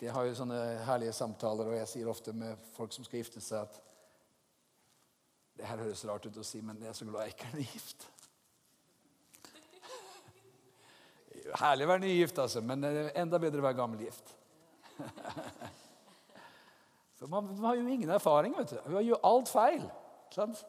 Jeg 0.00 0.12
har 0.16 0.24
jo 0.24 0.36
sånne 0.38 0.56
herlige 0.86 1.12
samtaler, 1.12 1.68
og 1.68 1.74
jeg 1.76 1.88
sier 1.90 2.08
ofte 2.08 2.32
med 2.32 2.56
folk 2.72 2.94
som 2.96 3.04
skal 3.04 3.20
gifte 3.20 3.42
seg, 3.44 3.68
at 3.68 3.76
det 5.60 5.68
her 5.68 5.82
høres 5.82 6.06
rart 6.08 6.24
ut 6.24 6.38
å 6.40 6.44
si, 6.48 6.62
men 6.64 6.80
jeg 6.80 6.88
er 6.88 6.96
så 6.96 7.04
glad 7.04 7.26
jeg 7.26 7.34
ikke 7.34 7.50
er 7.50 7.60
gift. 7.66 8.06
Herlig 11.60 11.84
å 11.84 11.92
være 11.92 12.04
nygift, 12.06 12.40
altså, 12.40 12.64
men 12.64 12.88
enda 12.88 13.36
bedre 13.44 13.60
å 13.60 13.68
være 13.68 13.80
gammelgift. 13.82 14.32
For 17.20 17.28
man, 17.28 17.52
man, 17.52 17.64
har 17.66 17.76
jo 17.76 17.84
ingen 17.92 18.16
erfaring. 18.16 18.56
vet 18.56 18.72
du. 18.72 18.80
Man 18.88 19.04
gjør 19.04 19.20
alt 19.34 19.52
feil. 19.52 19.84
sant? 20.32 20.64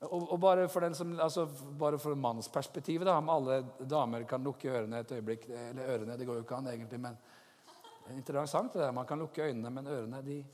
Og, 0.00 0.32
og 0.32 0.40
bare 0.40 0.68
for 0.70 0.92
som, 0.94 1.20
altså, 1.20 1.48
bare 1.78 1.98
for 1.98 2.14
mannsperspektivet, 2.14 3.06
da, 3.06 3.16
om 3.18 3.30
alle 3.34 3.64
damer 3.90 4.22
kan 4.22 4.44
lukke 4.46 4.70
ørene 4.70 5.00
et 5.00 5.12
øyeblikk 5.12 5.48
Eller 5.48 5.90
ørene, 5.96 6.18
det 6.18 6.26
går 6.26 6.38
jo 6.38 6.44
ikke 6.44 6.54
an 6.54 6.70
egentlig, 6.70 7.00
men 7.00 7.18
det 8.04 8.12
er 8.12 8.16
interessant 8.16 8.72
det 8.72 8.80
der. 8.80 8.92
Man 8.92 9.06
kan 9.06 9.18
lukke 9.18 9.42
øynene, 9.42 9.70
men 9.70 9.86
ørene 9.86 10.22
de, 10.22 10.44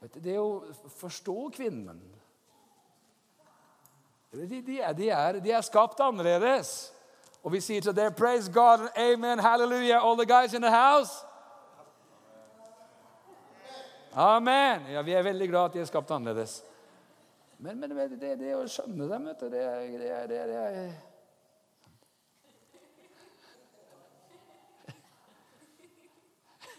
du, 0.00 0.20
Det 0.20 0.34
er 0.34 0.38
å 0.38 0.62
forstå 1.00 1.50
kvinnen. 1.56 1.98
De, 4.30 4.62
de, 4.62 4.78
er, 4.80 4.94
er, 4.94 5.40
de 5.42 5.50
er 5.50 5.66
skapt 5.66 6.00
annerledes. 6.00 6.92
Og 7.42 7.52
vi 7.52 7.60
sier 7.60 7.82
til 7.82 7.96
dem, 7.96 8.12
'Praise 8.12 8.52
God 8.52 8.88
amen, 8.96 9.38
hallelujah, 9.38 9.98
all 10.04 10.16
the 10.16 10.26
guys 10.26 10.54
in 10.54 10.62
the 10.62 10.70
house'. 10.70 11.26
Amen. 14.14 14.86
Ja, 14.90 15.02
Vi 15.02 15.12
er 15.12 15.22
veldig 15.22 15.48
glad 15.48 15.64
at 15.64 15.72
de 15.72 15.80
er 15.80 15.84
skapt 15.84 16.10
annerledes. 16.10 16.62
Men, 17.62 17.80
men 17.80 17.90
det, 17.96 18.08
det, 18.08 18.36
det, 18.40 18.54
å 18.56 18.64
skjønne 18.64 19.04
dem, 19.04 19.24
vet 19.28 19.42
du, 19.42 19.50
det, 19.52 19.60
det, 19.68 19.98
det, 20.00 20.12
det 20.30 20.44
det 20.48 20.94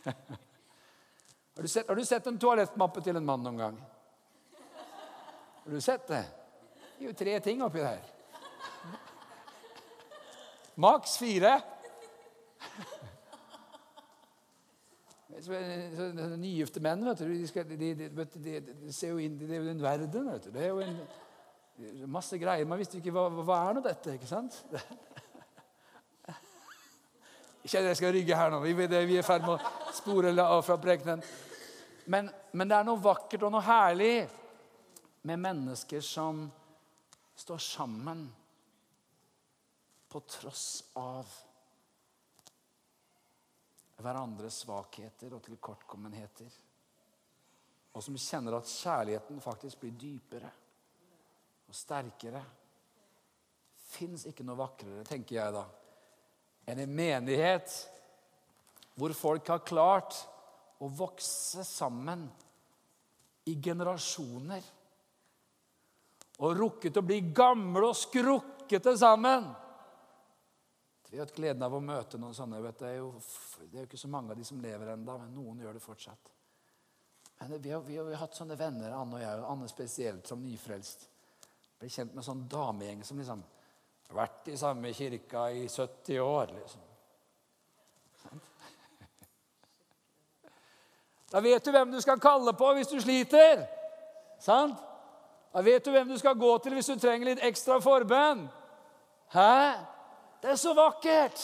har, 1.56 1.62
du 1.62 1.68
sett, 1.68 1.88
har 1.88 1.96
du 1.96 2.06
sett 2.06 2.28
en 2.32 2.40
toalettmappe 2.42 3.04
til 3.06 3.20
en 3.20 3.28
mann 3.28 3.46
noen 3.46 3.62
gang? 3.62 3.78
Har 5.62 5.70
du 5.70 5.78
sett 5.86 6.10
det? 6.10 6.24
Det 6.98 7.06
er 7.06 7.12
jo 7.12 7.14
tre 7.20 7.38
ting 7.46 7.62
oppi 7.62 7.86
der. 7.86 8.02
Maks 10.82 11.14
fire. 11.22 11.62
Nygifte 15.42 16.82
menn 16.84 17.06
vet 17.06 17.24
du, 17.24 17.32
de, 17.34 17.48
skal, 17.50 17.66
de, 17.70 17.92
de, 17.98 18.10
de, 18.12 18.94
ser 18.94 19.14
jo 19.14 19.22
inn 19.22 19.40
jo 19.42 19.62
en 19.72 19.84
verden. 19.84 20.30
vet 20.32 20.48
du. 20.48 20.52
Det 20.54 20.66
er 20.66 20.70
jo 20.70 20.82
en, 20.86 20.98
masse 22.12 22.38
greier. 22.38 22.68
Man 22.70 22.82
visste 22.82 23.00
ikke 23.00 23.14
hva, 23.16 23.28
hva 23.42 23.62
er 23.70 23.78
nå 23.78 23.86
dette. 23.86 24.18
ikke 24.18 24.30
sant? 24.30 24.62
Ikke 27.62 27.78
at 27.78 27.92
jeg 27.92 27.98
skal 28.00 28.14
rygge 28.16 28.34
her 28.34 28.50
nå. 28.50 28.60
Vi, 28.66 28.74
vi 28.74 28.86
er 28.98 29.12
i 29.20 29.22
ferd 29.22 29.44
med 29.46 29.54
å 29.54 29.94
spore 29.94 30.32
av 30.34 30.64
fra 30.66 30.80
prekenen. 30.82 31.22
Men, 32.10 32.32
men 32.58 32.70
det 32.70 32.74
er 32.74 32.88
noe 32.88 32.98
vakkert 32.98 33.46
og 33.46 33.52
noe 33.54 33.62
herlig 33.62 34.16
med 35.30 35.44
mennesker 35.44 36.02
som 36.02 36.48
står 37.38 37.62
sammen 37.62 38.24
på 40.12 40.24
tross 40.26 40.66
av 40.98 41.30
hverandres 44.04 44.62
svakheter 44.64 45.34
og 45.36 45.44
tilkortkommenheter. 45.46 46.52
Og 47.92 48.04
som 48.04 48.18
kjenner 48.20 48.58
at 48.58 48.70
kjærligheten 48.72 49.42
faktisk 49.44 49.82
blir 49.82 49.96
dypere 50.00 50.52
og 51.68 51.76
sterkere. 51.76 52.42
Fins 53.92 54.26
ikke 54.30 54.46
noe 54.48 54.60
vakrere, 54.60 55.04
tenker 55.08 55.36
jeg 55.36 55.56
da, 55.56 55.66
enn 56.72 56.80
en 56.80 56.94
menighet 56.96 57.74
hvor 58.96 59.14
folk 59.16 59.50
har 59.52 59.66
klart 59.68 60.16
å 60.82 60.88
vokse 60.88 61.66
sammen 61.68 62.26
i 63.50 63.56
generasjoner. 63.64 64.64
Og 66.42 66.56
rukket 66.58 66.98
å 66.98 67.06
bli 67.06 67.20
gamle 67.36 67.92
og 67.92 67.98
skrukkete 67.98 68.96
sammen. 68.98 69.46
Vi 71.12 71.18
har 71.18 71.26
hatt 71.26 71.36
gleden 71.36 71.64
av 71.64 71.74
å 71.76 71.80
møte 71.84 72.16
noen 72.16 72.32
sånne. 72.32 72.62
Det 72.72 72.88
er, 72.88 73.02
jo, 73.02 73.10
det, 73.66 73.74
er 73.74 73.82
jo, 73.82 73.88
ikke 73.90 73.98
så 74.00 74.08
mange 74.08 74.32
av 74.32 74.38
de 74.40 74.46
som 74.48 74.62
lever 74.64 74.94
ennå, 74.94 75.18
men 75.20 75.34
noen 75.36 75.60
gjør 75.60 75.76
det 75.76 75.84
fortsatt. 75.84 76.32
Men 77.42 77.52
vi 77.60 77.74
har, 77.74 77.82
vi 77.84 77.98
har, 77.98 78.06
vi 78.08 78.14
har 78.16 78.22
hatt 78.22 78.38
sånne 78.38 78.56
venner, 78.56 78.94
Anne 78.96 79.18
og 79.18 79.26
jeg, 79.26 79.42
og 79.42 79.50
Anne 79.50 79.68
spesielt, 79.68 80.24
som 80.32 80.40
nyfrelst. 80.40 81.04
Ble 81.82 81.92
kjent 81.92 82.16
med 82.16 82.24
en 82.24 82.30
sånn 82.30 82.46
damegjeng 82.48 83.04
som 83.04 83.20
liksom 83.20 83.44
har 84.08 84.20
vært 84.22 84.48
i 84.54 84.58
samme 84.64 84.96
kirka 84.96 85.50
i 85.52 85.68
70 85.68 86.24
år. 86.24 86.56
liksom. 86.62 86.88
Da 91.32 91.44
vet 91.44 91.64
du 91.64 91.76
hvem 91.76 91.92
du 91.92 92.00
skal 92.04 92.24
kalle 92.24 92.56
på 92.56 92.74
hvis 92.80 92.96
du 92.96 93.00
sliter. 93.04 93.68
Sant? 94.40 94.80
Da 95.52 95.60
vet 95.60 95.84
du 95.84 95.92
hvem 95.92 96.08
du 96.08 96.16
skal 96.24 96.40
gå 96.40 96.58
til 96.64 96.80
hvis 96.80 96.88
du 96.88 96.96
trenger 96.96 97.34
litt 97.34 97.44
ekstra 97.52 97.84
forbønn. 97.84 98.48
Hæ? 99.36 99.56
Det 100.42 100.56
er 100.56 100.60
så 100.60 100.74
vakkert! 100.74 101.42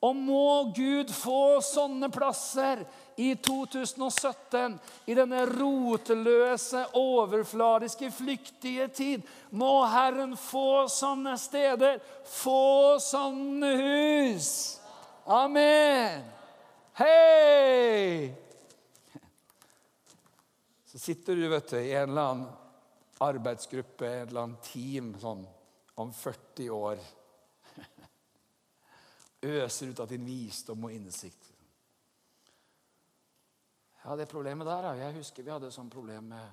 Og 0.00 0.14
må 0.14 0.70
Gud 0.76 1.10
få 1.10 1.58
sånne 1.64 2.06
plasser 2.14 2.84
i 3.18 3.32
2017, 3.42 4.76
i 5.10 5.16
denne 5.18 5.40
roteløse, 5.50 6.84
overfladiske, 6.94 8.12
flyktige 8.14 8.86
tid. 8.94 9.26
Må 9.50 9.72
Herren 9.90 10.36
få 10.38 10.86
sånne 10.92 11.34
steder, 11.40 11.98
få 12.30 12.94
sånne 13.02 13.72
hus. 13.82 14.52
Amen. 15.26 16.22
Hei! 17.02 18.30
Så 20.86 21.02
sitter 21.02 21.36
du 21.36 21.50
vet 21.50 21.74
du, 21.74 21.78
i 21.82 21.92
en 21.98 22.14
eller 22.14 22.22
annen 22.30 22.48
arbeidsgruppe, 23.18 24.06
et 24.06 24.28
eller 24.30 24.46
annet 24.46 24.70
team 24.70 25.10
sånn, 25.18 25.42
om 25.98 26.14
40 26.14 26.70
år 26.70 27.08
øser 29.42 29.92
ut 29.92 30.00
av 30.00 30.08
din 30.10 30.24
visdom 30.26 30.84
og 30.84 30.92
innsikt. 30.92 31.52
Ja, 34.04 34.16
det 34.16 34.28
problemet 34.28 34.66
der. 34.66 34.92
Jeg 34.94 35.14
husker 35.18 35.42
vi 35.42 35.52
hadde 35.52 35.68
et 35.68 35.74
sånt 35.74 35.92
problem 35.92 36.30
med, 36.32 36.50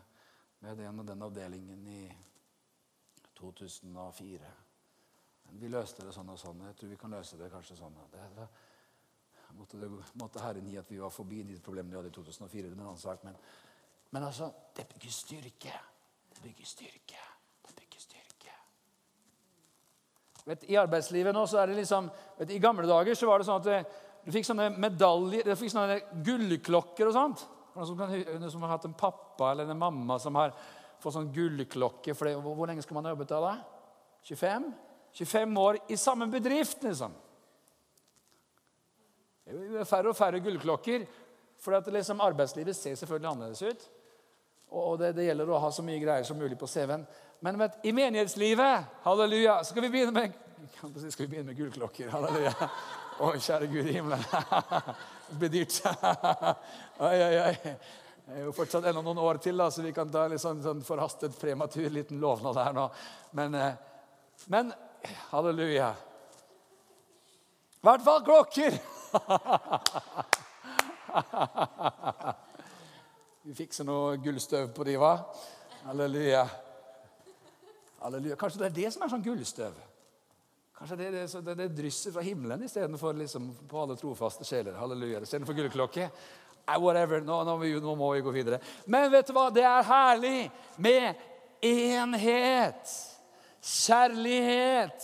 med 0.59 0.77
den 0.77 0.99
og 0.99 1.07
den 1.07 1.21
avdelingen 1.23 1.87
i 1.87 2.03
2004. 3.35 4.53
Men 5.45 5.59
vi 5.61 5.69
løste 5.69 6.05
det 6.05 6.13
sånn 6.15 6.31
og 6.33 6.39
sånn. 6.41 6.65
Jeg 6.67 6.77
tror 6.79 6.91
vi 6.91 6.97
kan 6.99 7.13
løse 7.15 7.37
det 7.39 7.51
kanskje 7.53 7.77
sånn. 7.79 7.97
Det, 8.11 8.23
det, 8.35 8.47
måtte, 9.57 9.79
det, 9.81 9.89
måtte 10.19 10.43
Herren 10.43 10.67
gi 10.67 10.79
at 10.81 10.91
vi 10.91 11.01
var 11.01 11.13
forbi 11.13 11.43
de 11.47 11.59
problemene 11.63 11.93
vi 11.93 11.99
hadde 11.99 12.11
i 12.11 12.17
2004. 12.17 12.65
Det 12.65 12.73
er 12.73 12.77
en 12.79 12.85
annen 12.87 13.01
sak. 13.01 13.23
Men, 13.27 13.37
men 14.11 14.27
altså, 14.27 14.49
det 14.75 14.87
bygger 14.93 15.15
styrke. 15.15 15.75
Det 16.33 16.43
bygger 16.43 16.71
styrke. 16.71 17.21
Det 17.67 17.75
bygger 17.77 18.07
styrke. 18.07 18.57
Vet, 20.45 20.63
I 20.69 20.77
arbeidslivet 20.77 21.33
nå 21.33 21.43
så 21.49 21.61
er 21.61 21.71
det 21.71 21.79
liksom 21.79 22.07
vet, 22.37 22.51
I 22.53 22.61
gamle 22.61 22.85
dager 22.89 23.17
så 23.17 23.29
var 23.29 23.41
det 23.41 23.47
sånn 23.47 23.63
at 23.63 23.69
det, 23.69 23.79
du 24.25 24.31
fikk 24.33 24.47
sånne 24.47 24.69
medaljer, 24.81 25.45
du 25.45 25.57
fikk 25.57 25.73
sånne 25.73 25.99
gullklokker 26.25 27.09
og 27.09 27.15
sånt. 27.15 27.45
Noen 27.75 27.87
som, 27.89 28.49
som 28.53 28.65
har 28.65 28.75
hatt 28.77 28.87
en 28.87 28.97
pappa 28.97 29.51
eller 29.51 29.69
en 29.69 29.81
mamma 29.81 30.17
som 30.21 30.37
har 30.39 30.53
fått 31.01 31.17
sånn 31.17 31.31
gullklokke. 31.33 32.15
For 32.15 32.29
det, 32.29 32.37
hvor, 32.39 32.55
hvor, 32.57 32.69
lenge 32.69 32.85
skal 32.85 32.97
man 32.97 33.09
ha 33.09 33.13
jobbet 33.13 33.33
da? 33.33 33.41
da? 33.43 33.55
25? 34.25 34.71
25 35.19 35.59
år 35.61 35.79
i 35.91 35.97
samme 35.99 36.27
bedrift, 36.31 36.81
liksom. 36.85 37.13
Det 39.45 39.81
er 39.81 39.85
færre 39.87 40.09
og 40.09 40.17
færre 40.17 40.41
gullklokker. 40.41 41.05
For 41.61 41.77
at 41.77 41.87
liksom 41.93 42.23
arbeidslivet 42.23 42.75
ser 42.75 42.97
selvfølgelig 42.99 43.29
annerledes 43.29 43.61
ut. 43.61 43.85
Og 44.75 44.97
det, 44.99 45.13
det, 45.15 45.27
gjelder 45.29 45.51
å 45.53 45.61
ha 45.61 45.69
så 45.71 45.85
mye 45.85 46.01
greier 46.01 46.25
som 46.27 46.39
mulig 46.39 46.57
på 46.59 46.67
CV-en. 46.67 47.05
Men 47.45 47.57
vet, 47.57 47.85
i 47.85 47.91
menighetslivet 47.93 48.85
halleluja, 49.03 49.63
skal 49.63 49.83
vi 49.85 49.89
begynne 49.93 50.11
med, 50.11 50.31
skal 51.11 51.25
vi 51.25 51.27
begynne 51.27 51.51
med 51.51 51.57
gullklokker. 51.59 52.07
Halleluja. 52.09 52.53
Å, 53.21 53.27
kjære 53.37 53.67
Gud 53.69 53.85
i 53.85 53.93
himmelen. 53.99 54.23
Det 55.27 55.37
blir 55.43 55.51
dyrt. 55.53 55.77
Oi, 57.05 57.19
oi, 57.27 57.35
oi. 57.43 57.53
Det 58.25 58.33
er 58.39 58.47
jo 58.47 58.55
fortsatt 58.57 58.89
enda 58.89 59.05
noen 59.05 59.21
år 59.21 59.37
til, 59.45 59.61
da, 59.61 59.69
så 59.69 59.85
vi 59.85 59.93
kan 59.93 60.09
ta 60.09 60.25
en 60.25 60.41
sånn, 60.41 60.63
sånn 60.65 60.81
forhastet 60.87 61.37
prematur 61.37 61.85
liten 61.93 62.17
lovnad 62.23 62.57
her 62.57 62.73
nå. 62.73 62.89
Men, 63.37 63.61
eh, 63.61 63.77
men 64.49 64.73
halleluja. 65.29 65.93
I 67.77 67.85
hvert 67.85 68.05
fall 68.09 68.25
klokker! 68.25 68.73
Vi 73.45 73.53
fikser 73.53 73.85
noe 73.85 74.17
gullstøv 74.17 74.73
på 74.73 74.81
de, 74.89 74.97
hva? 74.97 75.19
Halleluja. 75.85 76.64
Halleluja. 78.05 78.35
Kanskje 78.37 78.61
det 78.61 78.67
er 78.69 78.75
det 78.75 78.89
som 78.93 79.01
er 79.01 79.09
sånn 79.09 79.23
gullstøv? 79.25 79.75
Kanskje 80.75 80.97
det, 80.99 81.07
det, 81.15 81.25
det, 81.47 81.53
det 81.57 81.69
drysser 81.73 82.11
fra 82.13 82.21
himmelen 82.25 82.63
istedenfor 82.67 83.13
liksom 83.17 83.47
på 83.69 83.79
alle 83.81 83.95
trofaste 83.97 84.45
sjeler. 84.45 84.75
Halleluja. 84.77 85.21
Istedenfor 85.25 85.55
gullklokke. 85.57 86.05
Whatever. 86.67 87.19
Nå, 87.25 87.43
nå, 87.47 87.55
nå, 87.81 87.95
må 87.97 88.13
vi 88.13 88.21
gå 88.25 88.31
videre. 88.35 88.59
Men 88.85 89.11
vet 89.13 89.27
du 89.29 89.33
hva? 89.37 89.49
Det 89.53 89.63
er 89.65 89.87
herlig 89.87 90.51
med 90.81 91.15
enhet, 91.65 92.83
kjærlighet, 93.63 95.01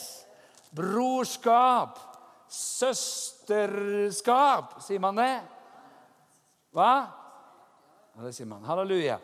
brorskap, 0.78 2.00
søsterskap. 2.52 3.86
Sier 4.86 5.00
man 5.02 5.16
det? 5.22 5.42
Hva? 6.76 6.94
Ja, 8.12 8.20
det 8.28 8.34
sier 8.36 8.50
man. 8.50 8.66
Halleluja. 8.68 9.18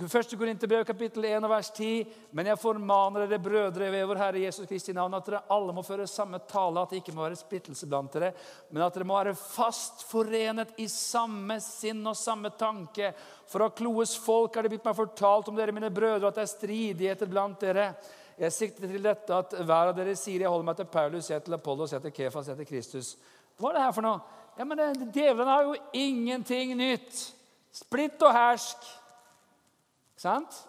1. 0.00 0.38
Korinterbrev 0.38 0.84
kapittel 0.84 1.24
1 1.24 1.48
vers 1.48 1.70
10. 1.70 2.06
Men 2.30 2.48
jeg 2.50 2.58
formaner 2.58 3.24
dere 3.24 3.42
brødre 3.42 3.90
ved 3.92 4.06
vår 4.08 4.18
Herre 4.18 4.40
Jesus 4.42 4.66
Kristi 4.66 4.94
navn 4.96 5.14
at 5.14 5.28
dere 5.28 5.42
alle 5.54 5.74
må 5.76 5.84
føre 5.86 6.06
samme 6.10 6.40
tale, 6.50 6.82
at 6.82 6.90
det 6.90 7.02
ikke 7.02 7.14
må 7.14 7.22
være 7.22 7.38
splittelse 7.38 7.86
blant 7.90 8.16
dere, 8.16 8.32
men 8.70 8.82
at 8.82 8.96
dere 8.96 9.06
må 9.06 9.18
være 9.20 9.36
fast 9.38 10.02
forenet 10.08 10.74
i 10.82 10.88
samme 10.90 11.60
sinn 11.62 12.02
og 12.10 12.18
samme 12.18 12.50
tanke. 12.58 13.12
For 13.50 13.66
av 13.66 13.76
kloes 13.78 14.16
folk 14.18 14.56
er 14.56 14.66
det 14.66 14.74
blitt 14.74 14.88
meg 14.88 14.98
fortalt 14.98 15.52
om 15.52 15.58
dere, 15.58 15.76
mine 15.76 15.92
brødre, 15.94 16.32
at 16.32 16.40
det 16.40 16.46
er 16.46 16.52
stridigheter 16.56 17.30
blant 17.30 17.62
dere. 17.62 17.92
Jeg 18.40 18.50
sikter 18.50 18.90
til 18.90 19.04
dette 19.04 19.36
at 19.36 19.54
hver 19.60 19.92
av 19.92 19.94
dere 19.94 20.16
sier 20.18 20.42
jeg 20.42 20.50
holder 20.50 20.66
meg 20.72 20.80
til 20.80 20.90
Paulus, 20.90 21.30
jeg 21.30 21.46
til 21.46 21.54
Apollos, 21.54 21.94
jeg 21.94 22.02
til 22.02 22.16
Kefas, 22.16 22.50
jeg 22.50 22.58
til 22.58 22.70
Kristus. 22.72 23.14
Hva 23.60 23.70
er 23.70 23.78
det 23.78 23.86
her 23.86 23.94
for 23.94 24.08
noe? 24.08 24.42
Ja, 24.58 24.66
men 24.66 24.82
Djevlene 25.14 25.54
har 25.54 25.68
jo 25.68 25.78
ingenting 25.94 26.74
nytt. 26.78 27.22
Splitt 27.74 28.22
og 28.22 28.34
hersk. 28.34 28.82
Sant? 30.18 30.60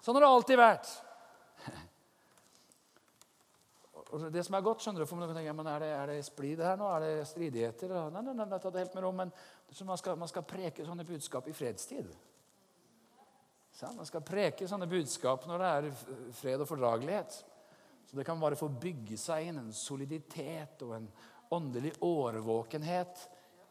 Sånn 0.00 0.16
har 0.16 0.24
det 0.24 0.34
alltid 0.34 0.60
vært. 0.60 0.90
Det 4.34 4.42
som 4.42 4.56
er 4.58 4.64
godt, 4.66 4.82
skjønner 4.82 5.04
du, 5.04 5.06
for 5.06 5.20
man 5.20 5.30
tenker, 5.30 5.54
men 5.54 5.68
Er 5.70 5.82
det, 5.84 5.90
er 5.94 6.10
det 6.10 6.24
splid 6.26 6.58
her 6.64 6.78
nå? 6.80 6.88
Er 6.96 7.04
det 7.04 7.28
stridigheter? 7.30 7.92
Nei, 8.10 8.22
nei, 8.26 8.34
nei, 8.40 8.58
ta 8.58 8.72
det 8.72 8.82
helt 8.82 8.96
med 8.96 9.04
ro. 9.06 9.12
Men 9.14 9.30
man 9.86 10.00
skal, 10.00 10.16
man 10.18 10.30
skal 10.30 10.46
preke 10.48 10.86
sånne 10.86 11.06
budskap 11.06 11.46
i 11.46 11.54
fredstid. 11.54 12.08
Sant? 13.70 13.94
Man 14.00 14.08
skal 14.08 14.24
preke 14.26 14.66
sånne 14.68 14.88
budskap 14.90 15.46
når 15.46 15.62
det 15.62 15.70
er 15.70 16.34
fred 16.40 16.64
og 16.64 16.68
fordragelighet. 16.72 17.38
Så 18.10 18.18
det 18.18 18.26
kan 18.26 18.40
bare 18.42 18.58
få 18.58 18.66
bygge 18.82 19.14
seg 19.20 19.46
inn 19.46 19.60
en 19.62 19.70
soliditet 19.76 20.82
og 20.82 20.96
en 20.96 21.06
åndelig 21.54 21.92
årvåkenhet 22.02 23.22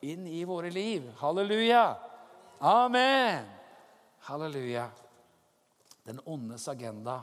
inn 0.07 0.23
i 0.31 0.45
våre 0.47 0.71
liv. 0.71 1.09
Halleluja! 1.19 1.83
Amen! 2.63 3.43
Halleluja. 4.29 4.87
Den 6.09 6.21
åndes 6.25 6.63
agenda 6.71 7.19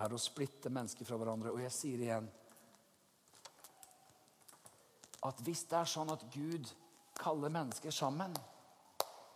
er 0.00 0.12
å 0.12 0.18
splitte 0.20 0.70
mennesker 0.72 1.04
fra 1.04 1.18
hverandre. 1.20 1.50
Og 1.52 1.60
jeg 1.60 1.72
sier 1.74 2.00
igjen 2.00 2.28
at 5.28 5.42
hvis 5.44 5.66
det 5.68 5.76
er 5.76 5.90
sånn 5.90 6.12
at 6.14 6.22
Gud 6.32 6.70
kaller 7.20 7.52
mennesker 7.52 7.92
sammen, 7.92 8.32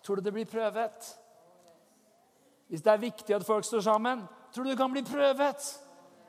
tror 0.00 0.16
du 0.16 0.24
det 0.24 0.32
blir 0.32 0.48
prøvet? 0.48 1.10
Hvis 2.72 2.80
det 2.86 2.94
er 2.94 3.02
viktig 3.02 3.36
at 3.36 3.44
folk 3.44 3.68
står 3.68 3.84
sammen, 3.84 4.22
tror 4.54 4.64
du 4.64 4.72
det 4.72 4.78
kan 4.80 4.94
bli 4.94 5.04
prøvet? 5.04 5.66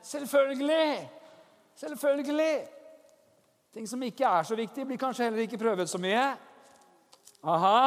Selvfølgelig! 0.04 1.06
Selvfølgelig! 1.80 2.58
Ting 3.72 3.88
som 3.88 4.04
ikke 4.04 4.28
er 4.28 4.44
så 4.44 4.60
viktig, 4.60 4.84
blir 4.84 5.00
kanskje 5.00 5.30
heller 5.30 5.46
ikke 5.46 5.62
prøvet 5.64 5.88
så 5.88 6.00
mye. 6.00 6.26
Aha. 7.48 7.80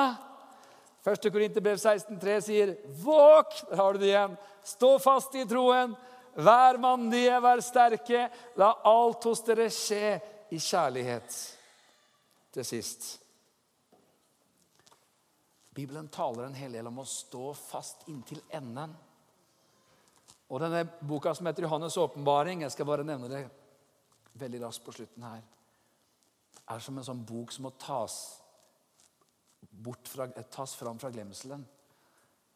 1. 1.12 1.32
Korinterbrev 1.32 1.78
16,3 1.78 2.42
sier, 2.42 2.76
'Våk!' 2.86 3.70
Der 3.70 3.76
har 3.76 3.94
du 3.94 4.00
det 4.00 4.12
igjen. 4.12 4.38
Stå 4.64 5.00
fast 5.00 5.36
i 5.36 5.46
troen. 5.46 5.96
Vær 6.36 6.78
mandige, 6.78 7.42
vær 7.42 7.62
sterke. 7.62 8.30
La 8.56 8.74
alt 8.84 9.24
hos 9.24 9.42
dere 9.42 9.70
skje 9.70 10.20
i 10.52 10.60
kjærlighet. 10.60 11.40
Til 12.54 12.66
sist 12.66 13.20
Bibelen 15.80 16.10
taler 16.12 16.44
en 16.44 16.58
hel 16.58 16.74
del 16.74 16.88
om 16.90 16.98
å 17.00 17.06
stå 17.08 17.54
fast 17.54 18.08
inntil 18.12 18.42
enden. 18.52 18.92
Og 20.50 20.60
denne 20.60 20.82
boka 21.08 21.32
som 21.38 21.46
heter 21.46 21.64
Johannes' 21.64 21.98
åpenbaring, 22.02 22.62
jeg 22.66 22.72
skal 22.74 22.86
bare 22.90 23.06
nevne 23.06 23.30
det 23.30 23.44
veldig 24.42 24.62
raskt 24.66 24.84
på 24.84 24.92
slutten 24.92 25.24
her, 25.24 25.44
er 26.70 26.80
som 26.84 26.98
en 26.98 27.06
sånn 27.06 27.22
bok 27.26 27.54
som 27.54 27.68
må 27.68 27.72
tas 27.80 28.39
fra, 30.08 30.28
tas 30.52 30.76
fram 30.76 31.00
fra 31.00 31.12
glemselen. 31.14 31.66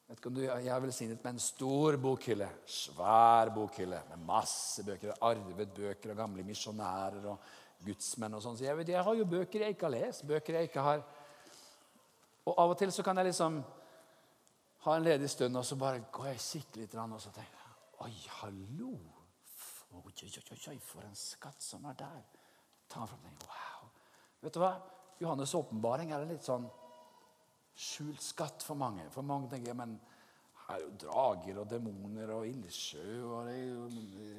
Vet 0.07 0.19
ikke 0.19 0.29
om 0.29 0.35
du, 0.35 0.41
Jeg 0.43 0.67
er 0.67 0.81
velsignet 0.83 1.23
med 1.23 1.33
en 1.33 1.39
stor 1.39 1.97
bokhylle. 1.97 2.49
Svær 2.67 3.49
bokhylle 3.55 4.01
med 4.09 4.25
masse 4.27 4.83
bøker. 4.83 5.15
Arvet 5.21 5.71
bøker 5.73 6.11
av 6.11 6.19
gamle 6.19 6.43
misjonærer 6.43 7.29
og 7.31 7.47
gudsmenn. 7.85 8.35
og 8.35 8.43
sånn. 8.43 8.57
Så 8.57 8.67
jeg, 8.67 8.77
vet, 8.77 8.91
jeg 8.93 9.03
har 9.03 9.15
jo 9.15 9.25
bøker 9.25 9.65
jeg 9.65 9.75
ikke 9.75 9.87
har 9.87 9.95
lest, 9.95 10.27
bøker 10.27 10.59
jeg 10.59 10.69
ikke 10.71 10.83
har 10.83 11.03
Og 12.45 12.57
av 12.59 12.73
og 12.73 12.77
til 12.77 12.91
så 12.91 13.03
kan 13.07 13.15
jeg 13.17 13.29
liksom 13.29 13.61
ha 14.83 14.95
en 14.97 15.03
ledig 15.03 15.29
stund, 15.31 15.55
og 15.55 15.63
så 15.63 15.77
bare 15.79 16.03
går 16.11 16.25
jeg 16.27 16.35
og 16.35 16.43
kikker 16.43 16.81
litt, 16.81 16.95
og 16.99 17.21
så 17.21 17.31
tenker 17.31 17.55
jeg 17.55 17.71
Oi, 18.03 18.15
hallo! 18.41 18.93
Oi, 19.93 20.11
oi, 20.11 20.57
oi, 20.73 20.79
for 20.83 21.05
en 21.05 21.15
skatt 21.15 21.61
som 21.63 21.85
er 21.85 21.95
der. 21.95 22.23
Ta 22.89 23.05
fram 23.05 23.21
den. 23.23 23.37
Wow. 23.47 23.87
Vet 24.41 24.53
du 24.53 24.59
hva? 24.59 24.73
Johannes' 25.21 25.55
åpenbaring 25.55 26.11
er 26.11 26.25
litt 26.27 26.43
sånn 26.43 26.65
skjult 27.75 28.21
skatt 28.21 28.63
for 28.63 28.79
mange. 28.79 29.09
For 29.13 29.25
mange 29.25 29.49
tenker 29.51 29.77
men 29.77 29.97
her 30.63 30.77
er 30.77 30.83
jo 30.85 30.91
drager 31.01 31.59
og 31.59 31.67
demoner 31.67 32.29
og 32.37 32.47
ildsjø. 32.47 33.07
og 33.27 33.49
jo, 33.51 33.87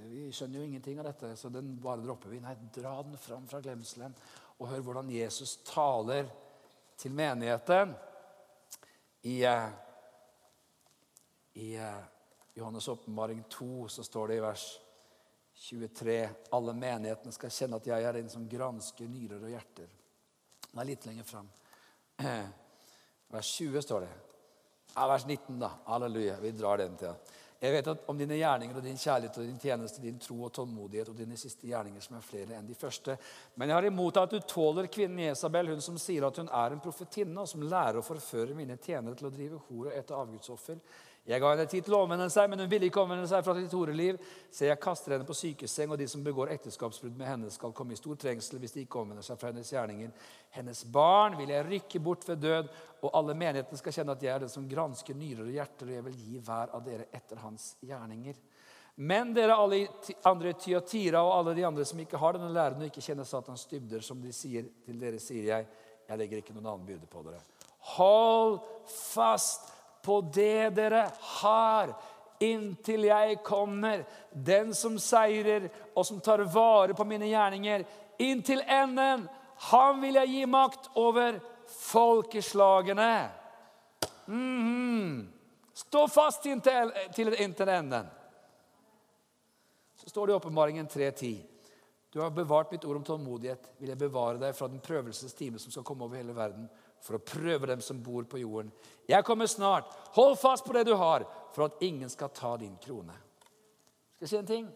Vi 0.08 0.30
skjønner 0.32 0.58
jo 0.58 0.68
ingenting 0.70 0.98
av 0.98 1.10
dette, 1.10 1.34
så 1.36 1.50
den 1.52 1.74
bare 1.82 2.00
dropper 2.04 2.32
vi. 2.32 2.40
Nei, 2.40 2.54
dra 2.72 2.96
den 3.02 3.18
fram 3.20 3.46
fra 3.50 3.60
glemselen 3.64 4.14
og 4.58 4.70
hør 4.70 4.84
hvordan 4.86 5.10
Jesus 5.10 5.58
taler 5.66 6.30
til 6.96 7.12
menigheten. 7.12 7.92
I, 9.24 9.42
eh, 9.44 9.68
i 11.60 11.74
eh, 11.76 12.02
Johannes' 12.54 12.88
åpenbaring 12.88 13.44
2 13.50 13.88
så 13.88 14.04
står 14.04 14.28
det 14.28 14.36
i 14.36 14.44
vers 14.44 14.66
23 15.54 16.18
alle 16.50 16.74
menighetene 16.74 17.32
skal 17.32 17.52
kjenne 17.52 17.78
at 17.78 17.86
jeg 17.86 18.04
er 18.04 18.16
den 18.18 18.28
som 18.30 18.48
gransker 18.48 19.08
nyrer 19.08 19.42
og 19.42 19.52
hjerter. 19.52 19.88
Det 20.64 20.80
er 20.80 20.88
litt 20.88 21.06
lenger 21.06 21.28
fram. 21.28 21.48
Vers 23.32 23.54
20 23.58 23.82
står 23.82 24.00
det. 24.00 24.12
Ja, 24.94 25.06
vers 25.08 25.26
19, 25.26 25.58
da. 25.58 25.70
Halleluja. 25.84 26.36
Vi 26.40 26.52
drar 26.52 26.78
den 26.78 26.96
til. 26.96 27.14
Jeg 27.64 27.72
vet 27.72 27.86
at 27.88 28.08
om 28.12 28.18
dine 28.18 28.36
gjerninger 28.36 28.76
og 28.76 28.84
din 28.84 28.98
kjærlighet 29.00 29.38
og 29.40 29.46
din 29.46 29.60
tjeneste, 29.62 30.02
din 30.02 30.18
tro 30.20 30.36
og 30.44 30.50
tålmodighet 30.52 31.08
og 31.08 31.16
dine 31.16 31.36
siste 31.40 31.64
gjerninger 31.70 32.02
som 32.04 32.18
er 32.18 32.26
flere 32.26 32.58
enn 32.58 32.66
de 32.68 32.76
første. 32.76 33.16
Men 33.56 33.70
jeg 33.70 33.78
har 33.78 33.86
imot 33.88 34.18
at 34.20 34.34
du 34.34 34.42
tåler 34.44 34.90
kvinnen 34.92 35.22
Jesabel, 35.24 35.70
hun 35.72 35.80
som 35.84 35.96
sier 36.00 36.26
at 36.28 36.42
hun 36.42 36.50
er 36.52 36.74
en 36.74 36.82
profetinne, 36.84 37.38
og 37.40 37.48
som 37.48 37.64
lærer 37.64 38.02
å 38.02 38.04
forføre 38.04 38.58
mine 38.58 38.76
tjenere 38.76 39.16
til 39.16 39.30
å 39.30 39.32
drive 39.32 39.62
hor 39.70 39.88
og 39.88 39.96
ete 39.96 40.18
avgudsoffer. 40.18 40.82
Jeg 41.24 41.40
ga 41.40 41.50
henne 41.54 41.64
tid 41.64 41.86
til 41.86 41.94
å 41.96 42.02
omvende 42.04 42.26
seg, 42.28 42.50
men 42.52 42.60
hun 42.60 42.68
ville 42.68 42.90
ikke 42.90 43.00
omvende 43.00 43.24
seg 43.30 43.40
fra 43.46 43.54
sitt 43.56 43.72
horeliv. 43.72 44.18
Så 44.52 44.66
jeg 44.66 44.80
kaster 44.82 45.14
henne 45.14 45.24
på 45.24 45.36
sykeseng, 45.36 45.94
og 45.94 45.96
de 45.96 46.08
som 46.10 46.24
begår 46.24 46.50
ekteskapsbrudd 46.52 47.14
med 47.16 47.30
henne, 47.30 47.52
skal 47.52 47.72
komme 47.76 47.96
i 47.96 48.00
stor 48.00 48.18
trengsel 48.20 48.60
hvis 48.60 48.74
de 48.76 48.82
ikke 48.84 49.00
omvender 49.00 49.24
seg 49.24 49.38
fra 49.40 49.48
hennes 49.48 49.70
gjerninger. 49.72 50.10
Hennes 50.52 50.82
barn 50.92 51.38
vil 51.38 51.54
jeg 51.54 51.64
rykke 51.70 52.02
bort 52.04 52.26
ved 52.28 52.42
død, 52.44 52.68
og 53.00 53.16
alle 53.16 53.36
menighetene 53.40 53.80
skal 53.80 53.96
kjenne 53.96 54.16
at 54.18 54.26
jeg 54.26 54.34
er 54.34 54.44
den 54.44 54.52
som 54.52 54.66
gransker 54.68 55.16
nyrer 55.16 55.46
og 55.46 55.54
hjerter, 55.56 55.88
og 55.88 55.96
jeg 55.96 56.06
vil 56.10 56.18
gi 56.26 56.42
hver 56.44 56.74
av 56.76 56.84
dere 56.84 57.08
etter 57.16 57.40
hans 57.40 57.70
gjerninger. 57.80 58.42
Men 58.94 59.32
dere 59.34 59.56
alle 59.58 59.80
andre 60.28 60.52
i 60.52 60.58
Tyatira 60.60 61.24
og 61.24 61.32
alle 61.38 61.54
de 61.56 61.64
andre 61.66 61.86
som 61.88 61.98
ikke 62.04 62.20
har 62.20 62.36
denne 62.36 62.52
læren 62.52 62.84
og 62.84 62.90
ikke 62.92 63.02
kjenner 63.02 63.26
Satans 63.26 63.64
dybder, 63.72 64.04
som 64.04 64.20
de 64.22 64.30
sier 64.32 64.68
til 64.84 65.00
dere, 65.00 65.18
sier 65.22 65.48
jeg, 65.48 65.66
jeg 66.04 66.20
legger 66.20 66.42
ikke 66.44 66.54
noen 66.54 66.68
annen 66.68 66.86
byrde 66.86 67.08
på 67.10 67.24
dere. 67.26 67.40
Hold 67.96 68.60
fast 68.92 69.73
på 70.04 70.20
det 70.34 70.74
dere 70.76 71.06
har, 71.40 71.94
inntil 72.44 73.06
jeg 73.08 73.38
kommer. 73.44 74.04
Den 74.30 74.74
som 74.76 74.98
seirer 75.00 75.70
og 75.94 76.04
som 76.06 76.20
tar 76.20 76.44
vare 76.52 76.96
på 76.96 77.06
mine 77.08 77.30
gjerninger, 77.30 77.86
inntil 78.18 78.60
enden. 78.66 79.26
Han 79.70 80.02
vil 80.02 80.20
jeg 80.20 80.32
gi 80.34 80.44
makt 80.50 80.90
over 81.00 81.40
folkeslagene. 81.78 83.30
Mm 84.26 84.60
-hmm. 84.62 85.26
Stå 85.74 86.08
fast 86.08 86.46
inntil, 86.46 86.92
til, 87.14 87.34
inntil 87.42 87.68
enden. 87.68 88.06
Så 89.96 90.08
står 90.08 90.26
det 90.26 90.32
i 90.32 90.36
Åpenbaringen 90.36 90.88
3.10. 90.88 91.42
Du 92.10 92.20
har 92.20 92.30
bevart 92.30 92.72
mitt 92.72 92.84
ord 92.84 92.96
om 92.96 93.04
tålmodighet. 93.04 93.70
Vil 93.78 93.88
jeg 93.88 93.98
bevare 93.98 94.38
deg 94.38 94.54
fra 94.54 94.68
den 94.68 94.80
prøvelsestime 94.80 95.58
som 95.58 95.72
skal 95.72 95.82
komme 95.82 96.04
over 96.04 96.16
hele 96.16 96.36
verden 96.36 96.68
for 97.04 97.18
å 97.18 97.24
prøve 97.24 97.68
dem 97.68 97.82
som 97.84 98.00
bor 98.02 98.24
på 98.24 98.40
jorden. 98.40 98.70
Jeg 99.08 99.24
kommer 99.28 99.48
snart. 99.50 99.90
Hold 100.16 100.38
fast 100.40 100.64
på 100.64 100.72
det 100.72 100.86
du 100.88 100.94
har, 100.96 101.26
for 101.52 101.68
at 101.68 101.84
ingen 101.84 102.08
skal 102.10 102.32
ta 102.32 102.54
din 102.56 102.78
krone. 102.80 103.16
Skal 104.16 104.24
jeg 104.24 104.32
si 104.32 104.40
en 104.40 104.48
ting? 104.48 104.72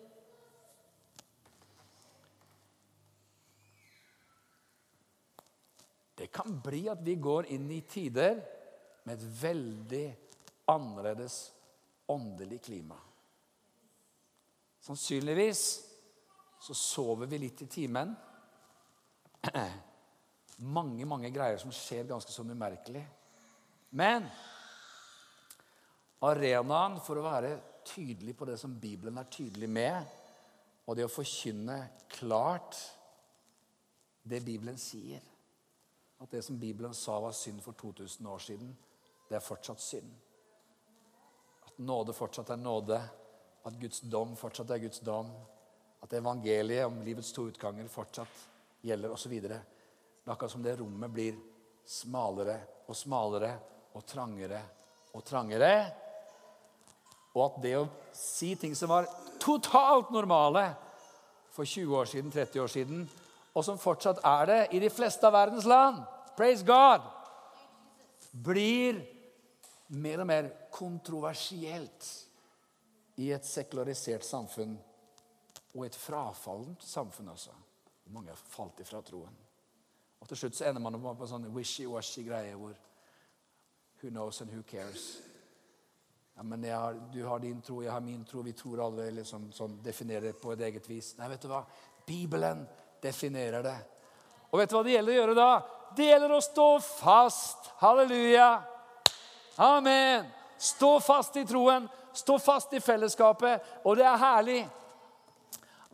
Det 6.18 6.29
kan 6.35 6.61
bli 6.61 6.85
at 6.91 7.01
vi 7.07 7.14
går 7.22 7.49
inn 7.55 7.68
i 7.70 7.81
tider 7.89 8.41
med 9.07 9.14
et 9.14 9.29
veldig 9.41 10.07
annerledes 10.68 11.37
åndelig 12.11 12.61
klima. 12.66 12.99
Sannsynligvis 14.85 15.62
så 16.61 16.74
sover 16.74 17.31
vi 17.31 17.39
litt 17.47 17.62
i 17.62 17.70
timen. 17.70 18.16
mange 20.59 21.07
mange 21.07 21.31
greier 21.31 21.59
som 21.61 21.73
skjer 21.75 22.09
ganske 22.09 22.33
så 22.33 22.43
umerkelig. 22.43 23.05
Men 23.91 24.27
arenaen 26.27 26.99
for 27.05 27.21
å 27.21 27.27
være 27.27 27.53
tydelig 27.89 28.35
på 28.37 28.49
det 28.49 28.59
som 28.61 28.75
Bibelen 28.81 29.19
er 29.21 29.31
tydelig 29.33 29.69
med, 29.71 30.17
og 30.89 30.97
det 30.97 31.07
å 31.07 31.13
forkynne 31.13 31.79
klart 32.11 32.77
det 34.29 34.41
Bibelen 34.45 34.77
sier 34.81 35.25
At 36.19 36.33
det 36.35 36.41
som 36.43 36.59
Bibelen 36.59 36.95
sa 36.97 37.21
var 37.23 37.33
synd 37.37 37.63
for 37.63 37.79
2000 37.79 38.27
år 38.27 38.41
siden, 38.43 38.73
det 39.29 39.37
er 39.39 39.45
fortsatt 39.45 39.79
synd. 39.81 40.09
At 41.63 41.79
nåde 41.79 42.11
fortsatt 42.17 42.51
er 42.51 42.59
nåde. 42.59 42.99
At 43.63 43.77
Guds 43.79 44.01
dom 44.01 44.33
fortsatt 44.37 44.73
er 44.75 44.83
Guds 44.83 44.99
dom. 45.07 45.31
At 46.03 46.17
evangeliet 46.19 46.89
om 46.89 46.99
livets 47.07 47.31
to 47.37 47.47
utganger 47.53 47.87
fortsatt 47.93 48.43
gjelder, 48.83 49.15
osv. 49.15 49.37
Det 50.29 50.33
er 50.33 50.37
akkurat 50.37 50.53
som 50.53 50.62
det 50.62 50.74
rommet 50.76 51.09
blir 51.09 51.37
smalere 51.89 52.59
og 52.85 52.97
smalere 52.97 53.49
og 53.97 54.03
trangere 54.05 54.59
og 55.16 55.22
trangere. 55.24 55.70
Og 57.33 57.47
at 57.47 57.57
det 57.64 57.72
å 57.79 57.87
si 58.12 58.51
ting 58.61 58.74
som 58.76 58.93
var 58.93 59.09
totalt 59.41 60.12
normale 60.12 60.66
for 61.49 61.64
20 61.64 61.97
år 61.97 62.12
siden, 62.12 62.29
30 62.37 62.61
år 62.61 62.74
siden, 62.74 63.09
og 63.57 63.64
som 63.64 63.81
fortsatt 63.81 64.20
er 64.20 64.53
det 64.53 64.61
i 64.76 64.83
de 64.85 64.93
fleste 64.93 65.24
av 65.24 65.33
verdens 65.33 65.64
land, 65.64 66.05
praise 66.37 66.68
God, 66.68 67.09
blir 68.29 69.01
mer 69.97 70.26
og 70.26 70.29
mer 70.35 70.53
kontroversielt 70.76 72.12
i 73.16 73.33
et 73.33 73.49
sekularisert 73.49 74.29
samfunn 74.29 74.76
og 75.72 75.89
et 75.89 75.97
frafallent 75.97 76.85
samfunn 76.85 77.33
også. 77.33 77.57
Mange 78.12 78.37
har 78.37 78.49
falt 78.53 78.85
ifra 78.85 79.01
troen. 79.01 79.48
Og 80.21 80.29
til 80.29 80.37
slutt 80.43 80.59
så 80.59 80.69
ender 80.69 80.83
man 80.83 80.99
på 81.01 81.14
en 81.14 81.31
sånn 81.31 81.49
wishy-washy 81.55 82.27
greie 82.27 82.57
hvor 82.59 82.77
Who 83.99 84.11
knows 84.11 84.41
and 84.41 84.51
who 84.55 84.62
cares? 84.62 85.19
Ja, 86.37 86.43
men 86.43 86.64
har, 86.64 86.95
Du 87.12 87.25
har 87.25 87.39
din 87.39 87.62
tro, 87.62 87.83
jeg 87.83 87.93
har 87.93 88.01
min 88.01 88.25
tro. 88.25 88.43
Vi 88.43 88.53
tror 88.53 88.85
alle 88.85 89.11
liksom, 89.11 89.49
sånn, 89.53 89.81
definerer 89.83 90.29
det 90.29 90.37
på 90.39 90.53
et 90.53 90.61
eget 90.69 90.87
vis. 90.87 91.16
Nei, 91.19 91.27
vet 91.33 91.43
du 91.43 91.49
hva? 91.51 91.64
Bibelen 92.07 92.62
definerer 93.03 93.62
det. 93.66 93.79
Og 94.53 94.61
vet 94.61 94.71
du 94.71 94.77
hva 94.77 94.85
det 94.87 94.95
gjelder 94.95 95.12
å 95.12 95.19
gjøre 95.19 95.35
da? 95.35 95.49
Det 95.99 96.07
gjelder 96.07 96.35
å 96.37 96.41
stå 96.45 96.69
fast. 96.85 97.73
Halleluja. 97.83 98.49
Amen. 99.66 100.31
Stå 100.62 100.93
fast 101.03 101.37
i 101.43 101.45
troen. 101.49 101.91
Stå 102.14 102.39
fast 102.39 102.73
i 102.73 102.81
fellesskapet. 102.81 103.66
Og 103.83 103.99
det 103.99 104.07
er 104.07 104.23
herlig. 104.23 104.61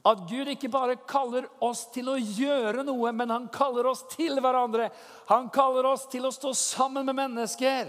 At 0.05 0.27
Gud 0.29 0.51
ikke 0.53 0.69
bare 0.69 0.99
kaller 1.09 1.47
oss 1.65 1.87
til 1.95 2.11
å 2.13 2.19
gjøre 2.19 2.85
noe, 2.85 3.13
men 3.17 3.31
han 3.33 3.47
kaller 3.53 3.89
oss 3.89 4.03
til 4.13 4.37
hverandre. 4.37 4.91
Han 5.31 5.49
kaller 5.53 5.89
oss 5.89 6.05
til 6.13 6.29
å 6.29 6.33
stå 6.35 6.53
sammen 6.59 7.09
med 7.09 7.17
mennesker. 7.17 7.89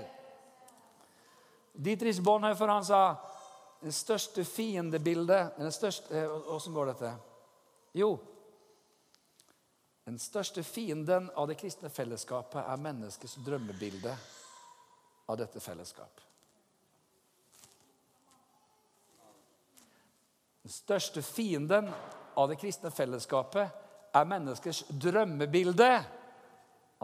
Dietrich 1.75 2.21
Bonhoeffer 2.23 2.71
han 2.71 2.87
sa 2.87 3.01
det 3.83 3.91
største 3.91 4.45
fiendebildet 4.47 5.59
Åssen 5.59 6.73
går 6.73 6.93
dette? 6.93 7.11
Jo, 7.99 8.13
den 10.05 10.19
største 10.19 10.63
fienden 10.63 11.31
av 11.35 11.47
det 11.49 11.57
kristne 11.59 11.89
fellesskapet 11.89 12.61
er 12.61 12.81
menneskets 12.81 13.39
drømmebilde 13.45 14.13
av 15.25 15.39
dette 15.39 15.59
fellesskapet. 15.59 16.24
Den 20.65 20.73
største 20.73 21.21
fienden 21.21 21.91
av 22.33 22.47
det 22.49 22.55
kristne 22.57 22.89
fellesskapet 22.89 24.15
er 24.17 24.25
menneskers 24.25 24.79
drømmebilde 24.89 25.89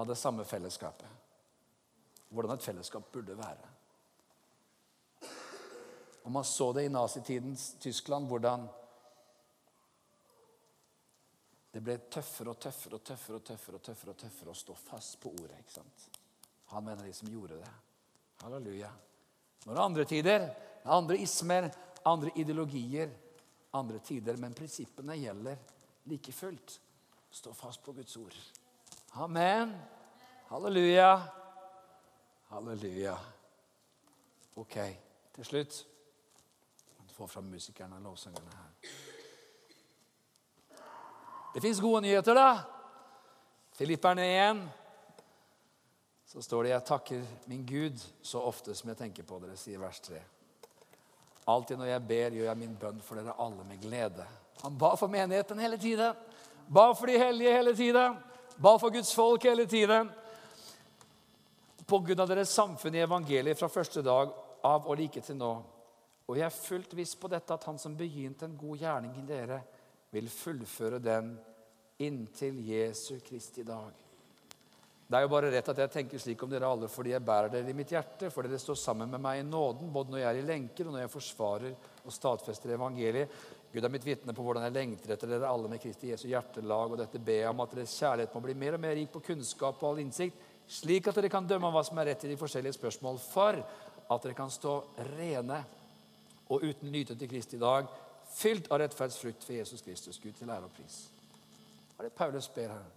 av 0.01 0.07
det 0.09 0.15
samme 0.17 0.41
fellesskapet. 0.49 1.05
Hvordan 2.33 2.57
et 2.57 2.65
fellesskap 2.65 3.11
burde 3.13 3.37
være. 3.37 3.69
Og 6.25 6.31
Man 6.31 6.43
så 6.43 6.71
det 6.73 6.87
i 6.87 6.89
nazitidens 6.89 7.75
Tyskland, 7.79 8.25
hvordan 8.33 8.65
det 11.69 11.85
ble 11.85 12.01
tøffere 12.09 12.57
og 12.57 12.59
tøffere 12.65 12.97
og 12.97 13.05
tøffere 13.13 13.37
og 13.37 13.45
tøffere 13.45 13.77
og 13.77 13.87
tøffere, 13.91 14.17
og 14.17 14.21
tøffere 14.25 14.57
å 14.57 14.61
stå 14.65 14.81
fast 14.89 15.21
på 15.21 15.37
ordet. 15.37 15.61
ikke 15.61 15.77
sant? 15.77 16.09
Han 16.73 16.89
mener 16.89 17.05
de 17.05 17.13
som 17.13 17.29
gjorde 17.29 17.61
det. 17.61 17.73
Halleluja. 18.41 18.89
Nå 19.65 19.71
er 19.71 19.75
det 19.77 19.89
andre 19.89 20.13
tider, 20.17 20.53
andre 20.97 21.21
ismer, 21.21 21.69
andre 22.09 22.33
ideologier, 22.41 23.11
andre 23.73 23.99
tider, 23.99 24.37
men 24.37 24.53
prinsippene 24.53 25.15
gjelder 25.19 25.57
like 26.11 26.31
fullt. 26.31 26.79
Stå 27.31 27.53
fast 27.53 27.83
på 27.83 27.93
Guds 27.95 28.17
ord. 28.17 28.35
Amen. 29.11 29.75
Halleluja. 30.49 31.21
Halleluja. 32.51 33.15
Ok, 34.55 34.77
til 35.35 35.45
slutt 35.45 35.85
Få 37.11 37.27
fram 37.27 37.43
musikerne 37.43 37.95
og 37.95 38.01
lovsangerne 38.01 38.51
her. 38.55 38.91
Det 41.53 41.61
fins 41.61 41.81
gode 41.83 42.01
nyheter, 42.01 42.33
da. 42.33 42.63
Filipperne 43.75 44.25
1. 44.49 44.61
Så 46.25 46.41
står 46.41 46.63
det 46.63 46.69
'Jeg 46.69 46.83
takker 46.85 47.25
min 47.47 47.65
Gud 47.65 47.99
så 48.23 48.39
ofte 48.39 48.75
som 48.75 48.89
jeg 48.89 48.97
tenker 48.97 49.23
på 49.23 49.39
dere', 49.39 49.55
sier 49.55 49.79
vers 49.79 49.99
3. 49.99 50.21
Alltid 51.49 51.77
når 51.77 51.85
jeg 51.85 52.07
ber, 52.07 52.35
gjør 52.37 52.49
jeg 52.49 52.59
min 52.59 52.75
bønn 52.77 53.01
for 53.01 53.17
dere 53.17 53.35
alle 53.41 53.65
med 53.65 53.81
glede. 53.81 54.25
Han 54.61 54.77
ba 54.77 54.93
for 54.95 55.09
menigheten 55.09 55.59
hele 55.59 55.77
tiden. 55.77 56.15
Ba 56.67 56.91
for 56.93 57.09
de 57.09 57.17
hellige 57.17 57.53
hele 57.53 57.75
tiden. 57.75 58.17
Ba 58.61 58.77
for 58.77 58.93
Guds 58.93 59.13
folk 59.15 59.43
hele 59.43 59.65
tiden. 59.65 60.11
På 61.85 61.99
grunn 61.99 62.21
av 62.21 62.29
deres 62.29 62.53
samfunn 62.53 62.95
i 62.95 63.03
evangeliet 63.03 63.59
fra 63.59 63.71
første 63.71 64.03
dag 64.05 64.31
av 64.63 64.85
og 64.85 64.99
like 64.99 65.23
til 65.25 65.39
nå. 65.39 65.51
Og 66.29 66.37
jeg 66.37 66.45
er 66.45 66.55
fullt 66.55 66.93
viss 66.95 67.15
på 67.19 67.27
dette 67.31 67.53
at 67.53 67.65
han 67.67 67.79
som 67.81 67.97
begynte 67.97 68.45
en 68.47 68.57
god 68.57 68.77
gjerning 68.79 69.17
i 69.19 69.25
dere, 69.27 69.57
vil 70.11 70.29
fullføre 70.29 70.99
den 71.03 71.33
inntil 72.03 72.59
Jesu 72.67 73.17
Kristi 73.25 73.65
dag. 73.67 74.10
Det 75.11 75.19
er 75.19 75.25
jo 75.25 75.31
bare 75.33 75.49
rett 75.51 75.67
at 75.67 75.79
jeg 75.81 75.91
tenker 75.91 76.21
slik 76.23 76.43
om 76.45 76.51
dere 76.53 76.69
alle 76.71 76.87
fordi 76.87 77.11
jeg 77.11 77.23
bærer 77.27 77.51
dere 77.51 77.67
i 77.67 77.75
mitt 77.75 77.89
hjerte, 77.91 78.29
for 78.31 78.47
dere 78.47 78.59
står 78.61 78.77
sammen 78.79 79.09
med 79.11 79.19
meg 79.19 79.41
i 79.41 79.43
nåden, 79.43 79.89
både 79.91 80.13
når 80.13 80.21
jeg 80.21 80.27
er 80.29 80.37
i 80.39 80.45
lenker, 80.47 80.87
og 80.87 80.93
når 80.95 81.01
jeg 81.01 81.11
forsvarer 81.11 81.73
og 82.05 82.13
stadfester 82.15 82.71
evangeliet. 82.77 83.33
Gud 83.73 83.83
er 83.83 83.91
mitt 83.91 84.07
vitne 84.07 84.31
på 84.35 84.45
hvordan 84.45 84.63
jeg 84.69 84.75
lengter 84.77 85.11
etter 85.11 85.33
dere 85.33 85.49
alle 85.51 85.67
med 85.73 85.81
Kristi 85.83 86.13
Jesu 86.13 86.29
hjertelag, 86.29 86.95
og 86.95 87.01
dette 87.01 87.19
ber 87.19 87.41
jeg 87.41 87.51
om 87.51 87.63
at 87.65 87.73
deres 87.75 87.95
kjærlighet 87.99 88.37
må 88.37 88.43
bli 88.45 88.55
mer 88.61 88.77
og 88.77 88.83
mer 88.85 88.95
rik 89.01 89.11
på 89.11 89.23
kunnskap 89.25 89.83
og 89.83 89.89
all 89.89 89.99
innsikt, 90.05 90.47
slik 90.79 91.11
at 91.11 91.19
dere 91.19 91.33
kan 91.35 91.51
dømme 91.51 91.67
om 91.67 91.75
hva 91.75 91.83
som 91.89 91.99
er 91.99 92.13
rett 92.13 92.23
i 92.23 92.31
de 92.31 92.39
forskjellige 92.39 92.79
spørsmål, 92.79 93.19
for 93.25 93.59
at 93.59 94.29
dere 94.29 94.39
kan 94.39 94.55
stå 94.55 94.77
rene 95.09 95.59
og 96.47 96.63
uten 96.63 96.87
nyte 96.95 97.19
til 97.19 97.33
Kristi 97.35 97.59
dag, 97.59 97.91
fylt 98.31 98.71
av 98.71 98.79
rettferdsfrukt 98.85 99.43
for 99.43 99.59
Jesus 99.59 99.83
Kristus, 99.83 100.23
Gud 100.23 100.39
til 100.39 100.55
ære 100.55 100.71
og 100.71 100.79
pris. 100.79 101.03
Hva 101.97 102.05
er 102.05 102.07
det 102.07 102.15
Paulus 102.15 102.47
ber 102.55 102.77
her? 102.77 102.89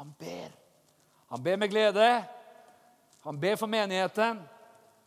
Han 0.00 0.16
ber. 0.16 0.60
Han 1.30 1.42
ber 1.42 1.56
med 1.56 1.70
glede. 1.70 2.24
Han 3.22 3.40
ber 3.40 3.56
for 3.56 3.66
menigheten. 3.66 4.40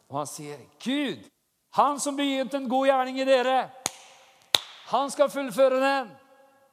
Og 0.10 0.18
han 0.18 0.28
sier, 0.28 0.60
'Gud, 0.80 1.26
han 1.74 2.00
som 2.00 2.16
begynte 2.16 2.58
en 2.58 2.70
god 2.70 2.86
gjerning 2.86 3.20
i 3.20 3.26
dere, 3.26 3.70
han 4.92 5.12
skal 5.12 5.30
fullføre 5.30 5.80
den 5.82 6.12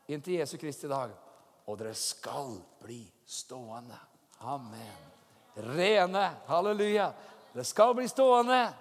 inntil 0.08 0.40
Jesu 0.40 0.58
Kristi 0.58 0.88
dag.' 0.88 1.16
Og 1.66 1.78
dere 1.78 1.94
skal 1.94 2.56
bli 2.82 3.04
stående. 3.26 3.98
Amen. 4.40 4.96
Rene. 5.54 6.30
Halleluja. 6.46 7.12
Dere 7.52 7.64
skal 7.64 7.94
bli 7.94 8.08
stående 8.08 8.72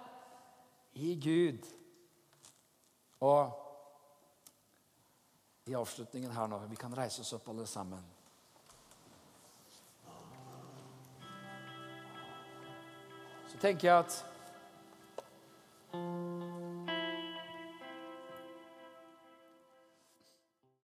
i 0.92 1.14
Gud. 1.14 1.66
Og 3.20 3.52
i 5.70 5.74
avslutningen 5.74 6.32
her 6.32 6.48
nå 6.50 6.58
Vi 6.66 6.76
kan 6.76 6.96
reise 6.96 7.20
oss 7.20 7.32
opp, 7.36 7.48
alle 7.48 7.66
sammen. 7.66 8.02
Så 13.60 13.66
tenker 13.66 13.88
jeg 13.88 13.98
at 13.98 14.26